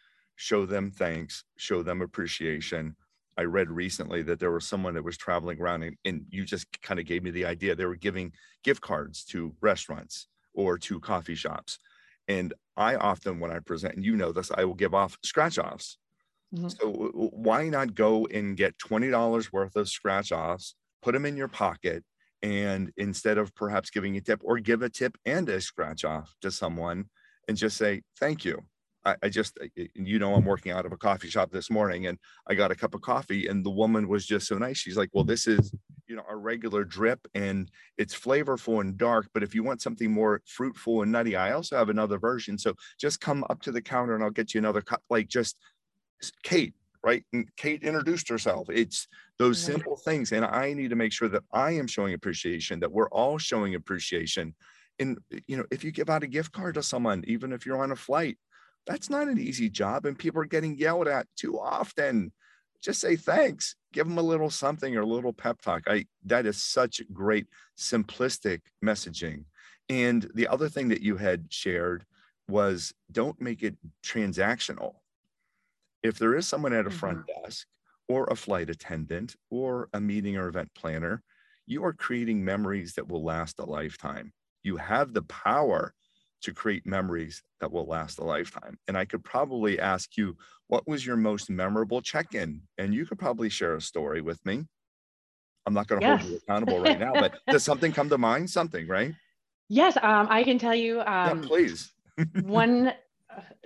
show 0.42 0.66
them 0.66 0.90
thanks, 0.90 1.44
show 1.56 1.82
them 1.82 2.02
appreciation. 2.02 2.96
I 3.36 3.44
read 3.44 3.70
recently 3.70 4.22
that 4.22 4.40
there 4.40 4.50
was 4.50 4.66
someone 4.66 4.94
that 4.94 5.04
was 5.04 5.16
traveling 5.16 5.60
around 5.60 5.82
and, 5.84 5.96
and 6.04 6.26
you 6.30 6.44
just 6.44 6.82
kind 6.82 7.00
of 7.00 7.06
gave 7.06 7.22
me 7.22 7.30
the 7.30 7.46
idea. 7.46 7.74
They 7.74 7.86
were 7.86 7.96
giving 7.96 8.32
gift 8.62 8.82
cards 8.82 9.24
to 9.26 9.56
restaurants 9.60 10.28
or 10.54 10.78
to 10.78 11.00
coffee 11.00 11.34
shops. 11.34 11.78
And 12.28 12.52
I 12.76 12.96
often, 12.96 13.40
when 13.40 13.50
I 13.52 13.60
present, 13.60 13.94
and 13.94 14.04
you 14.04 14.16
know 14.16 14.32
this, 14.32 14.50
I 14.50 14.64
will 14.64 14.74
give 14.74 14.94
off 14.94 15.16
scratch 15.24 15.58
offs. 15.58 15.98
Mhm. 16.52 16.78
So 16.80 16.90
why 17.32 17.68
not 17.68 17.94
go 17.94 18.26
and 18.26 18.56
get 18.56 18.78
$20 18.78 19.52
worth 19.52 19.76
of 19.76 19.88
scratch 19.88 20.32
offs, 20.32 20.74
put 21.02 21.12
them 21.12 21.26
in 21.26 21.36
your 21.36 21.48
pocket, 21.48 22.04
and 22.42 22.92
instead 22.96 23.38
of 23.38 23.54
perhaps 23.54 23.90
giving 23.90 24.16
a 24.16 24.20
tip 24.20 24.40
or 24.44 24.58
give 24.58 24.82
a 24.82 24.90
tip 24.90 25.16
and 25.24 25.48
a 25.48 25.60
scratch 25.60 26.04
off 26.04 26.34
to 26.40 26.50
someone 26.50 27.06
and 27.48 27.56
just 27.56 27.76
say, 27.76 28.02
thank 28.18 28.44
you. 28.44 28.62
I, 29.04 29.16
I 29.22 29.28
just, 29.28 29.58
you 29.94 30.18
know, 30.18 30.34
I'm 30.34 30.44
working 30.44 30.72
out 30.72 30.86
of 30.86 30.92
a 30.92 30.96
coffee 30.96 31.28
shop 31.28 31.50
this 31.50 31.70
morning 31.70 32.06
and 32.06 32.18
I 32.46 32.54
got 32.54 32.70
a 32.70 32.74
cup 32.74 32.94
of 32.94 33.00
coffee 33.00 33.48
and 33.48 33.64
the 33.64 33.70
woman 33.70 34.08
was 34.08 34.26
just 34.26 34.46
so 34.46 34.58
nice. 34.58 34.78
She's 34.78 34.96
like, 34.96 35.10
well, 35.12 35.24
this 35.24 35.46
is, 35.46 35.72
you 36.06 36.16
know, 36.16 36.24
a 36.28 36.36
regular 36.36 36.84
drip 36.84 37.20
and 37.34 37.70
it's 37.98 38.14
flavorful 38.14 38.80
and 38.80 38.96
dark. 38.96 39.28
But 39.34 39.42
if 39.42 39.54
you 39.54 39.62
want 39.62 39.82
something 39.82 40.10
more 40.10 40.40
fruitful 40.46 41.02
and 41.02 41.10
nutty, 41.10 41.36
I 41.36 41.52
also 41.52 41.76
have 41.76 41.88
another 41.88 42.18
version. 42.18 42.58
So 42.58 42.74
just 43.00 43.20
come 43.20 43.44
up 43.50 43.60
to 43.62 43.72
the 43.72 43.82
counter 43.82 44.14
and 44.14 44.22
I'll 44.22 44.30
get 44.30 44.54
you 44.54 44.58
another 44.58 44.82
cup. 44.82 45.02
Like 45.10 45.28
just 45.28 45.56
Kate, 46.44 46.74
right? 47.02 47.24
And 47.32 47.48
Kate 47.56 47.82
introduced 47.82 48.28
herself. 48.28 48.68
It's 48.70 49.08
those 49.38 49.58
simple 49.58 49.96
things. 49.96 50.30
And 50.30 50.44
I 50.44 50.72
need 50.72 50.90
to 50.90 50.96
make 50.96 51.12
sure 51.12 51.28
that 51.28 51.42
I 51.52 51.72
am 51.72 51.88
showing 51.88 52.14
appreciation, 52.14 52.78
that 52.80 52.92
we're 52.92 53.08
all 53.08 53.38
showing 53.38 53.74
appreciation. 53.74 54.54
And, 55.00 55.18
you 55.48 55.56
know, 55.56 55.64
if 55.72 55.82
you 55.82 55.90
give 55.90 56.10
out 56.10 56.22
a 56.22 56.28
gift 56.28 56.52
card 56.52 56.74
to 56.74 56.82
someone, 56.82 57.24
even 57.26 57.52
if 57.52 57.66
you're 57.66 57.82
on 57.82 57.90
a 57.90 57.96
flight, 57.96 58.38
that's 58.86 59.10
not 59.10 59.28
an 59.28 59.38
easy 59.38 59.68
job. 59.68 60.06
And 60.06 60.18
people 60.18 60.40
are 60.42 60.46
getting 60.46 60.76
yelled 60.76 61.08
at 61.08 61.26
too 61.36 61.58
often. 61.58 62.32
Just 62.82 63.00
say 63.00 63.16
thanks, 63.16 63.76
give 63.92 64.08
them 64.08 64.18
a 64.18 64.22
little 64.22 64.50
something 64.50 64.96
or 64.96 65.02
a 65.02 65.06
little 65.06 65.32
pep 65.32 65.60
talk. 65.60 65.82
I, 65.86 66.06
that 66.24 66.46
is 66.46 66.62
such 66.62 67.00
great 67.12 67.46
simplistic 67.78 68.60
messaging. 68.84 69.44
And 69.88 70.28
the 70.34 70.48
other 70.48 70.68
thing 70.68 70.88
that 70.88 71.02
you 71.02 71.16
had 71.16 71.52
shared 71.52 72.04
was 72.48 72.92
don't 73.10 73.40
make 73.40 73.62
it 73.62 73.76
transactional. 74.04 74.94
If 76.02 76.18
there 76.18 76.34
is 76.34 76.48
someone 76.48 76.72
at 76.72 76.86
a 76.86 76.90
front 76.90 77.18
mm-hmm. 77.18 77.44
desk 77.44 77.66
or 78.08 78.24
a 78.24 78.36
flight 78.36 78.68
attendant 78.68 79.36
or 79.50 79.88
a 79.92 80.00
meeting 80.00 80.36
or 80.36 80.48
event 80.48 80.70
planner, 80.74 81.22
you 81.66 81.84
are 81.84 81.92
creating 81.92 82.44
memories 82.44 82.94
that 82.94 83.08
will 83.08 83.22
last 83.22 83.60
a 83.60 83.64
lifetime. 83.64 84.32
You 84.64 84.76
have 84.76 85.12
the 85.12 85.22
power 85.22 85.94
to 86.42 86.52
create 86.52 86.86
memories 86.86 87.42
that 87.60 87.70
will 87.70 87.86
last 87.86 88.18
a 88.18 88.24
lifetime. 88.24 88.78
And 88.88 88.96
I 88.96 89.04
could 89.04 89.24
probably 89.24 89.78
ask 89.78 90.16
you, 90.16 90.36
what 90.66 90.86
was 90.86 91.06
your 91.06 91.16
most 91.16 91.50
memorable 91.50 92.00
check 92.00 92.34
in? 92.34 92.62
And 92.78 92.94
you 92.94 93.06
could 93.06 93.18
probably 93.18 93.48
share 93.48 93.76
a 93.76 93.80
story 93.80 94.20
with 94.20 94.44
me. 94.44 94.64
I'm 95.66 95.74
not 95.74 95.86
going 95.86 96.00
to 96.00 96.06
yes. 96.06 96.20
hold 96.20 96.32
you 96.32 96.38
accountable 96.38 96.80
right 96.80 96.98
now, 96.98 97.12
but 97.12 97.38
does 97.48 97.62
something 97.62 97.92
come 97.92 98.08
to 98.08 98.18
mind? 98.18 98.50
Something, 98.50 98.88
right? 98.88 99.14
Yes, 99.68 99.96
um, 99.96 100.26
I 100.28 100.42
can 100.42 100.58
tell 100.58 100.74
you. 100.74 101.00
Um, 101.00 101.42
yeah, 101.42 101.48
please. 101.48 101.92
one. 102.42 102.92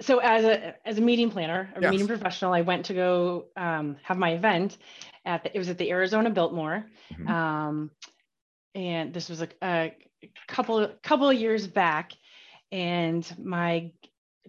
So 0.01 0.19
as 0.19 0.45
a 0.45 0.75
as 0.87 0.99
a 0.99 1.01
meeting 1.01 1.31
planner, 1.31 1.73
a 1.75 1.81
yes. 1.81 1.91
meeting 1.91 2.07
professional, 2.07 2.53
I 2.53 2.61
went 2.61 2.85
to 2.87 2.95
go 2.95 3.47
um, 3.57 3.97
have 4.03 4.19
my 4.19 4.33
event 4.33 4.77
at 5.25 5.43
the, 5.43 5.55
it 5.55 5.59
was 5.59 5.69
at 5.69 5.79
the 5.79 5.91
Arizona 5.91 6.31
Biltmore, 6.31 6.87
mm-hmm. 7.13 7.29
Um, 7.29 7.91
and 8.77 9.13
this 9.13 9.29
was 9.29 9.41
a, 9.41 9.49
a 9.63 9.97
couple 10.47 10.87
couple 11.03 11.29
of 11.29 11.37
years 11.37 11.67
back 11.67 12.13
and 12.73 13.35
my 13.43 13.93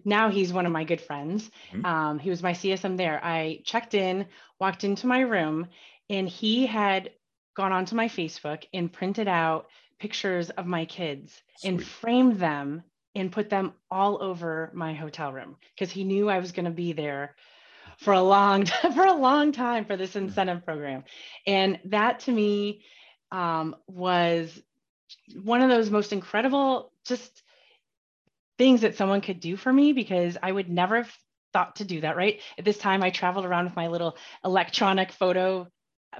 now 0.04 0.30
he's 0.30 0.52
one 0.52 0.66
of 0.66 0.72
my 0.72 0.84
good 0.84 1.00
friends. 1.00 1.50
Mm-hmm. 1.72 1.84
Um, 1.84 2.18
he 2.18 2.30
was 2.30 2.42
my 2.42 2.52
CSM 2.52 2.96
there. 2.96 3.22
I 3.22 3.62
checked 3.64 3.94
in, 3.94 4.26
walked 4.60 4.84
into 4.84 5.06
my 5.06 5.20
room, 5.20 5.66
and 6.08 6.28
he 6.28 6.66
had 6.66 7.10
gone 7.56 7.72
onto 7.72 7.96
my 7.96 8.08
Facebook 8.08 8.64
and 8.72 8.92
printed 8.92 9.28
out 9.28 9.66
pictures 9.98 10.50
of 10.50 10.66
my 10.66 10.84
kids 10.84 11.42
Sweet. 11.56 11.68
and 11.68 11.84
framed 11.84 12.38
them 12.38 12.84
and 13.14 13.32
put 13.32 13.50
them 13.50 13.72
all 13.90 14.22
over 14.22 14.70
my 14.72 14.94
hotel 14.94 15.32
room 15.32 15.56
because 15.74 15.90
he 15.90 16.04
knew 16.04 16.30
I 16.30 16.38
was 16.38 16.52
going 16.52 16.66
to 16.66 16.70
be 16.70 16.92
there 16.92 17.34
for 17.98 18.12
a 18.12 18.22
long 18.22 18.64
for 18.94 19.04
a 19.04 19.12
long 19.12 19.52
time 19.52 19.84
for 19.84 19.96
this 19.96 20.14
incentive 20.14 20.64
program. 20.64 21.04
And 21.46 21.80
that 21.86 22.20
to 22.20 22.32
me 22.32 22.82
um, 23.32 23.76
was 23.88 24.62
one 25.42 25.62
of 25.62 25.68
those 25.68 25.90
most 25.90 26.12
incredible 26.12 26.92
just 27.04 27.42
things 28.58 28.80
that 28.82 28.96
someone 28.96 29.20
could 29.20 29.40
do 29.40 29.56
for 29.56 29.72
me 29.72 29.92
because 29.92 30.36
I 30.42 30.50
would 30.52 30.68
never 30.68 30.96
have 30.96 31.16
thought 31.52 31.76
to 31.76 31.84
do 31.84 32.00
that, 32.02 32.16
right? 32.16 32.40
At 32.58 32.64
this 32.64 32.78
time, 32.78 33.02
I 33.02 33.10
traveled 33.10 33.46
around 33.46 33.64
with 33.64 33.76
my 33.76 33.88
little 33.88 34.16
electronic 34.44 35.12
photo 35.12 35.68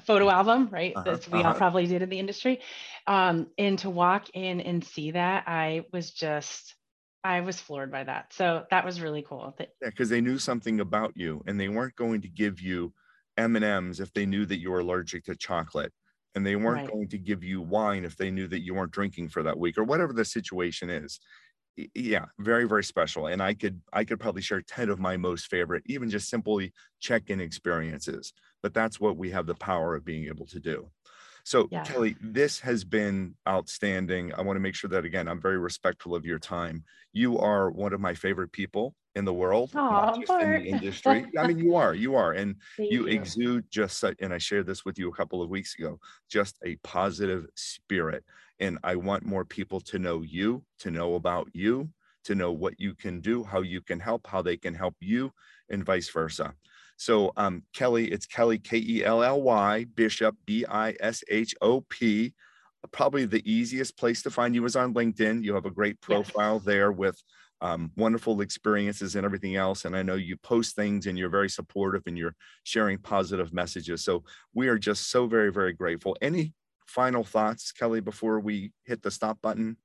photo 0.02 0.28
album, 0.30 0.68
right? 0.70 0.92
Uh-huh, 0.94 1.16
That 1.16 1.28
we 1.28 1.40
uh-huh. 1.40 1.48
all 1.48 1.54
probably 1.54 1.86
did 1.86 2.02
in 2.02 2.08
the 2.08 2.18
industry. 2.18 2.60
Um, 3.06 3.48
and 3.56 3.78
to 3.80 3.90
walk 3.90 4.28
in 4.34 4.60
and 4.60 4.84
see 4.84 5.12
that, 5.12 5.44
I 5.46 5.86
was 5.92 6.10
just, 6.10 6.74
I 7.24 7.40
was 7.40 7.58
floored 7.58 7.90
by 7.90 8.04
that. 8.04 8.32
So 8.32 8.64
that 8.70 8.84
was 8.84 9.00
really 9.00 9.24
cool. 9.26 9.56
yeah, 9.58 9.66
because 9.80 10.08
they 10.08 10.20
knew 10.20 10.38
something 10.38 10.80
about 10.80 11.12
you, 11.16 11.42
and 11.46 11.58
they 11.58 11.68
weren't 11.68 11.96
going 11.96 12.20
to 12.22 12.28
give 12.28 12.60
you 12.60 12.92
M 13.36 13.56
and 13.56 13.64
M's 13.64 13.98
if 13.98 14.12
they 14.12 14.26
knew 14.26 14.46
that 14.46 14.60
you 14.60 14.70
were 14.70 14.80
allergic 14.80 15.24
to 15.24 15.34
chocolate, 15.34 15.92
and 16.34 16.46
they 16.46 16.54
weren't 16.54 16.82
right. 16.82 16.92
going 16.92 17.08
to 17.08 17.18
give 17.18 17.42
you 17.42 17.60
wine 17.60 18.04
if 18.04 18.16
they 18.16 18.30
knew 18.30 18.46
that 18.48 18.60
you 18.60 18.74
weren't 18.74 18.92
drinking 18.92 19.30
for 19.30 19.42
that 19.42 19.58
week, 19.58 19.78
or 19.78 19.84
whatever 19.84 20.12
the 20.12 20.24
situation 20.24 20.90
is 20.90 21.18
yeah 21.94 22.26
very 22.38 22.66
very 22.66 22.82
special 22.82 23.26
and 23.26 23.42
i 23.42 23.54
could 23.54 23.80
i 23.92 24.04
could 24.04 24.18
probably 24.18 24.42
share 24.42 24.60
10 24.60 24.88
of 24.88 24.98
my 24.98 25.16
most 25.16 25.46
favorite 25.46 25.82
even 25.86 26.10
just 26.10 26.28
simply 26.28 26.72
check-in 27.00 27.40
experiences 27.40 28.32
but 28.62 28.74
that's 28.74 29.00
what 29.00 29.16
we 29.16 29.30
have 29.30 29.46
the 29.46 29.54
power 29.54 29.94
of 29.94 30.04
being 30.04 30.26
able 30.26 30.46
to 30.46 30.60
do. 30.60 30.88
So 31.44 31.68
yeah. 31.70 31.84
kelly 31.84 32.16
this 32.20 32.60
has 32.60 32.84
been 32.84 33.34
outstanding. 33.48 34.34
I 34.34 34.42
want 34.42 34.56
to 34.56 34.60
make 34.60 34.74
sure 34.74 34.90
that 34.90 35.04
again 35.04 35.28
i'm 35.28 35.40
very 35.40 35.58
respectful 35.58 36.14
of 36.14 36.26
your 36.26 36.38
time. 36.38 36.84
You 37.12 37.38
are 37.38 37.70
one 37.70 37.92
of 37.92 38.00
my 38.00 38.14
favorite 38.14 38.52
people 38.52 38.94
in 39.16 39.24
the 39.24 39.32
world 39.32 39.70
Aww, 39.72 39.74
not 39.74 40.20
just 40.20 40.42
in 40.42 40.50
the 40.50 40.64
industry 40.64 41.26
i 41.38 41.46
mean 41.46 41.58
you 41.58 41.74
are 41.74 41.94
you 41.94 42.14
are 42.14 42.32
and 42.32 42.56
you, 42.78 42.88
you 42.90 43.06
exude 43.06 43.64
just 43.70 43.98
such 43.98 44.16
and 44.20 44.32
i 44.32 44.38
shared 44.38 44.66
this 44.66 44.84
with 44.84 44.98
you 44.98 45.08
a 45.08 45.14
couple 45.14 45.42
of 45.42 45.48
weeks 45.48 45.74
ago 45.78 45.98
just 46.28 46.58
a 46.64 46.76
positive 46.76 47.46
spirit 47.54 48.22
and 48.60 48.78
I 48.82 48.96
want 48.96 49.24
more 49.24 49.44
people 49.44 49.80
to 49.82 49.98
know 49.98 50.22
you, 50.22 50.62
to 50.80 50.90
know 50.90 51.14
about 51.14 51.48
you, 51.52 51.88
to 52.24 52.34
know 52.34 52.52
what 52.52 52.78
you 52.78 52.94
can 52.94 53.20
do, 53.20 53.44
how 53.44 53.62
you 53.62 53.80
can 53.80 54.00
help, 54.00 54.26
how 54.26 54.42
they 54.42 54.56
can 54.56 54.74
help 54.74 54.96
you, 55.00 55.32
and 55.70 55.84
vice 55.84 56.10
versa. 56.10 56.54
So, 56.96 57.32
um, 57.36 57.62
Kelly, 57.74 58.10
it's 58.10 58.26
Kelly, 58.26 58.58
K 58.58 58.78
E 58.78 59.04
L 59.04 59.22
L 59.22 59.40
Y, 59.40 59.86
Bishop, 59.94 60.36
B 60.46 60.64
I 60.68 60.96
S 61.00 61.22
H 61.28 61.54
O 61.60 61.82
P. 61.82 62.34
Probably 62.90 63.24
the 63.24 63.48
easiest 63.50 63.96
place 63.96 64.22
to 64.22 64.30
find 64.30 64.54
you 64.54 64.64
is 64.64 64.76
on 64.76 64.94
LinkedIn. 64.94 65.44
You 65.44 65.54
have 65.54 65.66
a 65.66 65.70
great 65.70 66.00
profile 66.00 66.54
yes. 66.54 66.64
there 66.64 66.92
with 66.92 67.20
um, 67.60 67.90
wonderful 67.96 68.40
experiences 68.40 69.16
and 69.16 69.24
everything 69.24 69.56
else. 69.56 69.84
And 69.84 69.96
I 69.96 70.02
know 70.02 70.14
you 70.14 70.36
post 70.36 70.76
things 70.76 71.06
and 71.06 71.18
you're 71.18 71.28
very 71.28 71.48
supportive 71.48 72.02
and 72.06 72.16
you're 72.16 72.34
sharing 72.62 72.98
positive 72.98 73.52
messages. 73.52 74.04
So 74.04 74.24
we 74.54 74.68
are 74.68 74.78
just 74.78 75.10
so 75.10 75.26
very, 75.26 75.52
very 75.52 75.72
grateful. 75.72 76.16
Any 76.22 76.54
final 76.86 77.24
thoughts, 77.24 77.72
Kelly, 77.72 78.00
before 78.00 78.40
we 78.40 78.72
hit 78.84 79.02
the 79.02 79.10
stop 79.10 79.40
button? 79.42 79.76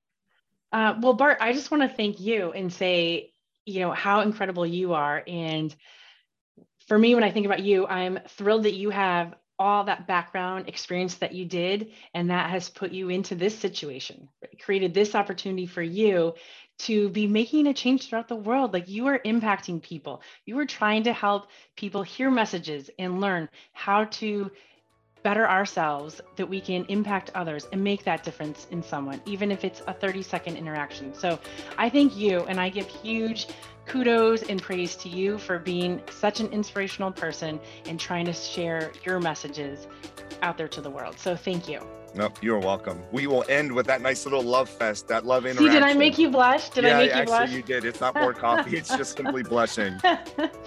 Uh, 0.71 0.95
well, 1.01 1.13
Bart, 1.13 1.37
I 1.41 1.53
just 1.53 1.71
want 1.71 1.83
to 1.83 1.95
thank 1.95 2.19
you 2.19 2.51
and 2.51 2.71
say, 2.71 3.31
you 3.65 3.79
know, 3.79 3.91
how 3.91 4.21
incredible 4.21 4.65
you 4.65 4.93
are. 4.93 5.23
And 5.27 5.75
for 6.87 6.97
me, 6.97 7.15
when 7.15 7.23
I 7.23 7.31
think 7.31 7.45
about 7.45 7.61
you, 7.61 7.85
I'm 7.87 8.19
thrilled 8.27 8.63
that 8.63 8.73
you 8.73 8.89
have 8.89 9.35
all 9.59 9.83
that 9.83 10.07
background 10.07 10.67
experience 10.67 11.15
that 11.15 11.33
you 11.33 11.45
did, 11.45 11.91
and 12.13 12.31
that 12.31 12.49
has 12.49 12.69
put 12.69 12.91
you 12.91 13.09
into 13.09 13.35
this 13.35 13.57
situation, 13.57 14.27
created 14.59 14.93
this 14.93 15.15
opportunity 15.15 15.67
for 15.67 15.81
you 15.81 16.33
to 16.85 17.09
be 17.09 17.27
making 17.27 17.67
a 17.67 17.73
change 17.73 18.07
throughout 18.07 18.27
the 18.27 18.35
world. 18.35 18.73
Like 18.73 18.87
you 18.87 19.07
are 19.07 19.19
impacting 19.19 19.81
people, 19.81 20.21
you 20.45 20.57
are 20.59 20.65
trying 20.65 21.03
to 21.03 21.13
help 21.13 21.47
people 21.75 22.03
hear 22.03 22.29
messages 22.29 22.89
and 22.99 23.21
learn 23.21 23.49
how 23.73 24.05
to 24.05 24.51
better 25.23 25.47
ourselves 25.47 26.21
that 26.35 26.47
we 26.47 26.59
can 26.59 26.85
impact 26.89 27.31
others 27.33 27.67
and 27.71 27.81
make 27.81 28.03
that 28.03 28.23
difference 28.23 28.67
in 28.71 28.83
someone, 28.83 29.21
even 29.25 29.51
if 29.51 29.63
it's 29.63 29.81
a 29.87 29.93
30 29.93 30.21
second 30.21 30.57
interaction. 30.57 31.13
So 31.13 31.39
I 31.77 31.89
thank 31.89 32.15
you 32.17 32.41
and 32.41 32.59
I 32.59 32.69
give 32.69 32.87
huge 32.87 33.47
kudos 33.85 34.43
and 34.43 34.61
praise 34.61 34.95
to 34.97 35.09
you 35.09 35.37
for 35.37 35.59
being 35.59 36.01
such 36.11 36.39
an 36.39 36.47
inspirational 36.47 37.11
person 37.11 37.59
and 37.85 37.99
trying 37.99 38.25
to 38.25 38.33
share 38.33 38.91
your 39.05 39.19
messages 39.19 39.87
out 40.41 40.57
there 40.57 40.67
to 40.67 40.81
the 40.81 40.89
world. 40.89 41.17
So 41.17 41.35
thank 41.35 41.67
you. 41.69 42.02
No, 42.15 42.31
you're 42.41 42.59
welcome. 42.59 43.01
We 43.11 43.25
will 43.27 43.43
end 43.49 43.71
with 43.71 43.87
that 43.87 44.01
nice 44.01 44.25
little 44.25 44.43
love 44.43 44.69
fest, 44.69 45.07
that 45.07 45.25
love 45.25 45.45
interaction. 45.45 45.67
See, 45.67 45.73
did 45.73 45.83
I 45.83 45.93
make 45.93 46.17
you 46.17 46.29
blush? 46.29 46.69
Did 46.69 46.83
yeah, 46.83 46.97
I 46.97 46.99
make 46.99 47.07
you 47.07 47.11
actually 47.13 47.25
blush? 47.25 47.51
you 47.51 47.61
did. 47.63 47.85
It's 47.85 48.01
not 48.01 48.15
more 48.15 48.33
coffee. 48.33 48.77
It's 48.77 48.95
just 48.95 49.17
simply 49.17 49.41
blushing. 49.41 49.99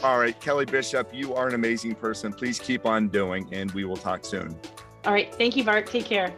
All 0.02 0.18
right, 0.18 0.38
Kelly 0.40 0.64
Bishop, 0.64 1.08
you 1.12 1.34
are 1.34 1.46
an 1.46 1.54
amazing 1.54 1.94
person. 1.94 2.32
Please 2.32 2.58
keep 2.58 2.84
on 2.84 3.08
doing, 3.08 3.48
and 3.52 3.70
we 3.72 3.84
will 3.84 3.96
talk 3.96 4.24
soon. 4.24 4.58
All 5.04 5.12
right. 5.12 5.32
Thank 5.36 5.56
you, 5.56 5.62
Bart. 5.62 5.86
Take 5.86 6.04
care. 6.04 6.34